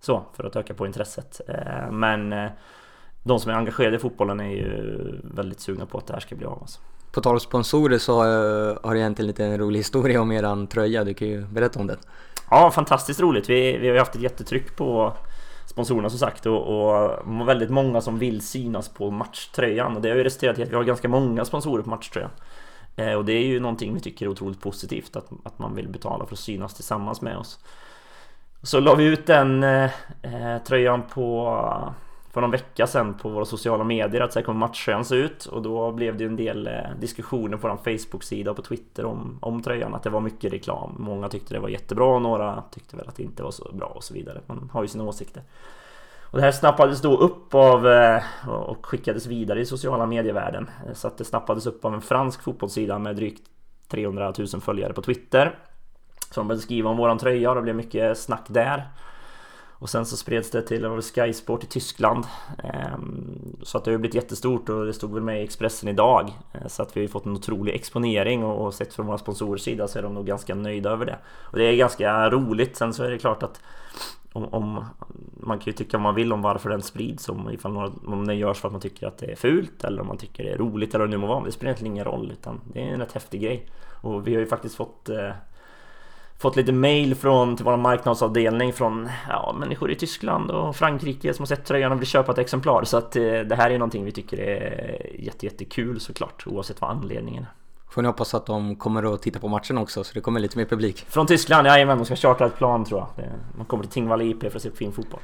Så, 0.00 0.22
för 0.36 0.44
att 0.44 0.56
öka 0.56 0.74
på 0.74 0.86
intresset. 0.86 1.40
Men 1.90 2.34
de 3.22 3.40
som 3.40 3.50
är 3.50 3.56
engagerade 3.56 3.96
i 3.96 3.98
fotbollen 3.98 4.40
är 4.40 4.50
ju 4.50 5.20
väldigt 5.24 5.60
sugna 5.60 5.86
på 5.86 5.98
att 5.98 6.06
det 6.06 6.12
här 6.12 6.20
ska 6.20 6.36
bli 6.36 6.46
av. 6.46 6.58
Alltså. 6.60 6.80
På 7.16 7.20
tal 7.20 7.34
om 7.34 7.40
sponsorer 7.40 7.98
så 7.98 8.22
har 8.82 8.94
det 8.94 9.00
hänt 9.00 9.20
en 9.20 9.26
liten 9.26 9.58
rolig 9.58 9.78
historia 9.78 10.20
om 10.20 10.32
eran 10.32 10.66
tröja. 10.66 11.04
Du 11.04 11.14
kan 11.14 11.28
ju 11.28 11.46
berätta 11.46 11.80
om 11.80 11.86
den. 11.86 11.96
Ja, 12.50 12.70
fantastiskt 12.70 13.20
roligt. 13.20 13.50
Vi, 13.50 13.78
vi 13.78 13.88
har 13.88 13.96
haft 13.96 14.14
ett 14.14 14.20
jättetryck 14.20 14.76
på 14.76 15.12
sponsorerna 15.66 16.10
som 16.10 16.18
sagt 16.18 16.46
och, 16.46 16.62
och 16.62 17.48
väldigt 17.48 17.70
många 17.70 18.00
som 18.00 18.18
vill 18.18 18.40
synas 18.40 18.88
på 18.88 19.10
matchtröjan 19.10 19.96
och 19.96 20.02
det 20.02 20.08
har 20.08 20.16
ju 20.16 20.24
resulterat 20.24 20.58
i 20.58 20.62
att 20.62 20.68
vi 20.68 20.74
har 20.74 20.84
ganska 20.84 21.08
många 21.08 21.44
sponsorer 21.44 21.82
på 21.82 21.90
matchtröjan. 21.90 22.30
Eh, 22.96 23.12
och 23.12 23.24
det 23.24 23.32
är 23.32 23.46
ju 23.46 23.60
någonting 23.60 23.94
vi 23.94 24.00
tycker 24.00 24.26
är 24.26 24.30
otroligt 24.30 24.60
positivt 24.60 25.16
att, 25.16 25.28
att 25.44 25.58
man 25.58 25.74
vill 25.74 25.88
betala 25.88 26.26
för 26.26 26.34
att 26.34 26.38
synas 26.38 26.74
tillsammans 26.74 27.20
med 27.20 27.36
oss. 27.36 27.58
Så 28.62 28.80
la 28.80 28.94
vi 28.94 29.04
ut 29.04 29.26
den 29.26 29.62
eh, 29.62 29.90
eh 30.22 30.62
tröjan 30.66 31.02
på 31.02 31.58
för 32.36 32.40
någon 32.40 32.50
vecka 32.50 32.86
sedan 32.86 33.14
på 33.14 33.28
våra 33.28 33.44
sociala 33.44 33.84
medier 33.84 34.20
att 34.20 34.32
så 34.32 34.38
här 34.38 34.44
kommer 34.44 34.58
matchtröjan 34.58 35.04
se 35.04 35.14
ut 35.14 35.44
och 35.44 35.62
då 35.62 35.92
blev 35.92 36.16
det 36.16 36.24
ju 36.24 36.28
en 36.28 36.36
del 36.36 36.66
eh, 36.66 36.72
diskussioner 37.00 37.56
på 37.56 37.68
vår 37.68 37.76
Facebook-sida 37.76 38.50
och 38.50 38.56
på 38.56 38.62
Twitter 38.62 39.04
om, 39.04 39.38
om 39.42 39.62
tröjan 39.62 39.94
att 39.94 40.02
det 40.02 40.10
var 40.10 40.20
mycket 40.20 40.52
reklam. 40.52 40.94
Många 40.98 41.28
tyckte 41.28 41.54
det 41.54 41.60
var 41.60 41.68
jättebra 41.68 42.06
och 42.06 42.22
några 42.22 42.62
tyckte 42.70 42.96
väl 42.96 43.08
att 43.08 43.16
det 43.16 43.22
inte 43.22 43.42
var 43.42 43.50
så 43.50 43.72
bra 43.72 43.86
och 43.86 44.04
så 44.04 44.14
vidare. 44.14 44.40
Man 44.46 44.70
har 44.72 44.82
ju 44.82 44.88
sina 44.88 45.04
åsikter. 45.04 45.42
Och 46.22 46.38
det 46.38 46.44
här 46.44 46.52
snappades 46.52 47.00
då 47.00 47.16
upp 47.16 47.54
av 47.54 47.88
eh, 47.88 48.22
och 48.48 48.86
skickades 48.86 49.26
vidare 49.26 49.60
i 49.60 49.66
sociala 49.66 50.06
medievärlden. 50.06 50.70
Eh, 50.86 50.92
så 50.92 51.08
att 51.08 51.18
det 51.18 51.24
snappades 51.24 51.66
upp 51.66 51.84
av 51.84 51.94
en 51.94 52.00
fransk 52.00 52.42
fotbollssida 52.42 52.98
med 52.98 53.16
drygt 53.16 53.42
300 53.88 54.32
000 54.38 54.60
följare 54.60 54.92
på 54.92 55.02
Twitter. 55.02 55.58
Som 56.30 56.48
började 56.48 56.62
skriva 56.62 56.90
om 56.90 56.96
våran 56.96 57.18
tröja 57.18 57.50
och 57.50 57.56
det 57.56 57.62
blev 57.62 57.76
mycket 57.76 58.18
snack 58.18 58.44
där. 58.48 58.88
Och 59.78 59.90
sen 59.90 60.06
så 60.06 60.16
spreds 60.16 60.50
det 60.50 60.62
till 60.62 61.02
Sky 61.02 61.32
Sport 61.32 61.64
i 61.64 61.66
Tyskland. 61.66 62.24
Ehm, 62.64 63.56
så 63.62 63.78
att 63.78 63.84
det 63.84 63.90
har 63.90 63.92
ju 63.92 63.98
blivit 63.98 64.14
jättestort 64.14 64.68
och 64.68 64.86
det 64.86 64.92
stod 64.92 65.14
väl 65.14 65.22
med 65.22 65.40
i 65.40 65.44
Expressen 65.44 65.88
idag. 65.88 66.32
Eh, 66.52 66.66
så 66.66 66.82
att 66.82 66.96
vi 66.96 67.00
har 67.00 67.08
fått 67.08 67.26
en 67.26 67.32
otrolig 67.32 67.74
exponering 67.74 68.44
och 68.44 68.74
sett 68.74 68.94
från 68.94 69.06
våra 69.06 69.18
sponsorers 69.18 69.60
sida 69.60 69.88
så 69.88 69.98
är 69.98 70.02
de 70.02 70.14
nog 70.14 70.26
ganska 70.26 70.54
nöjda 70.54 70.90
över 70.90 71.06
det. 71.06 71.18
Och 71.26 71.58
det 71.58 71.64
är 71.64 71.76
ganska 71.76 72.30
roligt. 72.30 72.76
Sen 72.76 72.94
så 72.94 73.02
är 73.02 73.10
det 73.10 73.18
klart 73.18 73.42
att 73.42 73.60
om, 74.32 74.44
om, 74.54 74.84
man 75.40 75.58
kan 75.58 75.64
ju 75.64 75.72
tycka 75.72 75.96
vad 75.96 76.02
man 76.02 76.14
vill 76.14 76.32
om 76.32 76.42
varför 76.42 76.70
den 76.70 76.82
sprids 76.82 77.28
om, 77.28 77.50
ifall 77.50 77.72
några, 77.72 77.90
om 78.06 78.26
den 78.26 78.38
görs 78.38 78.60
för 78.60 78.68
att 78.68 78.72
man 78.72 78.80
tycker 78.80 79.06
att 79.06 79.18
det 79.18 79.26
är 79.26 79.36
fult 79.36 79.84
eller 79.84 80.00
om 80.00 80.06
man 80.06 80.18
tycker 80.18 80.44
det 80.44 80.50
är 80.50 80.58
roligt 80.58 80.94
eller 80.94 81.04
vad 81.04 81.10
det 81.10 81.16
nu 81.16 81.20
må 81.20 81.26
vara. 81.26 81.44
Det 81.44 81.52
spelar 81.52 81.68
egentligen 81.68 81.92
ingen 81.92 82.04
roll 82.04 82.30
utan 82.32 82.60
det 82.72 82.82
är 82.82 82.86
en 82.86 83.00
rätt 83.00 83.12
häftig 83.12 83.40
grej. 83.40 83.66
Och 84.02 84.26
vi 84.26 84.34
har 84.34 84.40
ju 84.40 84.46
faktiskt 84.46 84.74
fått 84.74 85.08
eh, 85.08 85.30
Fått 86.38 86.56
lite 86.56 86.72
mail 86.72 87.14
från 87.14 87.56
till 87.56 87.64
vår 87.64 87.76
marknadsavdelning 87.76 88.72
från 88.72 89.08
ja, 89.28 89.56
människor 89.58 89.90
i 89.90 89.94
Tyskland 89.94 90.50
och 90.50 90.76
Frankrike 90.76 91.34
som 91.34 91.42
har 91.42 91.46
sett 91.46 91.64
tröjan 91.64 91.92
och 91.92 92.00
vill 92.00 92.06
köpa 92.06 92.32
ett 92.32 92.38
exemplar. 92.38 92.84
Så 92.84 92.96
att 92.96 93.16
eh, 93.16 93.22
det 93.22 93.56
här 93.56 93.70
är 93.70 93.78
någonting 93.78 94.04
vi 94.04 94.12
tycker 94.12 94.38
är 94.38 95.06
jätte, 95.18 95.46
jättekul 95.46 96.00
såklart 96.00 96.46
oavsett 96.46 96.80
vad 96.80 96.90
anledningen 96.90 97.42
är. 97.42 97.48
Får 97.90 98.02
ni 98.02 98.08
hoppas 98.08 98.34
att 98.34 98.46
de 98.46 98.76
kommer 98.76 99.14
att 99.14 99.22
titta 99.22 99.38
på 99.38 99.48
matchen 99.48 99.78
också 99.78 100.04
så 100.04 100.14
det 100.14 100.20
kommer 100.20 100.40
lite 100.40 100.58
mer 100.58 100.64
publik. 100.64 101.04
Från 101.08 101.26
Tyskland, 101.26 101.66
jajamän, 101.66 101.98
de 101.98 102.04
ska 102.04 102.16
chartra 102.16 102.46
ett 102.46 102.56
plan 102.56 102.84
tror 102.84 103.00
jag. 103.00 103.26
Man 103.56 103.66
kommer 103.66 103.84
till 103.84 103.92
Tingvalla 103.92 104.24
IP 104.24 104.40
för 104.40 104.56
att 104.56 104.62
se 104.62 104.70
på 104.70 104.76
fin 104.76 104.92
fotboll. 104.92 105.20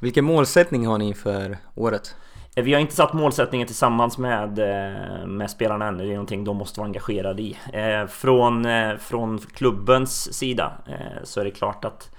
Vilken 0.00 0.24
målsättning 0.24 0.86
har 0.86 0.98
ni 0.98 1.14
för 1.14 1.58
året? 1.74 2.14
Eh, 2.54 2.64
vi 2.64 2.72
har 2.72 2.80
inte 2.80 2.94
satt 2.94 3.12
målsättningen 3.12 3.66
tillsammans 3.66 4.18
med, 4.18 4.58
eh, 4.58 5.26
med 5.26 5.50
spelarna 5.50 5.86
ännu. 5.86 6.04
Det 6.04 6.10
är 6.10 6.14
någonting 6.14 6.44
de 6.44 6.56
måste 6.56 6.80
vara 6.80 6.86
engagerade 6.86 7.42
i. 7.42 7.58
Eh, 7.72 8.06
från, 8.06 8.66
från 8.98 9.38
klubbens 9.38 10.34
sida 10.34 10.72
så 11.22 11.40
är 11.40 11.44
det 11.44 11.50
klart 11.50 11.84
att 11.84 12.16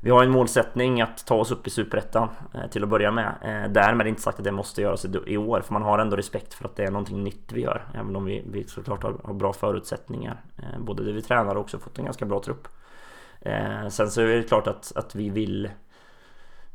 vi 0.00 0.10
har 0.10 0.22
en 0.22 0.30
målsättning 0.30 1.00
att 1.00 1.26
ta 1.26 1.34
oss 1.34 1.50
upp 1.50 1.66
i 1.66 1.70
Superettan 1.70 2.28
till 2.70 2.82
att 2.82 2.88
börja 2.88 3.10
med. 3.10 3.34
Därmed 3.70 4.06
inte 4.06 4.22
sagt 4.22 4.38
att 4.38 4.44
det 4.44 4.52
måste 4.52 4.82
göras 4.82 5.06
i 5.26 5.36
år, 5.36 5.60
för 5.60 5.72
man 5.72 5.82
har 5.82 5.98
ändå 5.98 6.16
respekt 6.16 6.54
för 6.54 6.64
att 6.64 6.76
det 6.76 6.84
är 6.84 6.90
någonting 6.90 7.24
nytt 7.24 7.52
vi 7.52 7.60
gör. 7.60 7.86
Även 7.94 8.16
om 8.16 8.24
vi, 8.24 8.44
vi 8.46 8.64
såklart 8.64 9.02
har, 9.02 9.16
har 9.24 9.34
bra 9.34 9.52
förutsättningar. 9.52 10.40
Både 10.78 11.04
det 11.04 11.12
vi 11.12 11.22
tränar 11.22 11.54
och 11.54 11.60
också 11.60 11.78
fått 11.78 11.98
en 11.98 12.04
ganska 12.04 12.24
bra 12.24 12.40
trupp. 12.40 12.68
Sen 13.90 14.10
så 14.10 14.20
är 14.20 14.26
det 14.26 14.42
klart 14.42 14.66
att, 14.66 14.92
att 14.96 15.14
vi 15.14 15.30
vill 15.30 15.68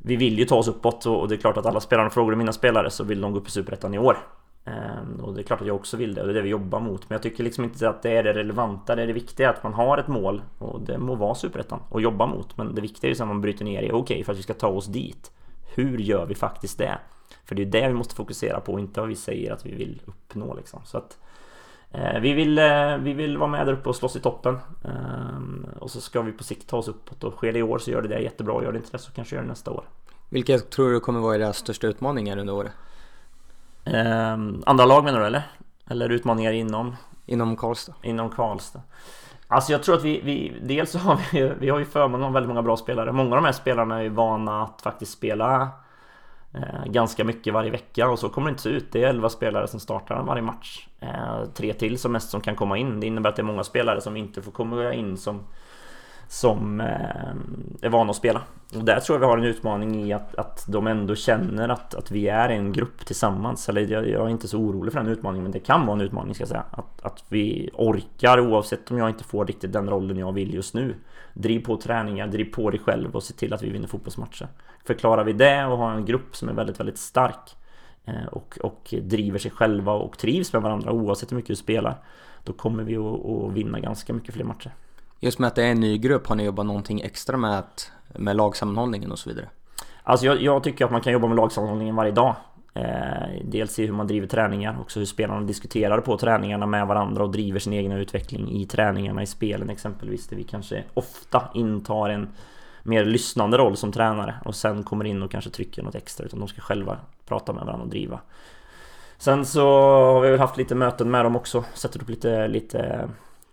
vi 0.04 0.16
vill 0.16 0.40
ju 0.40 0.46
ta 0.46 0.56
oss 0.56 0.68
uppåt 0.68 1.06
och 1.06 1.28
det 1.28 1.36
är 1.36 1.38
klart 1.38 1.58
att 1.58 1.66
alla 1.66 1.80
spelarna 1.80 2.10
frågar 2.10 2.36
mina 2.36 2.54
spelare 2.54 2.90
så 2.90 3.04
vill 3.04 3.22
de 3.22 3.32
gå 3.32 3.40
upp 3.40 3.48
i 3.48 3.52
Superettan 3.52 3.94
i 3.94 4.00
år. 4.00 4.18
Ehm, 4.66 5.20
och 5.24 5.34
det 5.34 5.42
är 5.42 5.44
klart 5.44 5.62
att 5.62 5.68
jag 5.68 5.76
också 5.76 5.98
vill 5.98 6.14
det 6.14 6.22
och 6.22 6.28
det 6.28 6.34
är 6.34 6.36
det 6.36 6.42
vi 6.42 6.50
jobbar 6.50 6.80
mot. 6.80 7.10
Men 7.10 7.16
jag 7.16 7.24
tycker 7.24 7.44
liksom 7.44 7.64
inte 7.64 7.90
att 7.90 8.02
det 8.02 8.18
är 8.18 8.24
det 8.24 8.34
relevanta. 8.34 8.96
Det 8.96 9.04
är 9.04 9.08
det 9.08 9.14
viktiga 9.14 9.50
att 9.50 9.64
man 9.64 9.74
har 9.74 9.98
ett 9.98 10.08
mål 10.08 10.42
och 10.58 10.82
det 10.82 10.98
må 10.98 11.16
vara 11.16 11.36
Superettan 11.36 11.80
och 11.90 12.02
jobba 12.02 12.28
mot. 12.28 12.58
Men 12.58 12.76
det 12.76 12.82
viktiga 12.82 13.12
är 13.12 13.16
ju 13.16 13.22
att 13.22 13.28
man 13.28 13.42
bryter 13.42 13.66
ner 13.66 13.82
det. 13.82 13.92
Okej, 13.92 14.16
okay, 14.16 14.24
för 14.24 14.32
att 14.32 14.40
vi 14.40 14.44
ska 14.44 14.54
ta 14.54 14.68
oss 14.68 14.86
dit. 14.86 15.32
Hur 15.76 15.98
gör 15.98 16.26
vi 16.26 16.36
faktiskt 16.36 16.78
det? 16.78 16.98
För 17.46 17.56
det 17.56 17.62
är 17.62 17.66
det 17.66 17.88
vi 17.88 17.94
måste 17.94 18.16
fokusera 18.16 18.60
på, 18.60 18.80
inte 18.80 19.00
vad 19.00 19.10
vi 19.10 19.16
säger 19.16 19.52
att 19.52 19.66
vi 19.66 19.76
vill 19.76 20.02
uppnå 20.06 20.54
liksom. 20.54 20.82
Så 20.86 20.98
att 20.98 21.18
Eh, 21.22 21.29
vi 22.22 22.34
vill, 22.34 22.58
eh, 22.58 22.98
vi 22.98 23.14
vill 23.14 23.38
vara 23.38 23.50
med 23.50 23.66
där 23.68 23.74
uppe 23.74 23.90
och 23.90 23.96
slåss 23.96 24.16
i 24.16 24.20
toppen. 24.20 24.60
Ehm, 24.84 25.66
och 25.80 25.92
så 25.92 26.02
ska 26.02 26.22
vi 26.22 26.32
på 26.32 26.44
sikt 26.44 26.70
ta 26.70 26.78
oss 26.78 26.88
uppåt 26.88 27.24
och 27.24 27.34
sker 27.34 27.54
det 27.54 27.60
i 27.60 27.64
år 27.64 27.80
så 27.80 27.92
gör 27.92 28.02
det 28.02 28.08
det 28.08 28.20
jättebra. 28.20 28.64
Gör 28.64 28.72
det 28.72 28.78
inte 28.78 28.92
det 28.92 29.00
så 29.00 29.12
kanske 29.12 29.36
gör 29.36 29.44
det 29.44 29.50
nästa 29.50 29.72
år. 29.72 29.84
Vilka 30.30 30.60
tror 30.60 30.92
du 30.92 31.00
kommer 31.00 31.20
vara 31.20 31.36
era 31.36 31.54
största 31.54 31.88
utmaningar 31.88 32.38
under 32.38 32.54
året? 32.54 32.72
Andra 34.66 34.86
lag 34.86 35.04
menar 35.04 35.20
du 35.20 35.26
eller? 35.26 35.44
Eller 35.88 36.10
utmaningar 36.10 36.52
inom? 36.52 36.96
Inom 37.26 37.56
Karlstad. 37.56 37.94
Inom 38.04 38.30
Karlstad. 38.30 38.82
Alltså 39.48 39.72
jag 39.72 39.84
tror 39.84 39.96
att 39.96 40.04
vi, 40.04 40.22
vi 40.22 40.54
dels 40.62 40.92
så 40.92 41.00
har 41.00 41.20
vi, 41.32 41.52
vi 41.60 41.70
har 41.70 41.80
ju 41.80 41.86
förmånen 41.86 42.28
av 42.28 42.34
väldigt 42.34 42.48
många 42.48 42.62
bra 42.62 42.78
spelare. 42.78 43.12
Många 43.12 43.30
av 43.30 43.36
de 43.36 43.46
här 43.46 43.52
spelarna 43.52 43.98
är 43.98 44.02
ju 44.02 44.10
vana 44.10 44.64
att 44.64 44.82
faktiskt 44.82 45.12
spela 45.12 45.62
Eh, 45.62 45.68
Eh, 46.54 46.86
ganska 46.86 47.24
mycket 47.24 47.54
varje 47.54 47.72
vecka 47.72 48.10
och 48.10 48.20
så 48.20 48.30
kommer 48.30 48.48
det 48.48 48.52
inte 48.52 48.64
se 48.64 48.70
ut. 48.70 48.92
Det 48.92 49.04
är 49.04 49.10
11 49.10 49.30
spelare 49.30 49.68
som 49.68 49.80
startar 49.80 50.24
varje 50.24 50.42
match. 50.42 50.88
Eh, 51.00 51.44
tre 51.54 51.74
till 51.74 52.00
som 52.00 52.12
mest 52.12 52.30
som 52.30 52.42
kan 52.42 52.56
komma 52.56 52.78
in. 52.78 53.00
Det 53.00 53.08
innebär 53.08 53.30
att 53.30 53.36
det 53.36 53.42
är 53.42 53.44
många 53.44 53.64
spelare 53.64 54.02
som 54.02 54.18
inte 54.18 54.42
får 54.42 54.52
komma 54.52 54.94
in 54.94 55.18
som 55.18 55.44
som 56.30 56.82
eh, 56.82 57.32
är 57.82 57.90
vana 57.90 58.10
att 58.10 58.16
spela. 58.16 58.42
Och 58.76 58.84
där 58.84 59.00
tror 59.00 59.16
jag 59.16 59.20
vi 59.20 59.26
har 59.26 59.38
en 59.38 59.44
utmaning 59.44 60.08
i 60.08 60.14
att, 60.14 60.36
att 60.36 60.66
de 60.68 60.88
ändå 60.88 61.16
känner 61.16 61.70
att, 61.70 61.96
att 61.96 62.12
vi 62.12 62.28
är 62.28 62.50
en 62.50 62.74
grupp 62.74 63.06
tillsammans. 63.06 63.70
Eller 63.70 63.82
jag, 63.82 64.10
jag 64.10 64.26
är 64.26 64.30
inte 64.30 64.48
så 64.48 64.58
orolig 64.58 64.94
för 64.94 65.00
den 65.00 65.10
utmaningen, 65.12 65.44
men 65.44 65.52
det 65.52 65.60
kan 65.60 65.86
vara 65.86 65.96
en 65.96 66.02
utmaning 66.02 66.36
ska 66.36 66.42
jag 66.42 66.50
säga. 66.50 66.66
Att, 66.72 67.02
att 67.06 67.24
vi 67.30 67.70
orkar, 67.74 68.40
oavsett 68.40 68.92
om 68.92 68.98
jag 68.98 69.10
inte 69.10 69.24
får 69.24 69.46
riktigt 69.46 69.74
den 69.74 69.90
rollen 69.90 70.18
jag 70.18 70.32
vill 70.32 70.54
just 70.54 70.74
nu. 70.74 70.96
Driv 71.34 71.66
på 71.66 71.78
träningar, 71.78 72.28
driv 72.28 72.46
på 72.46 72.70
dig 72.70 72.80
själv 72.80 73.16
och 73.16 73.24
se 73.24 73.34
till 73.34 73.54
att 73.54 73.64
vi 73.64 73.70
vinner 73.70 73.88
fotbollsmatcher. 73.88 74.48
Förklarar 74.86 75.24
vi 75.24 75.34
det 75.34 75.66
och 75.66 75.78
har 75.78 75.92
en 75.92 76.06
grupp 76.06 76.36
som 76.36 76.50
är 76.50 76.54
väldigt, 76.54 76.80
väldigt 76.80 76.98
stark 76.98 77.56
eh, 78.06 78.26
och, 78.32 78.58
och 78.64 78.94
driver 79.02 79.40
sig 79.40 79.52
själva 79.52 79.94
och 79.94 80.18
trivs 80.18 80.54
med 80.54 80.62
varandra 80.62 80.92
oavsett 80.92 81.32
hur 81.32 81.36
mycket 81.36 81.48
du 81.48 81.56
spelar. 81.56 81.98
Då 82.44 82.54
kommer 82.54 82.84
vi 82.84 82.98
att, 82.98 83.26
att 83.26 83.54
vinna 83.54 83.80
ganska 83.80 84.14
mycket 84.14 84.34
fler 84.34 84.46
matcher. 84.46 84.72
Just 85.20 85.40
med 85.40 85.48
att 85.48 85.56
det 85.56 85.64
är 85.64 85.72
en 85.72 85.80
ny 85.80 85.98
grupp, 85.98 86.28
har 86.28 86.36
ni 86.36 86.44
jobbat 86.44 86.66
någonting 86.66 87.02
extra 87.02 87.38
med, 87.38 87.60
att, 87.60 87.92
med 88.16 88.36
lagsammanhållningen 88.36 89.12
och 89.12 89.20
så 89.20 89.30
vidare? 89.30 89.50
Alltså 90.04 90.26
jag, 90.26 90.42
jag 90.42 90.64
tycker 90.64 90.86
att 90.86 90.92
man 90.92 91.02
kan 91.02 91.14
jobba 91.14 91.28
med 91.28 91.38
lagsammanhållningen 91.38 91.96
varje 91.96 92.12
dag. 92.12 92.36
Eh, 92.80 93.42
dels 93.44 93.80
i 93.80 93.86
hur 93.86 93.94
man 93.94 94.08
driver 94.08 94.28
träningar, 94.28 94.78
också 94.82 95.00
hur 95.00 95.06
spelarna 95.06 95.42
diskuterar 95.42 96.02
på 96.02 96.18
träningarna 96.18 96.66
med 96.66 96.88
varandra 96.88 97.24
och 97.24 97.32
driver 97.32 97.60
sin 97.60 97.74
egen 97.74 97.92
utveckling 97.92 98.52
i 98.52 98.66
träningarna 98.66 99.24
i 99.24 99.26
spelen 99.26 99.70
exempelvis. 99.70 100.28
Där 100.28 100.38
vi 100.38 100.44
kanske 100.44 100.84
ofta 100.94 101.50
intar 101.54 102.10
en 102.10 102.30
mer 102.84 103.06
lyssnande 103.06 103.58
roll 103.58 103.78
som 103.78 103.92
tränare 103.92 104.36
och 104.46 104.56
sen 104.56 104.84
kommer 104.84 105.06
in 105.06 105.24
och 105.24 105.32
kanske 105.32 105.50
trycker 105.50 105.84
något 105.84 105.96
extra 105.96 106.26
utan 106.26 106.40
de 106.40 106.48
ska 106.48 106.62
själva 106.62 106.98
prata 107.28 107.54
med 107.54 107.66
varandra 107.66 107.84
och 107.84 107.90
driva. 107.90 108.20
Sen 109.18 109.46
så 109.46 109.62
har 110.14 110.22
vi 110.22 110.30
väl 110.30 110.40
haft 110.40 110.58
lite 110.58 110.76
möten 110.76 111.12
med 111.12 111.26
dem 111.26 111.36
också, 111.36 111.64
sätter 111.74 112.02
upp 112.02 112.10
lite, 112.10 112.48
lite 112.48 113.10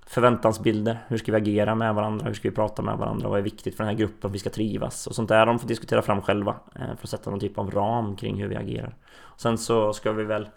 förväntansbilder. 0.06 0.98
Hur 1.08 1.16
ska 1.18 1.32
vi 1.32 1.38
agera 1.38 1.74
med 1.74 1.94
varandra? 1.94 2.26
Hur 2.26 2.34
ska 2.34 2.48
vi 2.48 2.54
prata 2.54 2.82
med 2.82 2.98
varandra? 2.98 3.28
Vad 3.28 3.38
är 3.38 3.42
viktigt 3.42 3.76
för 3.76 3.84
den 3.84 3.92
här 3.92 3.98
gruppen? 3.98 4.32
Vi 4.32 4.38
ska 4.38 4.50
trivas 4.50 5.06
och 5.06 5.14
sånt 5.14 5.28
där. 5.28 5.46
De 5.46 5.58
får 5.58 5.68
diskutera 5.68 6.02
fram 6.02 6.22
själva 6.22 6.56
eh, 6.74 6.80
för 6.80 7.02
att 7.02 7.08
sätta 7.08 7.30
någon 7.30 7.40
typ 7.40 7.58
av 7.58 7.70
ram 7.70 8.16
kring 8.16 8.40
hur 8.40 8.48
vi 8.48 8.56
agerar. 8.56 8.96
Sen 9.36 9.58
så 9.58 9.92
ska 9.92 10.12
vi 10.12 10.24
väl 10.24 10.48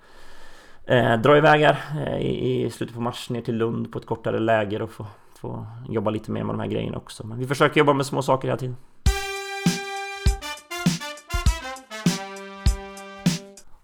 eh, 0.85 1.17
dra 1.17 1.37
iväg 1.37 1.61
här 1.61 1.77
eh, 2.05 2.17
i, 2.17 2.65
i, 2.65 2.69
slutet 2.69 2.95
på 2.95 3.01
mars 3.01 3.29
ner 3.29 3.41
till 3.41 3.55
Lund 3.55 3.91
på 3.91 3.99
ett 3.99 4.05
kortare 4.05 4.39
läger 4.39 4.81
och 4.81 4.91
få, 4.91 5.05
få 5.35 5.67
jobba 5.89 6.11
lite 6.11 6.31
mer 6.31 6.43
med 6.43 6.55
de 6.55 6.59
här 6.59 6.67
grejerna 6.67 6.97
också. 6.97 7.27
Men 7.27 7.39
vi 7.39 7.47
försöker 7.47 7.79
jobba 7.79 7.93
med 7.93 8.05
små 8.05 8.21
saker 8.21 8.47
hela 8.47 8.57
tiden. 8.57 8.75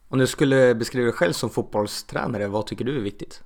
Om 0.09 0.19
du 0.19 0.27
skulle 0.27 0.75
beskriva 0.75 1.05
dig 1.05 1.13
själv 1.13 1.33
som 1.33 1.49
fotbollstränare, 1.49 2.47
vad 2.47 2.67
tycker 2.67 2.85
du 2.85 2.97
är 2.97 3.01
viktigt? 3.01 3.43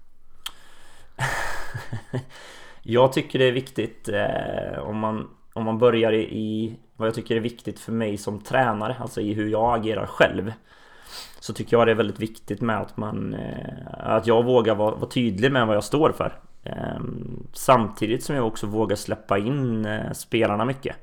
jag 2.83 3.13
tycker 3.13 3.39
det 3.39 3.45
är 3.45 3.51
viktigt 3.51 4.09
eh, 4.09 4.79
om, 4.79 4.97
man, 4.97 5.29
om 5.53 5.65
man 5.65 5.77
börjar 5.77 6.11
i, 6.11 6.21
i 6.21 6.75
vad 6.95 7.07
jag 7.07 7.15
tycker 7.15 7.35
är 7.35 7.39
viktigt 7.39 7.79
för 7.79 7.91
mig 7.91 8.17
som 8.17 8.41
tränare, 8.41 8.95
alltså 8.99 9.21
i 9.21 9.33
hur 9.33 9.49
jag 9.49 9.79
agerar 9.79 10.05
själv. 10.05 10.53
Så 11.39 11.53
tycker 11.53 11.77
jag 11.77 11.87
det 11.87 11.91
är 11.91 11.95
väldigt 11.95 12.19
viktigt 12.19 12.61
med 12.61 12.81
att 12.81 12.97
man 12.97 13.33
eh, 13.33 13.87
Att 13.93 14.27
jag 14.27 14.43
vågar 14.43 14.75
vara, 14.75 14.95
vara, 14.95 15.09
tydlig 15.09 15.51
med 15.51 15.67
vad 15.67 15.75
jag 15.75 15.83
står 15.83 16.11
för. 16.11 16.39
Eh, 16.63 16.99
samtidigt 17.53 18.23
som 18.23 18.35
jag 18.35 18.47
också 18.47 18.67
vågar 18.67 18.95
släppa 18.95 19.37
in 19.37 19.85
eh, 19.85 20.11
spelarna 20.11 20.65
mycket. 20.65 20.95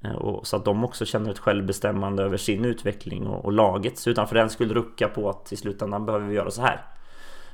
Eh, 0.00 0.12
och, 0.12 0.46
så 0.46 0.56
att 0.56 0.64
de 0.64 0.84
också 0.84 1.04
känner 1.04 1.30
ett 1.30 1.38
självbestämmande 1.38 2.22
över 2.22 2.36
sin 2.36 2.64
utveckling 2.64 3.26
och, 3.26 3.44
och 3.44 3.52
lagets 3.52 4.08
utan 4.08 4.28
för 4.28 4.34
den 4.34 4.50
skulle 4.50 4.74
rucka 4.74 5.08
på 5.08 5.30
att 5.30 5.52
i 5.52 5.56
slutändan 5.56 6.06
behöver 6.06 6.26
vi 6.26 6.34
göra 6.34 6.50
så 6.50 6.62
här. 6.62 6.80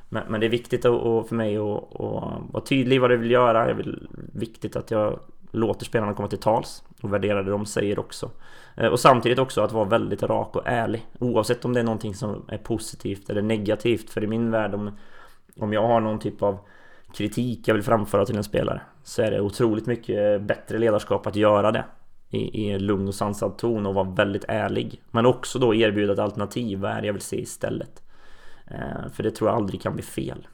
Men, 0.09 0.23
men 0.29 0.41
det 0.41 0.47
är 0.47 0.51
viktigt 0.51 0.85
att, 0.85 1.29
för 1.29 1.35
mig 1.35 1.57
att, 1.57 2.01
att 2.01 2.53
vara 2.53 2.65
tydlig 2.65 2.97
i 2.97 2.99
vad 2.99 3.13
jag 3.13 3.19
vill 3.19 3.31
göra. 3.31 3.65
Det 3.65 3.71
är 3.71 3.99
viktigt 4.33 4.77
att 4.77 4.91
jag 4.91 5.21
låter 5.51 5.85
spelarna 5.85 6.15
komma 6.15 6.29
till 6.29 6.39
tals 6.39 6.83
och 7.03 7.13
värdera 7.13 7.43
det 7.43 7.51
de 7.51 7.67
säger 7.67 7.99
också. 7.99 8.31
Eh, 8.77 8.87
och 8.87 9.01
samtidigt 9.01 9.39
också 9.39 9.61
att 9.61 9.73
vara 9.73 9.85
väldigt 9.85 10.23
rak 10.23 10.57
och 10.57 10.63
ärlig. 10.67 11.07
Oavsett 11.19 11.65
om 11.65 11.73
det 11.73 11.81
är 11.81 11.85
någonting 11.85 12.15
som 12.15 12.45
är 12.49 12.59
positivt 12.59 13.31
eller 13.31 13.43
negativt. 13.43 14.11
För 14.11 14.25
i 14.25 14.27
min 14.27 14.51
värld 14.51 14.75
om, 14.75 14.99
om 15.61 15.73
jag 15.73 15.87
har 15.87 16.01
någon 16.01 16.19
typ 16.19 16.43
av 16.43 16.59
kritik 17.15 17.69
jag 17.69 17.75
vill 17.75 17.83
framföra 17.83 18.27
till 18.27 18.37
en 18.37 18.45
spelare 18.45 18.81
så 19.05 19.23
är 19.23 19.31
det 19.31 19.41
otroligt 19.41 19.87
mycket 19.87 20.43
bättre 20.43 20.79
ledarskap 20.79 21.27
att 21.27 21.37
göra 21.37 21.73
det 21.73 21.85
i, 22.31 22.63
i 22.63 22.71
en 22.71 22.87
lugn 22.87 23.09
och 23.09 23.15
sansad 23.15 23.59
ton 23.59 23.87
och 23.87 23.95
vara 23.95 24.11
väldigt 24.11 24.45
ärlig. 24.49 25.03
Men 25.11 25.27
också 25.27 25.59
då 25.59 25.75
erbjuda 25.75 26.13
ett 26.13 26.19
alternativ. 26.19 26.79
Vad 26.79 26.91
är 26.91 27.01
det 27.01 27.07
jag 27.07 27.13
vill 27.13 27.23
se 27.23 27.41
istället? 27.41 28.03
Eh, 28.71 29.11
för 29.13 29.23
det 29.23 29.31
tror 29.31 29.51
jag 29.51 29.57
aldrig 29.57 29.83
kan 29.83 29.95
bli 29.95 30.03
fel. 30.03 30.47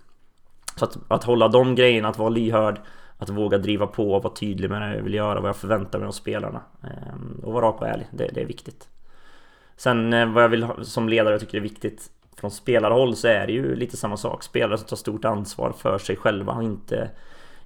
Så 0.76 0.84
att, 0.84 0.98
att 1.08 1.24
hålla 1.24 1.48
de 1.48 1.74
grejerna, 1.74 2.08
att 2.08 2.18
vara 2.18 2.28
lyhörd, 2.28 2.80
att 3.18 3.28
våga 3.28 3.58
driva 3.58 3.86
på 3.86 4.12
och 4.14 4.22
vara 4.22 4.34
tydlig 4.34 4.70
med 4.70 4.82
det 4.82 4.96
jag 4.96 5.02
vill 5.02 5.14
göra, 5.14 5.40
vad 5.40 5.48
jag 5.48 5.56
förväntar 5.56 5.98
mig 5.98 6.08
av 6.08 6.12
spelarna. 6.12 6.60
Eh, 6.82 7.44
och 7.44 7.52
vara 7.52 7.66
rak 7.66 7.80
och 7.80 7.88
ärlig, 7.88 8.06
det, 8.10 8.30
det 8.34 8.40
är 8.40 8.46
viktigt. 8.46 8.88
Sen 9.76 10.12
eh, 10.12 10.32
vad 10.32 10.44
jag 10.44 10.48
vill 10.48 10.62
ha, 10.62 10.84
som 10.84 11.08
ledare, 11.08 11.34
jag 11.34 11.40
tycker 11.40 11.52
det 11.52 11.58
är 11.58 11.70
viktigt 11.70 12.10
från 12.36 12.50
spelarhåll 12.50 13.16
så 13.16 13.28
är 13.28 13.46
det 13.46 13.52
ju 13.52 13.76
lite 13.76 13.96
samma 13.96 14.16
sak. 14.16 14.42
Spelare 14.42 14.78
som 14.78 14.86
tar 14.86 14.96
stort 14.96 15.24
ansvar 15.24 15.72
för 15.72 15.98
sig 15.98 16.16
själva 16.16 16.52
och 16.52 16.62
inte, 16.62 17.10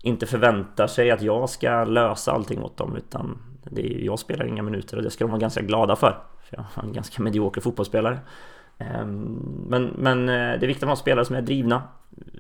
inte 0.03 0.27
förväntar 0.27 0.87
sig 0.87 1.11
att 1.11 1.23
jag 1.23 1.51
ska 1.51 1.85
lösa 1.85 2.33
allting 2.33 2.63
åt 2.63 2.77
dem 2.77 2.97
utan 2.97 3.39
det 3.71 3.95
är, 3.95 4.05
jag 4.05 4.19
spelar 4.19 4.47
inga 4.47 4.63
minuter 4.63 4.97
och 4.97 5.03
det 5.03 5.11
ska 5.11 5.25
de 5.25 5.31
vara 5.31 5.41
ganska 5.41 5.63
glada 5.63 5.97
för. 5.97 6.19
för 6.43 6.57
jag 6.57 6.65
är 6.75 6.83
en 6.83 6.93
ganska 6.93 7.23
medioker 7.23 7.61
fotbollsspelare. 7.61 8.19
Ehm, 8.79 9.67
men, 9.69 9.85
men 9.85 10.29
eh, 10.29 10.35
det 10.35 10.67
är 10.67 10.67
viktigt 10.67 10.83
att 10.83 10.89
ha 10.89 10.97
spelare 10.97 11.25
som 11.25 11.37
är 11.37 11.43
drivna, 11.43 11.83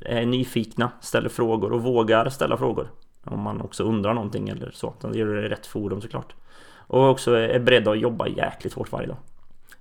är 0.03 0.26
nyfikna, 0.26 0.91
ställer 1.01 1.28
frågor 1.28 1.72
och 1.72 1.82
vågar 1.82 2.28
ställa 2.28 2.57
frågor. 2.57 2.91
Om 3.24 3.41
man 3.41 3.61
också 3.61 3.84
undrar 3.84 4.14
någonting 4.14 4.49
eller 4.49 4.70
så. 4.70 4.95
Det 5.01 5.18
gör 5.18 5.26
det 5.26 5.47
i 5.47 5.49
rätt 5.49 5.66
forum 5.66 6.01
såklart. 6.01 6.34
Och 6.87 7.11
också 7.11 7.34
är 7.34 7.59
beredda 7.59 7.91
att 7.91 8.01
jobba 8.01 8.28
jäkligt 8.28 8.74
hårt 8.74 8.93
varje 8.93 9.07
dag. 9.07 9.16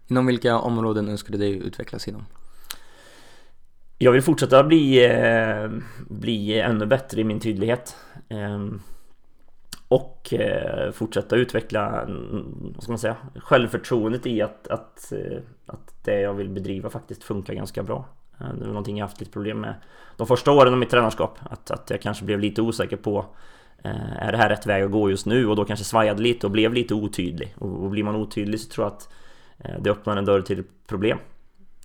Inom 0.07 0.25
vilka 0.25 0.59
områden 0.59 1.09
önskar 1.09 1.31
du 1.31 1.37
dig 1.37 1.57
utvecklas 1.57 2.07
inom? 2.07 2.25
Jag 3.97 4.11
vill 4.11 4.21
fortsätta 4.21 4.63
bli, 4.63 5.05
eh, 5.05 5.69
bli 6.07 6.59
ännu 6.59 6.85
bättre 6.85 7.21
i 7.21 7.23
min 7.23 7.39
tydlighet. 7.39 7.95
Och 9.87 10.33
eh, 10.33 10.91
fortsätta 10.91 11.35
utveckla, 11.35 12.05
vad 12.75 12.83
ska 12.83 12.91
man 12.91 12.99
säga, 12.99 13.15
självförtroendet 13.35 14.25
i 14.25 14.41
att, 14.41 14.67
att, 14.67 15.11
eh, 15.11 15.37
att 15.65 15.93
det 16.03 16.19
jag 16.19 16.33
vill 16.33 16.49
bedriva 16.49 16.89
faktiskt 16.89 17.23
funkar 17.23 17.53
ganska 17.53 17.83
bra. 17.83 18.05
Eh, 18.39 18.53
det 18.53 18.59
var 18.59 18.67
någonting 18.67 18.97
jag 18.97 19.05
haft 19.05 19.19
lite 19.19 19.31
problem 19.31 19.61
med 19.61 19.75
de 20.17 20.27
första 20.27 20.51
åren 20.51 20.73
av 20.73 20.79
mitt 20.79 20.89
tränarskap. 20.89 21.39
Att, 21.49 21.71
att 21.71 21.89
jag 21.89 22.01
kanske 22.01 22.25
blev 22.25 22.39
lite 22.39 22.61
osäker 22.61 22.97
på 22.97 23.25
är 24.19 24.31
det 24.31 24.37
här 24.37 24.49
rätt 24.49 24.65
väg 24.65 24.83
att 24.83 24.91
gå 24.91 25.09
just 25.09 25.25
nu? 25.25 25.47
Och 25.47 25.55
då 25.55 25.65
kanske 25.65 25.85
svajade 25.85 26.21
lite 26.21 26.47
och 26.47 26.51
blev 26.51 26.73
lite 26.73 26.93
otydlig. 26.93 27.55
Och, 27.57 27.83
och 27.83 27.89
blir 27.89 28.03
man 28.03 28.15
otydlig 28.15 28.59
så 28.59 28.69
tror 28.69 28.85
jag 28.85 28.93
att 28.93 29.09
det 29.83 29.89
öppnar 29.89 30.17
en 30.17 30.25
dörr 30.25 30.41
till 30.41 30.63
problem 30.87 31.17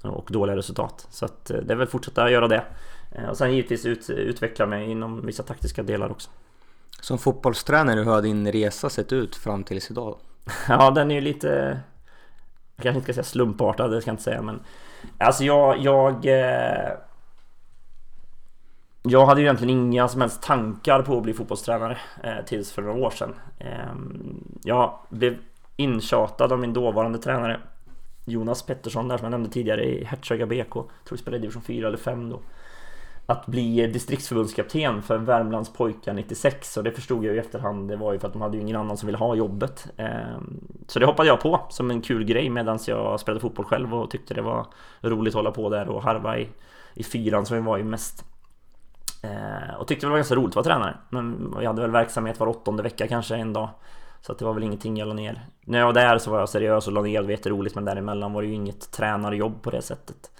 och 0.02 0.28
dåliga 0.32 0.56
resultat. 0.56 1.06
Så 1.10 1.24
att 1.24 1.44
det 1.44 1.72
är 1.72 1.76
väl 1.76 1.86
fortsätta 1.86 2.30
göra 2.30 2.48
det. 2.48 2.64
Och 3.30 3.36
sen 3.36 3.54
givetvis 3.54 3.86
ut, 3.86 4.10
utveckla 4.10 4.66
mig 4.66 4.90
inom 4.90 5.26
vissa 5.26 5.42
taktiska 5.42 5.82
delar 5.82 6.10
också. 6.10 6.30
Som 7.00 7.18
fotbollstränare, 7.18 8.00
hur 8.00 8.10
har 8.10 8.22
din 8.22 8.52
resa 8.52 8.90
sett 8.90 9.12
ut 9.12 9.36
fram 9.36 9.64
tills 9.64 9.90
idag? 9.90 10.18
ja, 10.68 10.90
den 10.90 11.10
är 11.10 11.14
ju 11.14 11.20
lite... 11.20 11.80
Jag 12.76 12.82
kanske 12.82 12.98
inte 12.98 13.04
ska 13.04 13.12
säga 13.12 13.24
slumpartad, 13.24 13.88
det 13.88 14.00
ska 14.00 14.08
jag 14.08 14.12
inte 14.12 14.22
säga 14.22 14.42
men... 14.42 14.60
Alltså 15.18 15.44
jag... 15.44 15.78
Jag, 15.78 16.26
eh, 16.26 16.90
jag 19.02 19.26
hade 19.26 19.40
ju 19.40 19.46
egentligen 19.46 19.78
inga 19.78 20.08
som 20.08 20.20
helst 20.20 20.42
tankar 20.42 21.02
på 21.02 21.16
att 21.16 21.22
bli 21.22 21.32
fotbollstränare 21.32 21.98
eh, 22.22 22.44
tills 22.46 22.72
för 22.72 22.82
några 22.82 23.06
år 23.06 23.10
sedan. 23.10 23.34
Eh, 23.58 23.94
jag 24.62 24.98
blev 25.08 25.36
intjatad 25.76 26.52
av 26.52 26.58
min 26.58 26.72
dåvarande 26.72 27.18
tränare 27.18 27.60
Jonas 28.24 28.62
Pettersson 28.62 29.08
där 29.08 29.16
som 29.16 29.24
jag 29.24 29.30
nämnde 29.30 29.50
tidigare 29.50 29.84
i 29.84 30.04
Hertsöga 30.04 30.46
BK. 30.46 30.56
Jag 30.56 30.84
tror 31.04 31.10
vi 31.10 31.18
spelade 31.18 31.36
i 31.36 31.40
division 31.40 31.62
4 31.62 31.88
eller 31.88 31.98
5 31.98 32.30
då 32.30 32.40
att 33.30 33.46
bli 33.46 33.86
distriktsförbundskapten 33.86 35.02
för 35.02 35.18
Värmlands 35.18 35.72
pojkar 35.72 36.14
96 36.14 36.76
och 36.76 36.84
det 36.84 36.92
förstod 36.92 37.24
jag 37.24 37.34
i 37.34 37.38
efterhand. 37.38 37.88
Det 37.88 37.96
var 37.96 38.12
ju 38.12 38.18
för 38.18 38.26
att 38.26 38.32
de 38.32 38.42
hade 38.42 38.56
ju 38.56 38.62
ingen 38.62 38.76
annan 38.76 38.96
som 38.96 39.06
ville 39.06 39.18
ha 39.18 39.34
jobbet. 39.34 39.86
Ehm, 39.96 40.60
så 40.86 40.98
det 40.98 41.06
hoppade 41.06 41.28
jag 41.28 41.40
på 41.40 41.60
som 41.68 41.90
en 41.90 42.00
kul 42.00 42.24
grej 42.24 42.50
medan 42.50 42.78
jag 42.86 43.20
spelade 43.20 43.40
fotboll 43.40 43.66
själv 43.66 43.94
och 43.94 44.10
tyckte 44.10 44.34
det 44.34 44.42
var 44.42 44.66
roligt 45.00 45.30
att 45.30 45.38
hålla 45.38 45.50
på 45.50 45.68
där 45.68 45.88
och 45.88 46.02
harva 46.02 46.38
i, 46.38 46.48
i 46.94 47.04
fyran 47.04 47.46
som 47.46 47.56
vi 47.56 47.62
var 47.62 47.78
i 47.78 47.84
mest. 47.84 48.24
Ehm, 49.22 49.74
och 49.78 49.88
tyckte 49.88 50.06
det 50.06 50.10
var 50.10 50.16
ganska 50.16 50.34
roligt 50.34 50.56
att 50.56 50.66
vara 50.66 50.76
tränare. 50.76 50.96
Men 51.10 51.54
jag 51.60 51.66
hade 51.66 51.82
väl 51.82 51.90
verksamhet 51.90 52.40
var 52.40 52.46
åttonde 52.46 52.82
vecka 52.82 53.08
kanske 53.08 53.36
en 53.36 53.52
dag. 53.52 53.68
Så 54.20 54.32
att 54.32 54.38
det 54.38 54.44
var 54.44 54.54
väl 54.54 54.64
ingenting 54.64 54.96
jag 54.96 55.08
la 55.08 55.14
ner. 55.14 55.46
När 55.60 55.78
jag 55.78 55.86
var 55.86 55.92
där 55.92 56.18
så 56.18 56.30
var 56.30 56.38
jag 56.38 56.48
seriös 56.48 56.86
och 56.86 56.92
la 56.92 57.02
ner, 57.02 57.20
det 57.20 57.26
var 57.26 57.30
jätteroligt 57.30 57.74
men 57.74 57.84
däremellan 57.84 58.32
var 58.32 58.42
det 58.42 58.48
ju 58.48 58.54
inget 58.54 58.92
tränarjobb 58.92 59.62
på 59.62 59.70
det 59.70 59.82
sättet. 59.82 60.30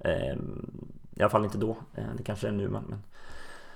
Ehm, 0.00 0.97
i 1.18 1.22
alla 1.22 1.30
fall 1.30 1.44
inte 1.44 1.58
då. 1.58 1.76
Eh, 1.94 2.04
det 2.16 2.22
kanske 2.22 2.48
är 2.48 2.52
nu 2.52 2.68
men... 2.68 2.84
men. 2.88 3.02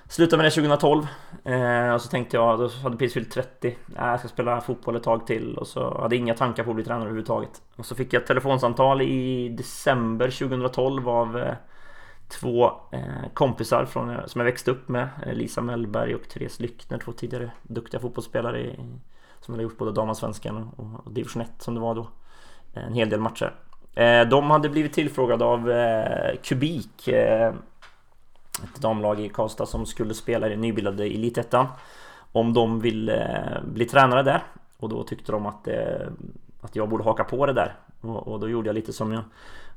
Slutade 0.09 0.36
med 0.36 0.47
det 0.47 0.51
2012 0.51 1.07
eh, 1.45 1.95
och 1.95 2.01
så 2.01 2.09
tänkte 2.09 2.36
jag, 2.36 2.59
då 2.59 2.68
hade 2.68 2.97
precis 2.97 3.14
fyllt 3.14 3.30
30 3.30 3.68
äh, 3.68 3.74
Jag 3.95 4.18
ska 4.18 4.28
spela 4.28 4.61
fotboll 4.61 4.97
ett 4.97 5.03
tag 5.03 5.26
till. 5.26 5.59
Och 5.59 5.66
så 5.66 6.01
hade 6.01 6.14
jag 6.14 6.20
inga 6.20 6.34
tankar 6.34 6.64
på 6.64 6.70
att 6.70 6.76
bli 6.76 6.84
tränare 6.84 7.05
överhuvudtaget. 7.05 7.62
Och 7.76 7.86
så 7.86 7.95
fick 7.95 8.12
jag 8.12 8.20
ett 8.20 8.26
telefonsamtal 8.28 9.03
i 9.03 9.49
december 9.49 10.30
2012 10.30 11.09
av 11.09 11.38
eh, 11.38 11.55
Två 12.40 12.72
eh, 12.90 13.32
kompisar 13.34 13.84
från, 13.84 14.11
eh, 14.11 14.26
som 14.26 14.38
jag 14.38 14.47
växte 14.47 14.70
upp 14.70 14.88
med. 14.88 15.09
Eh, 15.26 15.32
Lisa 15.32 15.61
Mellberg 15.61 16.14
och 16.14 16.28
Therese 16.28 16.61
Lyckner, 16.61 16.99
två 16.99 17.12
tidigare 17.12 17.51
duktiga 17.62 18.01
fotbollsspelare 18.01 18.61
i, 18.61 18.78
Som 19.40 19.55
hade 19.55 19.62
gjort 19.62 19.78
både 19.78 19.93
damallsvenskan 19.93 20.70
och, 20.76 21.07
och 21.07 21.12
division 21.12 21.43
1 21.43 21.51
som 21.59 21.74
det 21.74 21.80
var 21.80 21.95
då. 21.95 22.09
En 22.72 22.95
hel 22.95 23.09
del 23.09 23.20
matcher. 23.20 23.55
Eh, 23.95 24.28
de 24.28 24.51
hade 24.51 24.68
blivit 24.68 24.93
tillfrågade 24.93 25.45
av 25.45 25.70
eh, 25.70 26.36
Kubik 26.43 27.09
eh, 27.09 27.55
Ett 28.64 28.80
damlag 28.80 29.20
i 29.20 29.28
Karlstad 29.28 29.66
som 29.66 29.86
skulle 29.86 30.14
spela 30.14 30.47
i 30.47 30.51
den 30.51 30.61
nybildade 30.61 31.05
Elitettan 31.05 31.66
Om 32.32 32.53
de 32.53 32.80
ville 32.80 33.16
eh, 33.16 33.62
bli 33.64 33.84
tränare 33.84 34.22
där. 34.22 34.43
Och 34.78 34.88
då 34.88 35.05
tyckte 35.05 35.32
de 35.32 35.47
att, 35.47 35.68
eh, 35.68 36.07
att 36.61 36.76
jag 36.76 36.88
borde 36.88 37.05
haka 37.05 37.24
på 37.24 37.47
det 37.47 37.53
där. 37.53 37.74
Och, 38.01 38.28
och, 38.28 38.40
då 38.40 38.49
gjorde 38.49 38.68
jag 38.68 38.74
lite 38.74 38.93
som 38.93 39.12
jag 39.12 39.22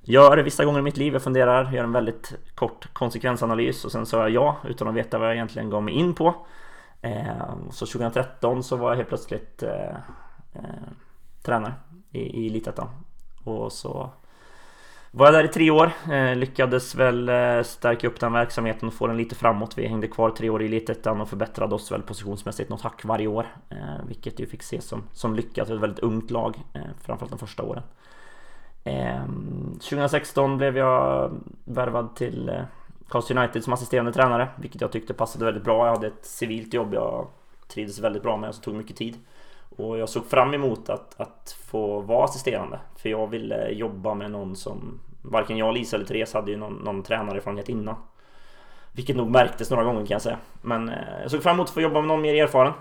gör 0.02 0.38
vissa 0.38 0.66
gånger 0.66 0.80
i 0.80 0.82
mitt 0.84 0.98
liv. 0.98 1.14
Jag 1.14 1.22
funderar, 1.22 1.72
gör 1.72 1.84
en 1.84 1.92
väldigt 1.92 2.34
kort 2.56 2.94
konsekvensanalys 2.94 3.86
och 3.86 3.92
sen 3.92 4.06
sa 4.06 4.18
jag 4.18 4.30
ja 4.30 4.58
utan 4.64 4.88
att 4.88 4.96
veta 4.96 5.18
vad 5.18 5.28
jag 5.28 5.36
egentligen 5.36 5.70
gav 5.70 5.84
mig 5.84 5.94
in 5.94 6.14
på. 6.14 6.36
Så 7.72 7.86
2013 7.86 8.64
så 8.64 8.76
var 8.76 8.90
jag 8.90 8.96
helt 8.96 9.08
plötsligt 9.08 9.64
eh, 9.64 9.96
tränare 11.44 11.74
i, 12.12 12.20
i 12.20 12.48
Elitettan 12.48 12.88
och 13.48 13.72
så 13.72 14.10
var 15.12 15.26
jag 15.26 15.34
där 15.34 15.44
i 15.44 15.48
tre 15.48 15.72
år, 15.72 15.92
eh, 16.12 16.36
lyckades 16.36 16.96
väl 16.96 17.30
eh, 17.30 17.64
stärka 17.64 18.08
upp 18.08 18.20
den 18.20 18.34
verksamheten 18.34 18.88
och 18.88 18.94
få 18.94 19.08
den 19.08 19.18
lite 19.18 19.36
framåt. 19.36 19.78
Vi 19.78 19.88
hängde 19.88 20.08
kvar 20.08 20.30
tre 20.30 20.50
år 20.50 20.64
i 20.64 20.66
Elitettan 20.66 21.22
och 21.22 21.30
förbättrade 21.30 21.76
oss 21.76 21.92
väl 21.92 22.02
positionsmässigt 22.02 22.70
något 22.70 22.82
hack 22.82 23.06
varje 23.06 23.28
år. 23.28 23.48
Eh, 23.70 24.06
vilket 24.08 24.40
ju 24.40 24.46
fick 24.46 24.62
ses 24.62 24.86
som, 24.86 25.04
som 25.14 25.36
lyckat, 25.36 25.70
ett 25.70 25.80
väldigt 25.80 26.00
ungt 26.00 26.32
lag, 26.32 26.56
eh, 26.74 26.82
framförallt 27.02 27.32
de 27.32 27.40
första 27.40 27.64
åren. 27.64 27.84
Ehm, 28.84 29.80
2016 29.80 30.58
blev 30.58 30.78
jag 30.78 31.32
värvad 31.64 32.16
till 32.16 32.50
eh, 32.50 32.64
Karlstad 33.08 33.40
United 33.40 33.64
som 33.64 33.74
assisterande 33.74 34.14
tränare, 34.14 34.48
vilket 34.56 34.82
jag 34.82 34.92
tyckte 34.92 35.14
passade 35.14 35.46
väldigt 35.46 35.64
bra. 35.64 35.86
Jag 35.86 35.96
hade 35.96 36.08
ett 36.08 36.26
civilt 36.26 36.74
jobb 36.74 36.94
jag 36.94 37.28
trivdes 37.68 38.00
väldigt 38.00 38.24
bra 38.24 38.38
med, 38.38 38.50
och 38.50 38.62
tog 38.62 38.76
mycket 38.76 38.96
tid. 38.96 39.18
Och 39.78 39.98
jag 39.98 40.10
såg 40.10 40.26
fram 40.26 40.54
emot 40.54 40.90
att, 40.90 41.20
att 41.22 41.58
få 41.66 42.00
vara 42.00 42.24
assisterande. 42.24 42.80
För 42.96 43.10
jag 43.10 43.28
ville 43.28 43.70
jobba 43.70 44.14
med 44.14 44.32
någon 44.32 44.56
som 44.56 45.00
Varken 45.28 45.58
jag, 45.58 45.74
Lisa 45.74 45.96
eller 45.96 46.06
Therese 46.06 46.34
hade 46.34 46.52
ju 46.52 46.58
någon, 46.58 46.74
någon 46.74 47.04
tränarerfarenhet 47.04 47.70
innan. 47.70 47.96
Vilket 48.92 49.16
nog 49.16 49.30
märktes 49.30 49.72
några 49.72 49.84
gånger 49.84 50.06
kan 50.06 50.16
jag 50.16 50.22
säga. 50.22 50.38
Men 50.62 50.90
eh, 50.90 51.22
jag 51.22 51.32
såg 51.32 51.44
fram 51.44 51.56
emot 51.56 51.68
att 51.68 51.74
få 51.74 51.82
jobba 51.82 52.00
med 52.02 52.08
någon 52.08 52.22
mer 52.22 52.44
erfaren. 52.44 52.74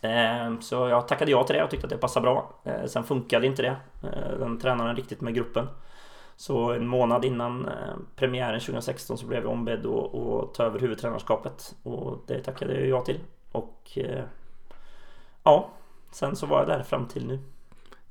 Eh, 0.00 0.60
så 0.60 0.88
jag 0.88 1.08
tackade 1.08 1.30
ja 1.30 1.44
till 1.44 1.56
det 1.56 1.64
och 1.64 1.70
tyckte 1.70 1.86
att 1.86 1.90
det 1.90 1.98
passade 1.98 2.24
bra. 2.24 2.54
Eh, 2.64 2.84
sen 2.86 3.04
funkade 3.04 3.46
inte 3.46 3.62
det. 3.62 3.76
Eh, 4.02 4.38
den 4.38 4.60
tränaren 4.60 4.96
riktigt 4.96 5.20
med 5.20 5.34
gruppen. 5.34 5.68
Så 6.36 6.72
en 6.72 6.86
månad 6.86 7.24
innan 7.24 7.68
eh, 7.68 7.94
premiären 8.16 8.60
2016 8.60 9.18
så 9.18 9.26
blev 9.26 9.42
jag 9.42 9.52
ombedd 9.52 9.86
att 9.86 10.54
ta 10.54 10.64
över 10.64 10.78
huvudtränarskapet. 10.78 11.74
Och 11.82 12.18
det 12.26 12.40
tackade 12.40 12.74
jag 12.74 12.88
ja 12.88 13.00
till. 13.00 13.20
Och 13.52 13.90
eh, 13.96 14.24
ja, 15.42 15.68
Sen 16.12 16.36
så 16.36 16.46
var 16.46 16.58
jag 16.58 16.68
där 16.68 16.82
fram 16.82 17.08
till 17.08 17.26
nu. 17.26 17.38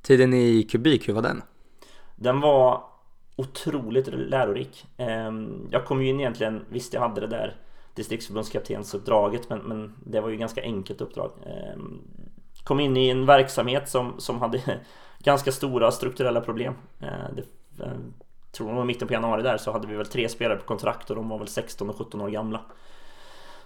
Tiden 0.02 0.34
i 0.34 0.62
kubik, 0.62 1.08
hur 1.08 1.14
var 1.14 1.22
den? 1.22 1.42
Den 2.16 2.40
var 2.40 2.84
otroligt 3.36 4.06
lärorik. 4.06 4.86
Ehm, 4.96 5.68
jag 5.70 5.84
kom 5.84 6.02
ju 6.02 6.08
in 6.08 6.20
egentligen, 6.20 6.64
visst 6.68 6.94
jag 6.94 7.00
hade 7.00 7.20
det 7.20 7.26
där 7.26 7.56
distriktsförbundskaptensuppdraget 7.94 9.50
men, 9.50 9.58
men 9.58 9.94
det 10.04 10.20
var 10.20 10.28
ju 10.28 10.36
ganska 10.36 10.62
enkelt 10.62 11.00
uppdrag. 11.00 11.30
Ehm, 11.46 12.00
kom 12.64 12.80
in 12.80 12.96
i 12.96 13.08
en 13.08 13.26
verksamhet 13.26 13.88
som, 13.88 14.14
som 14.18 14.40
hade 14.40 14.80
ganska 15.18 15.52
stora 15.52 15.90
strukturella 15.90 16.40
problem. 16.40 16.74
Ehm, 17.00 17.36
det, 17.36 17.44
jag 17.78 17.90
tror 18.52 18.72
var 18.72 18.84
mitten 18.84 19.08
på 19.08 19.14
januari 19.14 19.42
där 19.42 19.56
så 19.56 19.72
hade 19.72 19.86
vi 19.86 19.96
väl 19.96 20.06
tre 20.06 20.28
spelare 20.28 20.58
på 20.58 20.64
kontrakt 20.64 21.10
och 21.10 21.16
de 21.16 21.28
var 21.28 21.38
väl 21.38 21.48
16 21.48 21.90
och 21.90 21.96
17 21.96 22.20
år 22.20 22.28
gamla. 22.28 22.60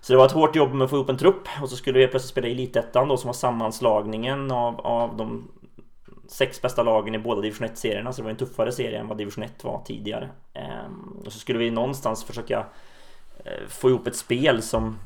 Så 0.06 0.12
det 0.12 0.16
var 0.16 0.26
ett 0.26 0.32
hårt 0.32 0.56
jobb 0.56 0.74
med 0.74 0.84
att 0.84 0.90
få 0.90 0.96
ihop 0.96 1.08
en 1.08 1.18
trupp 1.18 1.48
och 1.62 1.70
så 1.70 1.76
skulle 1.76 1.98
vi 1.98 2.06
plötsligt 2.06 2.30
spela 2.30 2.48
Elitettan 2.48 3.08
då 3.08 3.16
som 3.16 3.28
var 3.28 3.32
sammanslagningen 3.34 4.50
av, 4.50 4.80
av 4.80 5.16
de 5.16 5.48
sex 6.28 6.62
bästa 6.62 6.82
lagen 6.82 7.14
i 7.14 7.18
båda 7.18 7.40
division 7.40 7.68
1-serierna 7.68 8.12
så 8.12 8.16
det 8.16 8.24
var 8.24 8.30
en 8.30 8.36
tuffare 8.36 8.72
serie 8.72 8.98
än 8.98 9.08
vad 9.08 9.18
division 9.18 9.44
1 9.44 9.64
var 9.64 9.82
tidigare. 9.84 10.28
Ehm, 10.54 11.22
och 11.26 11.32
så 11.32 11.38
skulle 11.38 11.58
vi 11.58 11.70
någonstans 11.70 12.24
försöka 12.24 12.66
eh, 13.44 13.68
få 13.68 13.88
ihop 13.88 14.06
ett 14.06 14.16
spel 14.16 14.62
som 14.62 14.98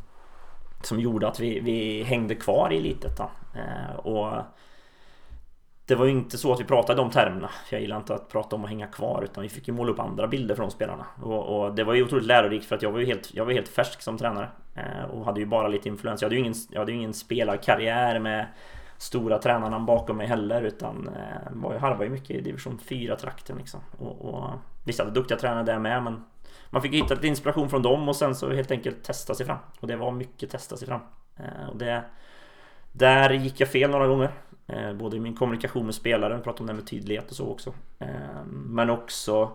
som 0.83 1.01
gjorde 1.01 1.29
att 1.29 1.41
vi, 1.41 1.61
vi 1.61 2.03
hängde 2.03 2.35
kvar 2.35 2.73
i 2.73 2.77
Elitettan. 2.77 3.29
Ehm, 3.55 3.97
och 3.97 4.43
det 5.87 5.95
var 5.95 6.05
ju 6.05 6.11
inte 6.11 6.39
så 6.39 6.53
att 6.53 6.61
vi 6.61 6.65
pratade 6.65 7.03
om 7.03 7.09
de 7.09 7.15
termerna. 7.15 7.51
Jag 7.71 7.81
gillar 7.81 7.97
inte 7.97 8.15
att 8.15 8.29
prata 8.29 8.57
om 8.57 8.65
att 8.65 8.71
hänga 8.71 8.87
kvar 8.87 9.23
utan 9.25 9.43
vi 9.43 9.49
fick 9.49 9.69
ju 9.69 9.75
måla 9.75 9.93
upp 9.93 10.01
andra 10.01 10.27
bilder 10.27 10.55
från 10.55 10.71
spelarna. 10.71 11.07
Och, 11.23 11.61
och 11.61 11.75
det 11.75 11.85
var 11.85 11.95
ju 11.95 12.05
otroligt 12.05 12.27
lärorikt 12.27 12.65
för 12.65 12.77
att 12.77 12.83
jag 12.83 12.93
var 12.93 12.99
ju 12.99 13.07
helt, 13.07 13.35
jag 13.35 13.45
var 13.45 13.53
helt 13.53 13.69
färsk 13.69 14.03
som 14.03 14.19
tränare. 14.19 14.49
Eh, 14.75 15.05
och 15.05 15.25
hade 15.25 15.41
ju 15.41 15.47
bara 15.47 15.69
lite 15.69 15.89
influens. 15.89 16.23
Jag 16.23 16.27
hade 16.27 16.37
ju 16.37 16.41
ingen, 16.41 16.55
jag 16.71 16.79
hade 16.79 16.93
ju 16.93 16.99
ingen 16.99 17.15
spelarkarriär 17.15 18.19
med 18.19 18.47
stora 18.99 19.39
tränarna 19.39 19.81
bakom 19.81 20.17
mig 20.17 20.27
heller 20.27 20.63
utan 20.63 21.09
eh, 21.09 21.51
var 21.51 21.73
ju, 21.73 21.79
harvade 21.79 22.05
ju 22.05 22.11
mycket 22.11 22.31
i 22.31 22.41
division 22.41 22.79
4-trakten 22.89 23.59
liksom. 23.59 23.81
Och, 23.99 24.25
och 24.25 24.51
visst 24.85 24.99
hade 24.99 25.11
duktiga 25.11 25.39
tränare 25.39 25.65
där 25.65 25.79
med 25.79 26.03
men 26.03 26.25
man 26.71 26.83
fick 26.83 26.95
hitta 26.95 27.15
lite 27.15 27.27
inspiration 27.27 27.71
från 27.71 27.83
dem 27.83 28.09
och 28.09 28.17
sen 28.17 28.35
så 28.35 28.53
helt 28.53 28.71
enkelt 28.71 29.05
testa 29.05 29.35
sig 29.35 29.47
fram. 29.47 29.59
Och 29.81 29.89
det 29.89 29.97
var 29.97 30.11
mycket 30.13 30.51
testa 30.51 30.77
sig 30.77 30.89
fram. 30.89 31.01
Eh, 31.37 31.69
och 31.69 31.77
det, 31.77 32.05
där 32.93 33.31
gick 33.31 33.61
jag 33.61 33.69
fel 33.69 33.91
några 33.91 34.07
gånger. 34.07 34.31
Eh, 34.67 34.93
både 34.93 35.17
i 35.17 35.21
min 35.21 35.35
kommunikation 35.35 35.87
med 35.87 35.95
spelaren, 35.95 36.37
vi 36.37 36.45
pratade 36.45 36.63
om 36.63 36.67
det 36.67 36.75
med 36.75 36.87
tydlighet 36.87 37.31
och 37.31 37.37
så 37.37 37.51
också. 37.51 37.75
Eh, 37.99 38.45
men 38.47 38.91
också 38.91 39.53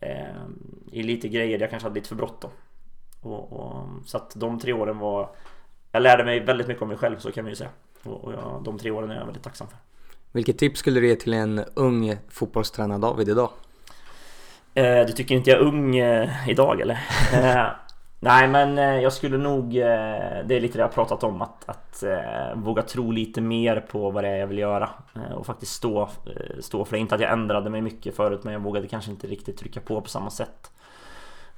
eh, 0.00 0.44
i 0.92 1.02
lite 1.02 1.28
grejer 1.28 1.58
där 1.58 1.64
jag 1.64 1.70
kanske 1.70 1.86
hade 1.86 1.94
lite 1.94 2.08
för 2.08 2.16
bråttom. 2.16 2.50
Och, 3.24 3.52
och, 3.52 3.86
så 4.06 4.16
att 4.16 4.32
de 4.36 4.58
tre 4.58 4.72
åren 4.72 4.98
var... 4.98 5.28
Jag 5.92 6.02
lärde 6.02 6.24
mig 6.24 6.40
väldigt 6.40 6.68
mycket 6.68 6.82
om 6.82 6.88
mig 6.88 6.96
själv, 6.96 7.18
så 7.18 7.32
kan 7.32 7.44
man 7.44 7.50
ju 7.50 7.56
säga. 7.56 7.70
Och, 8.02 8.24
och 8.24 8.32
jag, 8.32 8.62
de 8.64 8.78
tre 8.78 8.90
åren 8.90 9.10
är 9.10 9.14
jag 9.14 9.24
väldigt 9.24 9.42
tacksam 9.42 9.66
för. 9.68 9.78
Vilket 10.32 10.58
tips 10.58 10.80
skulle 10.80 11.00
du 11.00 11.08
ge 11.08 11.16
till 11.16 11.32
en 11.32 11.64
ung 11.74 12.16
fotbollstränare 12.28 12.98
David 12.98 13.28
idag? 13.28 13.50
Eh, 14.74 15.06
du 15.06 15.12
tycker 15.12 15.34
inte 15.34 15.50
jag 15.50 15.60
är 15.60 15.64
ung 15.64 15.96
eh, 15.96 16.48
idag 16.48 16.80
eller? 16.80 17.00
Eh, 17.34 17.66
nej 18.20 18.48
men 18.48 18.78
eh, 18.78 19.00
jag 19.00 19.12
skulle 19.12 19.38
nog, 19.38 19.76
eh, 19.76 20.44
det 20.44 20.54
är 20.54 20.60
lite 20.60 20.78
det 20.78 20.82
jag 20.82 20.92
pratat 20.92 21.24
om, 21.24 21.42
att, 21.42 21.68
att 21.68 22.02
eh, 22.02 22.54
våga 22.54 22.82
tro 22.82 23.10
lite 23.10 23.40
mer 23.40 23.80
på 23.80 24.10
vad 24.10 24.24
det 24.24 24.28
är 24.28 24.36
jag 24.36 24.46
vill 24.46 24.58
göra. 24.58 24.90
och 25.34 25.46
faktiskt 25.46 25.72
stå, 25.72 26.08
stå 26.60 26.84
för 26.84 26.96
det. 26.96 27.00
Inte 27.00 27.14
att 27.14 27.20
jag 27.20 27.32
ändrade 27.32 27.70
mig 27.70 27.80
mycket 27.80 28.16
förut 28.16 28.44
men 28.44 28.52
jag 28.52 28.60
vågade 28.60 28.86
kanske 28.86 29.10
inte 29.10 29.26
riktigt 29.26 29.58
trycka 29.58 29.80
på 29.80 30.00
på 30.00 30.08
samma 30.08 30.30
sätt. 30.30 30.70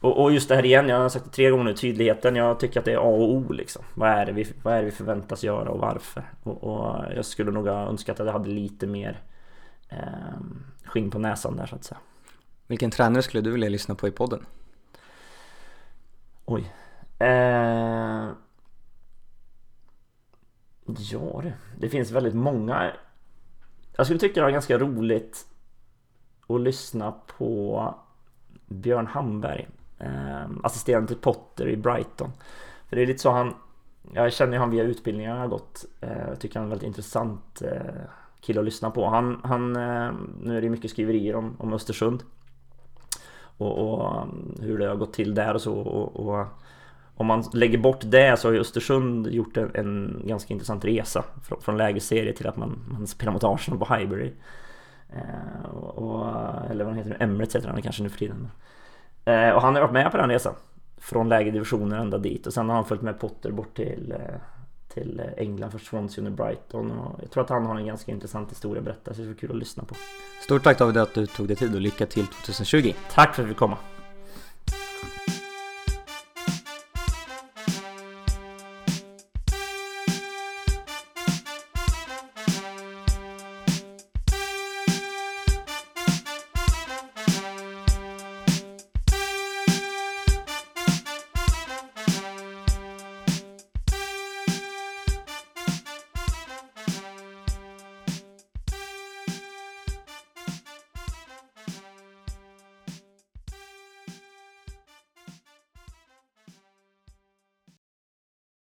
Och, 0.01 0.23
och 0.23 0.33
just 0.33 0.49
det 0.49 0.57
här 0.57 0.65
igen, 0.65 0.89
jag 0.89 0.99
har 0.99 1.09
sagt 1.09 1.25
det 1.25 1.31
tre 1.31 1.51
gånger 1.51 1.65
nu, 1.65 1.75
tydligheten. 1.75 2.37
Jag 2.37 2.61
tycker 2.61 2.81
att 2.81 2.85
det 2.85 2.93
är 2.93 2.97
A 2.97 3.01
och 3.01 3.35
O 3.35 3.53
liksom. 3.53 3.83
Vad 3.95 4.09
är 4.09 4.27
det 4.27 4.33
vi, 4.33 4.47
vad 4.63 4.75
är 4.75 4.83
vi 4.83 4.91
förväntas 4.91 5.45
göra 5.45 5.71
och 5.71 5.79
varför? 5.79 6.25
Och, 6.43 6.65
och 6.65 7.05
jag 7.15 7.25
skulle 7.25 7.51
nog 7.51 7.69
ha 7.69 7.89
önskat 7.89 8.21
att 8.21 8.27
jag 8.27 8.33
hade 8.33 8.49
lite 8.49 8.87
mer 8.87 9.21
eh, 9.89 10.41
skinn 10.85 11.11
på 11.11 11.19
näsan 11.19 11.57
där 11.57 11.67
så 11.67 11.77
att 11.77 11.85
säga. 11.85 11.99
Vilken 12.67 12.91
tränare 12.91 13.23
skulle 13.23 13.43
du 13.43 13.51
vilja 13.51 13.69
lyssna 13.69 13.95
på 13.95 14.09
i 14.09 14.11
podden? 14.11 14.47
Oj. 16.45 16.73
Eh... 17.19 18.29
Ja 20.99 21.41
det, 21.43 21.55
det 21.79 21.89
finns 21.89 22.11
väldigt 22.11 22.35
många. 22.35 22.93
Jag 23.97 24.07
skulle 24.07 24.21
tycka 24.21 24.41
det 24.41 24.45
var 24.45 24.51
ganska 24.51 24.79
roligt 24.79 25.47
att 26.49 26.61
lyssna 26.61 27.15
på 27.27 27.95
Björn 28.67 29.07
Hamberg. 29.07 29.69
Eh, 29.99 30.47
assisterande 30.63 31.09
till 31.09 31.17
Potter 31.17 31.69
i 31.69 31.77
Brighton. 31.77 32.31
För 32.89 32.97
det 32.97 33.03
är 33.03 33.07
lite 33.07 33.23
så 33.23 33.31
han 33.31 33.55
Jag 34.13 34.33
känner 34.33 34.53
ju 34.53 34.59
han 34.59 34.71
via 34.71 34.83
utbildningar 34.83 35.35
jag 35.35 35.41
har 35.41 35.49
gått. 35.49 35.85
Eh, 36.01 36.29
jag 36.29 36.41
tycker 36.41 36.59
han 36.59 36.67
är 36.67 36.71
väldigt 36.71 36.87
intressant 36.87 37.63
eh, 37.63 38.03
kille 38.41 38.61
att 38.61 38.65
lyssna 38.65 38.91
på. 38.91 39.07
Han, 39.07 39.41
han 39.45 39.77
eh, 39.77 40.13
nu 40.43 40.57
är 40.57 40.61
det 40.61 40.71
mycket 40.71 40.91
skriverier 40.91 41.37
om, 41.37 41.57
om 41.59 41.73
Östersund 41.73 42.23
och, 43.59 43.79
och, 43.79 44.23
ehm, 44.23 44.55
hur 44.61 44.79
det 44.79 44.89
har 44.89 44.97
gått 44.97 45.13
till 45.13 45.35
där 45.35 45.55
och 45.55 45.63
så. 45.63 45.75
Och, 45.75 46.27
och, 46.27 46.47
om 47.19 47.27
man 47.27 47.45
lägger 47.53 47.79
bort 47.79 48.01
det 48.05 48.39
så 48.39 48.49
har 48.49 48.53
ju 48.53 48.61
Östersund 48.61 49.27
gjort 49.27 49.57
en, 49.57 49.71
en 49.75 50.23
ganska 50.25 50.55
intressant 50.55 50.85
resa 50.85 51.25
från, 51.43 51.61
från 51.61 51.77
lägerserie 51.77 52.33
till 52.33 52.47
att 52.47 52.57
man, 52.57 52.79
man 52.89 53.07
spelar 53.07 53.33
mot 53.33 53.45
Arsenal 53.45 53.79
på 53.81 53.95
Highbury. 53.95 54.33
Eh, 55.09 55.71
och, 55.71 56.27
eller 56.71 56.85
vad 56.85 56.97
heter 56.97 57.11
det, 57.11 57.25
Emirates 57.25 57.57
heter 57.57 57.69
han 57.69 57.83
kanske 57.83 58.03
nu 58.03 58.09
för 58.09 58.19
tiden. 58.19 58.49
Eh, 59.27 59.51
och 59.51 59.63
han 59.63 59.75
har 59.75 59.83
varit 59.83 59.93
med 59.93 60.11
på 60.11 60.17
den 60.17 60.29
resan. 60.29 60.55
Från 60.99 61.29
lägedivisioner 61.29 61.99
ända 61.99 62.19
dit 62.19 62.47
och 62.47 62.53
sen 62.53 62.69
har 62.69 62.77
han 62.77 62.85
följt 62.85 63.03
med 63.03 63.21
Potter 63.21 63.51
bort 63.51 63.77
till 63.77 64.13
eh, 64.13 64.37
till 64.97 65.23
England 65.37 65.71
för 65.71 65.79
Swansea 65.79 66.25
under 66.25 66.45
Brighton 66.45 66.91
och 66.91 67.21
jag 67.23 67.31
tror 67.31 67.45
att 67.45 67.51
han 67.51 67.67
har 67.67 67.77
en 67.77 67.87
ganska 67.87 68.13
intressant 68.13 68.51
historia 68.51 68.79
att 68.79 68.85
berätta 68.85 69.15
så 69.15 69.23
det 69.23 69.31
är 69.31 69.35
kul 69.35 69.51
att 69.51 69.57
lyssna 69.57 69.85
på. 69.85 69.95
Stort 70.43 70.63
tack 70.65 70.79
David 70.79 70.97
att 70.97 71.15
du 71.15 71.27
tog 71.27 71.49
dig 71.49 71.57
tid 71.57 71.75
och 71.75 71.81
lycka 71.81 72.07
till 72.07 72.27
2020. 72.27 72.93
Tack 73.11 73.35
för 73.35 73.43
att 73.43 73.47
vi 73.47 73.51
fick 73.51 73.59
komma. 73.59 73.77